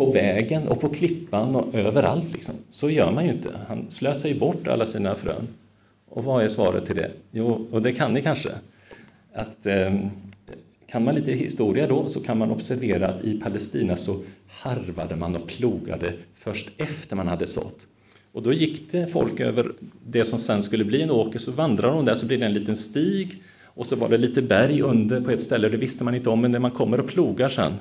på 0.00 0.12
vägen 0.12 0.68
och 0.68 0.80
på 0.80 0.88
klippan 0.88 1.56
och 1.56 1.74
överallt. 1.74 2.32
Liksom. 2.32 2.54
Så 2.70 2.90
gör 2.90 3.12
man 3.12 3.24
ju 3.24 3.32
inte. 3.32 3.50
Han 3.68 3.90
slösar 3.90 4.28
ju 4.28 4.38
bort 4.38 4.68
alla 4.68 4.86
sina 4.86 5.14
frön. 5.14 5.48
Och 6.08 6.24
vad 6.24 6.44
är 6.44 6.48
svaret 6.48 6.86
till 6.86 6.96
det? 6.96 7.10
Jo, 7.30 7.66
och 7.70 7.82
det 7.82 7.92
kan 7.92 8.14
ni 8.14 8.22
kanske. 8.22 8.50
att 9.34 9.66
eh, 9.66 9.94
kan 10.86 11.04
man 11.04 11.14
lite 11.14 11.32
historia 11.32 11.86
då 11.86 12.08
så 12.08 12.20
kan 12.20 12.38
man 12.38 12.50
observera 12.50 13.06
att 13.06 13.24
i 13.24 13.40
Palestina 13.40 13.96
så 13.96 14.16
harvade 14.48 15.16
man 15.16 15.36
och 15.36 15.48
plogade 15.48 16.12
först 16.34 16.70
efter 16.76 17.16
man 17.16 17.28
hade 17.28 17.46
sått. 17.46 17.86
Och 18.32 18.42
då 18.42 18.52
gick 18.52 18.92
det 18.92 19.06
folk 19.06 19.40
över 19.40 19.72
det 20.06 20.24
som 20.24 20.38
sen 20.38 20.62
skulle 20.62 20.84
bli 20.84 21.02
en 21.02 21.10
åker, 21.10 21.38
så 21.38 21.52
vandrade 21.52 21.96
de 21.96 22.04
där 22.04 22.14
så 22.14 22.26
blir 22.26 22.38
det 22.38 22.46
en 22.46 22.54
liten 22.54 22.76
stig 22.76 23.42
och 23.64 23.86
så 23.86 23.96
var 23.96 24.08
det 24.08 24.18
lite 24.18 24.42
berg 24.42 24.82
under 24.82 25.20
på 25.20 25.30
ett 25.30 25.42
ställe, 25.42 25.68
det 25.68 25.76
visste 25.76 26.04
man 26.04 26.14
inte 26.14 26.30
om, 26.30 26.40
men 26.40 26.52
när 26.52 26.58
man 26.58 26.70
kommer 26.70 27.00
och 27.00 27.08
plogar 27.08 27.48
sen 27.48 27.72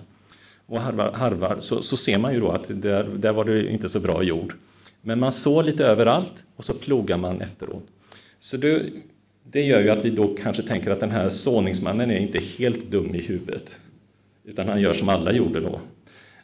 och 0.70 0.82
harvar, 0.82 1.12
harvar 1.12 1.56
så, 1.60 1.82
så 1.82 1.98
ser 1.98 2.18
man 2.18 2.34
ju 2.34 2.40
då 2.40 2.52
att 2.52 2.82
där, 2.82 3.04
där 3.04 3.34
var 3.34 3.46
det 3.46 3.72
inte 3.72 3.90
så 3.90 4.00
bra 4.00 4.24
jord. 4.24 4.54
Men 5.02 5.20
man 5.20 5.32
sår 5.32 5.64
lite 5.64 5.86
överallt 5.86 6.44
och 6.56 6.66
så 6.66 6.74
plogar 6.74 7.18
man 7.18 7.42
efteråt. 7.42 7.88
Så 8.40 8.58
det, 8.58 8.86
det 9.44 9.62
gör 9.62 9.82
ju 9.82 9.90
att 9.90 10.06
vi 10.06 10.10
då 10.10 10.36
kanske 10.44 10.64
tänker 10.64 10.92
att 10.92 11.00
den 11.00 11.12
här 11.12 11.30
såningsmannen 11.30 12.12
är 12.12 12.20
inte 12.20 12.40
helt 12.58 12.92
dum 12.92 13.16
i 13.16 13.22
huvudet, 13.22 13.80
utan 14.46 14.68
han 14.68 14.82
gör 14.82 14.94
som 14.94 15.10
alla 15.10 15.32
gjorde 15.32 15.60
då. 15.60 15.80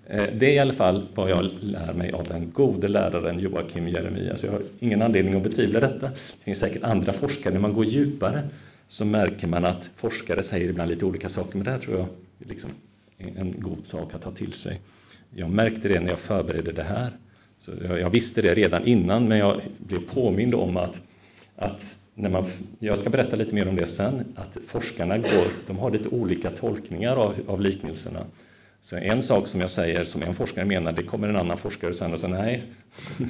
Eh, 0.07 0.23
det 0.33 0.45
är 0.45 0.53
i 0.53 0.59
alla 0.59 0.73
fall 0.73 1.07
vad 1.15 1.29
jag 1.29 1.49
lär 1.61 1.93
mig 1.93 2.11
av 2.11 2.27
den 2.27 2.51
gode 2.51 2.87
läraren 2.87 3.39
Joakim 3.39 3.87
Jeremias. 3.87 4.43
Jag 4.43 4.51
har 4.51 4.61
ingen 4.79 5.01
anledning 5.01 5.33
att 5.33 5.43
betvivla 5.43 5.79
detta. 5.79 6.07
Det 6.07 6.43
finns 6.43 6.59
säkert 6.59 6.83
andra 6.83 7.13
forskare. 7.13 7.53
När 7.53 7.61
man 7.61 7.73
går 7.73 7.85
djupare 7.85 8.41
så 8.87 9.05
märker 9.05 9.47
man 9.47 9.65
att 9.65 9.89
forskare 9.95 10.43
säger 10.43 10.69
ibland 10.69 10.89
lite 10.89 11.05
olika 11.05 11.29
saker, 11.29 11.57
men 11.57 11.65
det 11.65 11.71
här 11.71 11.77
tror 11.77 11.97
jag 11.97 12.07
liksom 12.47 12.71
en 13.17 13.55
god 13.59 13.85
sak 13.85 14.13
att 14.13 14.21
ta 14.21 14.31
till 14.31 14.53
sig. 14.53 14.79
Jag 15.35 15.49
märkte 15.49 15.87
det 15.87 15.99
när 15.99 16.09
jag 16.09 16.19
förberedde 16.19 16.71
det 16.71 16.83
här. 16.83 17.11
Så 17.57 17.71
jag, 17.81 18.09
visste 18.09 18.41
det 18.41 18.53
redan 18.53 18.87
innan, 18.87 19.27
men 19.27 19.37
jag 19.37 19.61
blev 19.77 19.99
påmind 19.99 20.55
om 20.55 20.77
att, 20.77 21.01
att 21.55 21.97
när 22.13 22.29
man, 22.29 22.45
jag 22.79 22.97
ska 22.97 23.09
berätta 23.09 23.35
lite 23.35 23.55
mer 23.55 23.67
om 23.67 23.75
det 23.75 23.87
sen, 23.87 24.25
att 24.35 24.57
forskarna 24.67 25.17
går, 25.17 25.47
de 25.67 25.77
har 25.77 25.91
lite 25.91 26.09
olika 26.09 26.49
tolkningar 26.49 27.15
av, 27.15 27.35
av 27.47 27.61
liknelserna. 27.61 28.19
Så 28.81 28.95
en 28.97 29.21
sak 29.21 29.47
som 29.47 29.61
jag 29.61 29.71
säger, 29.71 30.03
som 30.03 30.21
en 30.21 30.33
forskare 30.33 30.65
menar, 30.65 30.91
det 30.91 31.03
kommer 31.03 31.29
en 31.29 31.35
annan 31.35 31.57
forskare 31.57 31.93
sen 31.93 32.13
och 32.13 32.19
säger 32.19 32.33
nej. 32.33 32.63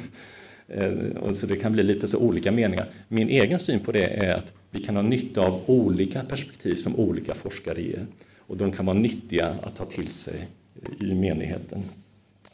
Eh, 0.67 1.33
så 1.33 1.45
det 1.45 1.55
kan 1.55 1.73
bli 1.73 1.83
lite 1.83 2.07
så 2.07 2.19
olika 2.19 2.51
meningar. 2.51 2.89
Min 3.07 3.29
egen 3.29 3.59
syn 3.59 3.79
på 3.79 3.91
det 3.91 4.05
är 4.05 4.33
att 4.33 4.53
vi 4.71 4.83
kan 4.83 4.95
ha 4.95 5.03
nytta 5.03 5.41
av 5.41 5.61
olika 5.65 6.23
perspektiv 6.23 6.75
som 6.75 6.95
olika 6.95 7.33
forskare 7.35 7.81
ger. 7.81 8.05
Och 8.47 8.57
de 8.57 8.71
kan 8.71 8.85
vara 8.85 8.97
nyttiga 8.97 9.55
att 9.63 9.75
ta 9.75 9.85
till 9.85 10.07
sig 10.07 10.47
eh, 10.81 11.07
i 11.07 11.13
menigheten. 11.13 11.83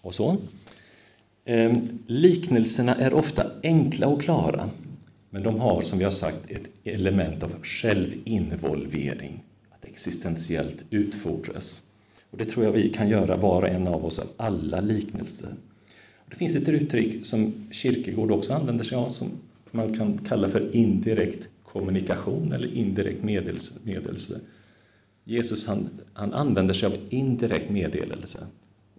Och 0.02 0.14
så. 0.14 0.38
Ehm, 1.46 2.00
liknelserna 2.08 2.96
är 2.96 3.14
ofta 3.14 3.52
enkla 3.64 4.08
och 4.08 4.22
klara, 4.22 4.70
men 5.30 5.44
de 5.44 5.60
har, 5.60 5.82
som 5.82 6.00
vi 6.00 6.04
har 6.04 6.12
sagt, 6.12 6.52
ett 6.52 6.70
element 6.84 7.44
av 7.44 7.64
självinvolvering, 7.64 9.44
att 9.70 9.86
existentiellt 9.86 10.86
utfordras. 10.90 11.88
Och 12.32 12.38
det 12.38 12.46
tror 12.46 12.66
jag 12.66 12.72
vi 12.72 12.90
kan 12.90 13.10
göra 13.10 13.36
var 13.36 13.62
och 13.62 13.68
en 13.68 13.88
av 13.88 14.06
oss 14.06 14.20
av 14.20 14.28
alla 14.38 14.82
liknelser. 14.82 15.56
Det 16.30 16.36
finns 16.36 16.56
ett 16.56 16.70
uttryck 16.70 17.26
som 17.26 17.54
Kierkegaard 17.72 18.32
också 18.32 18.54
använder 18.54 18.84
sig 18.84 18.98
av 18.98 19.10
som 19.10 19.28
man 19.72 19.98
kan 19.98 20.18
kalla 20.18 20.50
för 20.50 20.76
indirekt 20.76 21.48
kommunikation 21.64 22.52
eller 22.52 22.76
indirekt 22.76 23.24
meddelelse. 23.24 24.42
Jesus 25.24 25.68
han, 25.68 25.90
han 26.14 26.34
använder 26.34 26.74
sig 26.74 26.88
av 26.88 26.98
indirekt 27.10 27.70
meddelelse. 27.70 28.48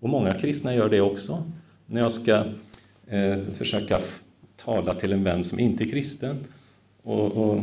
Och 0.00 0.08
många 0.08 0.34
kristna 0.34 0.74
gör 0.74 0.88
det 0.88 1.00
också. 1.00 1.42
När 1.86 2.00
jag 2.00 2.12
ska 2.12 2.44
eh, 3.06 3.44
försöka 3.54 4.00
tala 4.56 4.94
till 4.94 5.12
en 5.12 5.24
vän 5.24 5.44
som 5.44 5.58
inte 5.58 5.84
är 5.84 5.88
kristen, 5.88 6.36
och, 7.02 7.32
och, 7.32 7.56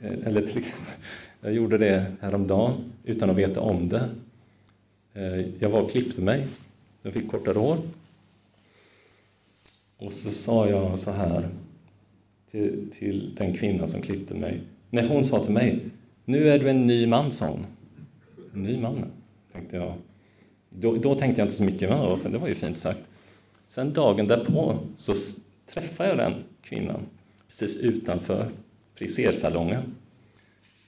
eh, 0.00 0.26
eller 0.26 0.42
till 0.42 0.58
exempel, 0.58 0.94
jag 1.40 1.52
gjorde 1.52 1.78
det 1.78 2.12
häromdagen 2.20 2.92
utan 3.04 3.30
att 3.30 3.36
veta 3.36 3.60
om 3.60 3.88
det. 3.88 4.08
Eh, 5.14 5.46
jag 5.58 5.70
var 5.70 5.82
och 5.82 5.90
klippte 5.90 6.20
mig, 6.20 6.46
jag 7.02 7.12
fick 7.12 7.28
kortare 7.28 7.58
hår. 7.58 7.78
Och 9.96 10.12
så 10.12 10.30
sa 10.30 10.68
jag 10.68 10.98
så 10.98 11.10
här 11.10 11.48
till, 12.50 12.90
till 12.98 13.34
den 13.34 13.54
kvinna 13.54 13.86
som 13.86 14.02
klippte 14.02 14.34
mig. 14.34 14.60
När 14.90 15.08
hon 15.08 15.24
sa 15.24 15.44
till 15.44 15.54
mig, 15.54 15.80
nu 16.30 16.48
är 16.50 16.58
du 16.58 16.70
en 16.70 16.86
ny 16.86 17.06
man, 17.06 17.32
sa 17.32 17.46
hon. 17.46 17.66
En 18.54 18.62
ny 18.62 18.78
man, 18.78 19.04
tänkte 19.52 19.76
jag. 19.76 19.94
Då, 20.70 20.96
då 20.96 21.14
tänkte 21.14 21.40
jag 21.40 21.46
inte 21.46 21.56
så 21.56 21.64
mycket, 21.64 21.90
men 22.22 22.32
det 22.32 22.38
var 22.38 22.48
ju 22.48 22.54
fint 22.54 22.78
sagt. 22.78 23.00
Sen 23.68 23.92
dagen 23.92 24.26
därpå 24.26 24.78
så 24.96 25.14
träffade 25.66 26.08
jag 26.08 26.18
den 26.18 26.34
kvinnan 26.62 27.00
precis 27.48 27.82
utanför 27.82 28.50
frisersalongen. 28.94 29.82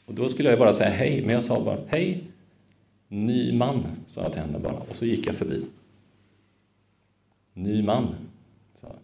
Och 0.06 0.14
då 0.14 0.28
skulle 0.28 0.50
jag 0.50 0.58
bara 0.58 0.72
säga 0.72 0.90
hej, 0.90 1.22
men 1.22 1.34
jag 1.34 1.44
sa 1.44 1.64
bara 1.64 1.78
hej, 1.88 2.24
ny 3.08 3.52
man, 3.52 3.86
sa 4.06 4.22
jag 4.22 4.32
till 4.32 4.40
henne 4.40 4.58
bara, 4.58 4.72
och 4.72 4.96
så 4.96 5.06
gick 5.06 5.26
jag 5.26 5.34
förbi. 5.34 5.64
Ny 7.54 7.82
man. 7.82 8.14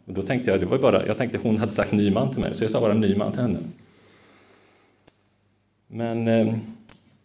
Och 0.04 0.14
då 0.14 0.22
tänkte 0.22 0.50
jag, 0.50 0.60
det 0.60 0.66
var 0.66 0.78
bara, 0.78 1.06
jag 1.06 1.16
tänkte 1.16 1.38
hon 1.38 1.58
hade 1.58 1.72
sagt 1.72 1.92
ny 1.92 2.10
man 2.10 2.32
till 2.32 2.40
mig, 2.40 2.54
så 2.54 2.64
jag 2.64 2.70
sa 2.70 2.80
bara 2.80 2.94
ny 2.94 3.16
man 3.16 3.32
till 3.32 3.42
henne. 3.42 3.58
Men 5.88 6.28
eh, 6.28 6.54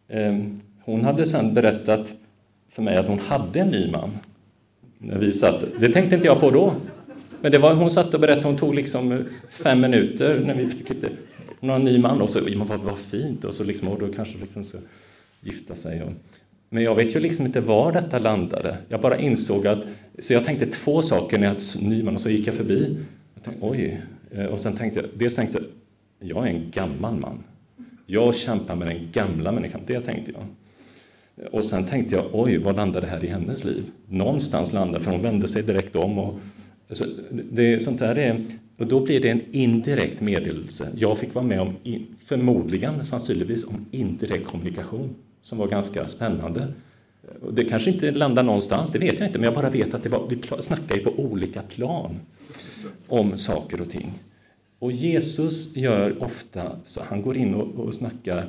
eh, 0.08 0.40
hon 0.84 1.04
hade 1.04 1.26
sen 1.26 1.54
berättat 1.54 2.16
för 2.70 2.84
mig 2.84 2.98
att 2.98 3.08
hon 3.08 3.20
hade 3.20 3.60
en 3.60 3.68
ny 3.68 3.92
man. 3.92 4.10
När 4.98 5.20
vi 5.20 5.34
satt. 5.34 5.66
Det 5.80 5.90
tänkte 5.90 6.16
inte 6.16 6.28
jag 6.28 6.40
på 6.40 6.52
då. 6.52 6.74
Men 7.42 7.52
det 7.52 7.58
var, 7.58 7.74
hon 7.74 7.90
satt 7.90 8.14
och 8.14 8.20
berättade, 8.20 8.48
hon 8.48 8.58
tog 8.58 8.76
liksom 8.76 9.12
eh, 9.12 9.20
fem 9.50 9.82
minuter 9.82 10.44
när 10.46 10.56
vi 10.56 10.72
klippte. 10.72 11.10
Hon 11.60 11.70
har 11.70 11.76
en 11.76 11.86
ny 11.86 11.98
man 11.98 12.22
och 12.22 12.30
så, 12.30 12.40
ja, 12.48 12.64
vad, 12.64 12.80
vad 12.80 12.98
fint, 12.98 13.46
och 13.46 13.54
så 13.54 13.64
liksom, 13.64 13.88
och 13.88 14.00
då 14.00 14.14
kanske 14.14 14.38
liksom 14.38 14.64
ska 14.64 14.78
gifta 15.42 15.76
sig. 15.76 16.04
Och, 16.04 16.12
men 16.70 16.84
jag 16.84 16.96
vet 16.96 17.16
ju 17.16 17.20
liksom 17.20 17.46
inte 17.46 17.62
var 17.62 17.92
detta 17.92 18.20
landade. 18.20 18.78
Jag 18.88 19.02
bara 19.02 19.18
insåg 19.18 19.68
att, 19.68 19.86
så 20.20 20.34
jag 20.34 20.46
tänkte 20.46 20.66
två 20.66 21.02
saker 21.02 21.38
när 21.38 21.46
jag 21.46 21.54
hade 21.54 21.90
ny 21.90 22.04
man 22.04 22.14
och 22.14 22.22
så 22.22 22.30
gick 22.30 22.48
jag 22.48 22.56
förbi. 22.56 22.98
Jag 23.34 23.44
tänkte, 23.44 23.66
oj, 23.66 24.02
eh, 24.32 24.46
och 24.46 24.60
sen 24.60 24.76
tänkte 24.76 25.00
jag, 25.00 25.10
dels 25.14 25.36
tänkte 25.36 25.58
jag, 25.58 26.30
jag 26.30 26.48
är 26.48 26.52
en 26.52 26.72
gammal 26.72 27.20
man. 27.20 27.44
Jag 28.06 28.36
kämpar 28.36 28.76
med 28.76 28.88
den 28.88 29.10
gamla 29.12 29.52
människan, 29.52 29.82
det 29.88 30.02
tänkte 30.02 30.32
jag. 30.32 30.46
Och 31.52 31.66
sen 31.66 31.86
tänkte 31.86 32.16
jag, 32.16 32.26
oj, 32.34 32.58
vad 32.58 32.76
landade 32.76 33.06
det 33.06 33.12
här 33.12 33.24
i 33.24 33.28
hennes 33.28 33.64
liv? 33.64 33.84
Någonstans 34.08 34.74
landade 34.74 35.04
för 35.04 35.12
hon 35.12 35.22
vände 35.22 35.48
sig 35.48 35.64
direkt 35.64 35.96
om. 35.96 36.20
Och, 36.20 36.40
alltså, 36.90 37.06
det, 37.52 37.84
sånt 37.84 38.00
där 38.00 38.18
är, 38.18 38.46
och 38.78 38.88
då 38.88 39.00
blir 39.00 39.22
det 39.22 39.30
en 39.30 39.42
indirekt 39.52 40.22
meddelelse. 40.22 40.90
Jag 40.96 41.18
fick 41.18 41.34
vara 41.34 41.46
med 41.46 41.62
om, 41.62 41.76
förmodligen, 42.26 43.06
sannolikt, 43.06 43.64
om 43.68 43.86
indirekt 43.92 44.48
kommunikation 44.48 45.16
som 45.42 45.58
var 45.58 45.68
ganska 45.68 46.08
spännande. 46.08 46.68
Det 47.52 47.66
kanske 47.66 47.92
inte 47.92 48.12
landar 48.12 48.44
någonstans, 48.44 48.92
det 48.92 49.00
vet 49.00 49.20
jag 49.20 49.30
inte, 49.30 49.40
men 49.40 49.46
jag 49.46 49.54
bara 49.54 49.70
vet 49.70 49.94
att 49.94 50.04
det 50.04 50.10
var, 50.10 50.28
vi 50.30 50.62
snackar 50.62 50.96
ju 50.96 51.02
på 51.04 51.12
olika 51.12 51.62
plan 51.62 52.20
om 53.08 53.38
saker 53.38 53.82
och 53.82 53.90
ting. 53.90 54.12
Och 54.84 54.92
Jesus 54.92 55.76
gör 55.76 56.24
ofta 56.24 56.80
så, 56.86 57.04
han 57.04 57.22
går 57.22 57.38
in 57.38 57.54
och, 57.54 57.86
och 57.86 57.94
snackar 57.94 58.48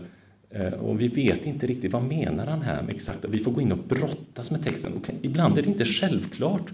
eh, 0.51 0.73
och 0.73 1.01
vi 1.01 1.09
vet 1.09 1.47
inte 1.47 1.67
riktigt 1.67 1.93
vad 1.93 2.03
menar 2.03 2.47
han 2.47 2.63
här 2.63 2.83
med 2.83 2.95
exakt. 2.95 3.25
Vi 3.29 3.39
får 3.39 3.53
gå 3.53 3.61
in 3.61 3.73
och 3.73 3.79
brottas 3.79 4.51
med 4.51 4.65
texten. 4.65 4.93
Och 4.93 5.11
ibland 5.23 5.59
är 5.59 5.63
det 5.63 5.69
inte 5.69 5.85
självklart. 5.85 6.73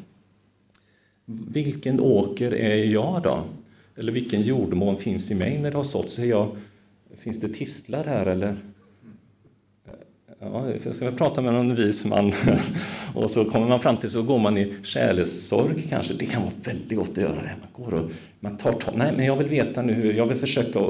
Vilken 1.25 2.01
åker 2.01 2.55
är 2.55 2.85
jag 2.85 3.23
då? 3.23 3.45
Eller 3.97 4.13
vilken 4.13 4.43
jordmån 4.43 4.97
finns 4.97 5.31
i 5.31 5.35
mig 5.35 5.59
när 5.59 5.71
det 5.71 5.77
har 5.77 5.85
såtts? 5.85 6.21
Finns 7.17 7.41
det 7.41 7.49
tistlar 7.49 8.05
här 8.05 8.27
eller 8.27 8.57
ja, 10.41 10.73
jag 10.85 10.97
ska 10.97 11.11
prata 11.11 11.41
med 11.41 11.53
någon 11.53 11.75
vis 11.75 12.05
man 12.05 12.33
och 13.15 13.31
så 13.31 13.45
kommer 13.45 13.69
man 13.69 13.81
fram 13.81 13.97
till 13.97 14.11
så 14.11 14.23
går 14.23 14.39
man 14.39 14.59
i 14.59 14.75
kärlekssorg 14.83 15.87
kanske. 15.89 16.15
Det 16.15 16.27
kan 16.27 16.43
vara 16.43 16.53
väldigt 16.65 16.99
gott 16.99 17.11
att 17.11 17.17
göra 17.19 17.43
det. 17.43 17.55
Man 17.61 17.87
går 17.87 17.95
och 17.95 18.11
man 18.41 18.57
tar 18.57 18.73
tag. 18.73 18.95
Nej, 18.97 19.13
men 19.17 19.27
jag 19.27 19.37
vill 19.37 19.49
veta 19.49 19.83
nu 19.83 19.93
hur, 19.93 20.15
jag 20.15 20.27
vill 20.27 20.39
försöka 20.39 20.81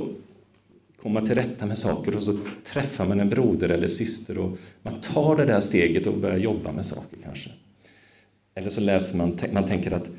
komma 1.03 1.27
till 1.27 1.35
rätta 1.35 1.67
med 1.67 1.79
saker 1.79 2.17
och 2.17 2.23
så 2.23 2.39
träffar 2.65 3.07
man 3.07 3.21
en 3.21 3.29
broder 3.29 3.69
eller 3.69 3.87
syster 3.87 4.39
och 4.39 4.59
man 4.83 5.01
tar 5.01 5.37
det 5.37 5.45
där 5.45 5.61
steget 5.61 6.07
och 6.07 6.19
börjar 6.19 6.39
jobba 6.39 6.73
med 6.73 6.87
saker 6.87 7.19
kanske. 7.25 7.51
Eller 8.55 8.69
så 8.69 8.81
läser 8.81 9.19
man, 9.19 9.39
man 9.53 9.67
tänker 9.67 9.93
att, 9.93 10.11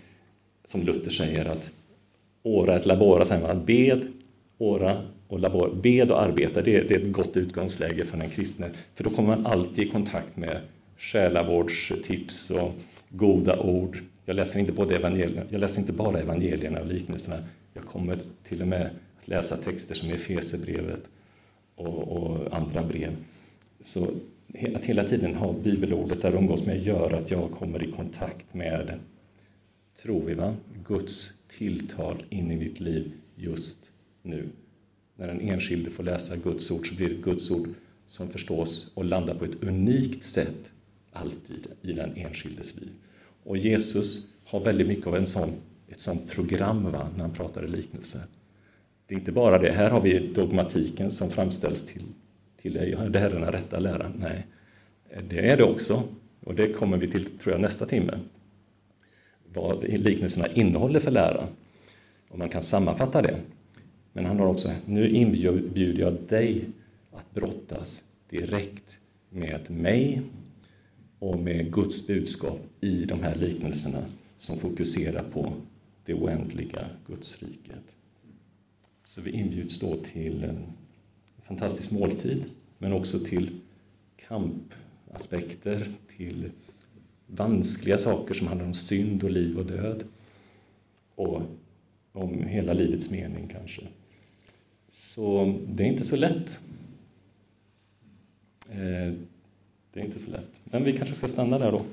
som 0.65 0.81
Luther 0.81 1.11
säger, 1.11 1.45
att 1.45 1.71
ora 2.43 2.75
ett 2.75 2.85
labora, 2.85 3.25
säger 3.25 3.47
man, 3.47 3.65
bed, 3.65 4.07
ora 4.57 5.01
och 5.31 5.39
labor, 5.39 5.75
bed 5.81 6.11
och 6.11 6.21
arbeta, 6.21 6.61
det, 6.61 6.81
det, 6.81 6.95
är 6.95 6.99
ett 6.99 7.11
gott 7.11 7.37
utgångsläge 7.37 8.05
för 8.05 8.17
den 8.17 8.29
kristne, 8.29 8.69
för 8.95 9.03
då 9.03 9.09
kommer 9.09 9.35
man 9.35 9.45
alltid 9.45 9.87
i 9.87 9.91
kontakt 9.91 10.37
med 10.37 10.61
själavårdstips 10.97 12.51
och 12.51 12.71
goda 13.09 13.59
ord. 13.59 13.97
Jag 14.25 14.35
läser 14.35 14.59
inte, 14.59 14.71
både 14.71 14.95
evangelierna, 14.95 15.41
jag 15.49 15.59
läser 15.59 15.79
inte 15.79 15.93
bara 15.93 16.19
evangelierna 16.19 16.79
och 16.79 16.87
liknelserna, 16.87 17.37
jag 17.73 17.83
kommer 17.83 18.17
till 18.43 18.61
och 18.61 18.67
med 18.67 18.89
att 19.21 19.27
läsa 19.27 19.57
texter 19.57 19.95
som 19.95 20.09
Efesierbrevet 20.09 21.01
och, 21.75 22.07
och 22.07 22.57
andra 22.57 22.83
brev. 22.83 23.15
Så 23.81 24.03
att 24.75 24.85
hela 24.85 25.03
tiden 25.03 25.35
ha 25.35 25.53
bibelordet 25.53 26.21
där 26.21 26.35
umgås 26.35 26.65
med 26.65 26.81
gör 26.81 27.13
att 27.13 27.31
jag 27.31 27.51
kommer 27.51 27.83
i 27.83 27.91
kontakt 27.91 28.53
med, 28.53 28.99
tror 30.01 30.25
vi, 30.25 30.33
va? 30.33 30.55
Guds 30.87 31.33
tilltal 31.57 32.23
in 32.29 32.51
i 32.51 32.55
mitt 32.55 32.79
liv 32.79 33.11
just 33.35 33.77
nu 34.21 34.49
när 35.21 35.27
den 35.27 35.41
enskilde 35.41 35.89
får 35.89 36.03
läsa 36.03 36.35
Guds 36.35 36.71
ord 36.71 36.89
så 36.89 36.95
blir 36.95 37.09
det 37.09 37.15
ett 37.15 37.21
Guds 37.21 37.51
ord 37.51 37.67
som 38.07 38.29
förstås 38.29 38.91
och 38.95 39.05
landar 39.05 39.35
på 39.35 39.45
ett 39.45 39.63
unikt 39.63 40.23
sätt 40.23 40.71
alltid 41.11 41.67
i 41.81 41.93
den 41.93 42.15
enskildes 42.15 42.81
liv. 42.81 42.89
Och 43.43 43.57
Jesus 43.57 44.29
har 44.45 44.59
väldigt 44.59 44.87
mycket 44.87 45.07
av 45.07 45.15
en 45.15 45.27
sån, 45.27 45.49
ett 45.89 45.99
sånt 45.99 46.29
program 46.29 46.91
va, 46.91 47.09
när 47.15 47.21
han 47.21 47.33
pratar 47.33 47.65
i 47.65 47.67
liknelser. 47.67 48.21
Det 49.07 49.15
är 49.15 49.19
inte 49.19 49.31
bara 49.31 49.59
det, 49.59 49.71
här 49.71 49.89
har 49.89 50.01
vi 50.01 50.33
dogmatiken 50.33 51.11
som 51.11 51.29
framställs 51.29 51.85
till, 51.85 52.03
till 52.57 52.73
dig, 52.73 52.97
det 53.09 53.19
här 53.19 53.29
är 53.29 53.39
den 53.39 53.51
rätta 53.51 53.79
läran. 53.79 54.13
Nej, 54.19 54.47
det 55.29 55.49
är 55.49 55.57
det 55.57 55.63
också. 55.63 56.03
Och 56.43 56.55
det 56.55 56.73
kommer 56.73 56.97
vi 56.97 57.11
till, 57.11 57.25
tror 57.25 57.53
jag, 57.53 57.61
nästa 57.61 57.85
timme. 57.85 58.19
Vad 59.53 59.83
liknelserna 59.83 60.47
innehåller 60.47 60.99
för 60.99 61.11
lära. 61.11 61.47
om 62.29 62.39
man 62.39 62.49
kan 62.49 62.63
sammanfatta 62.63 63.21
det. 63.21 63.39
Men 64.13 64.25
han 64.25 64.39
har 64.39 64.47
också, 64.47 64.71
nu 64.85 65.09
inbjuder 65.09 66.01
jag 66.01 66.13
dig 66.13 66.65
att 67.11 67.33
brottas 67.33 68.03
direkt 68.29 68.99
med 69.29 69.71
mig 69.71 70.21
och 71.19 71.39
med 71.39 71.73
Guds 71.73 72.07
budskap 72.07 72.59
i 72.81 73.05
de 73.05 73.23
här 73.23 73.35
liknelserna 73.35 74.05
som 74.37 74.57
fokuserar 74.57 75.23
på 75.23 75.53
det 76.05 76.13
oändliga 76.13 76.89
Gudsriket. 77.07 77.95
Så 79.05 79.21
vi 79.21 79.31
inbjuds 79.31 79.79
då 79.79 79.95
till 79.95 80.43
en 80.43 80.65
fantastisk 81.43 81.91
måltid, 81.91 82.45
men 82.77 82.93
också 82.93 83.19
till 83.19 83.49
kampaspekter, 84.15 85.87
till 86.17 86.51
vanskliga 87.27 87.97
saker 87.97 88.33
som 88.33 88.47
handlar 88.47 88.65
om 88.65 88.73
synd 88.73 89.23
och 89.23 89.31
liv 89.31 89.59
och 89.59 89.65
död 89.65 90.03
och 91.15 91.41
om 92.11 92.43
hela 92.43 92.73
livets 92.73 93.11
mening 93.11 93.47
kanske. 93.47 93.81
Så 94.91 95.57
det 95.67 95.83
är 95.83 95.87
inte 95.87 96.03
så 96.03 96.15
lätt. 96.15 96.59
Eh, 98.69 99.13
det 99.93 99.99
är 99.99 100.05
inte 100.05 100.19
så 100.19 100.31
lätt. 100.31 100.61
Men 100.63 100.83
vi 100.83 100.97
kanske 100.97 101.15
ska 101.15 101.27
stanna 101.27 101.59
där 101.59 101.71
då. 101.71 101.85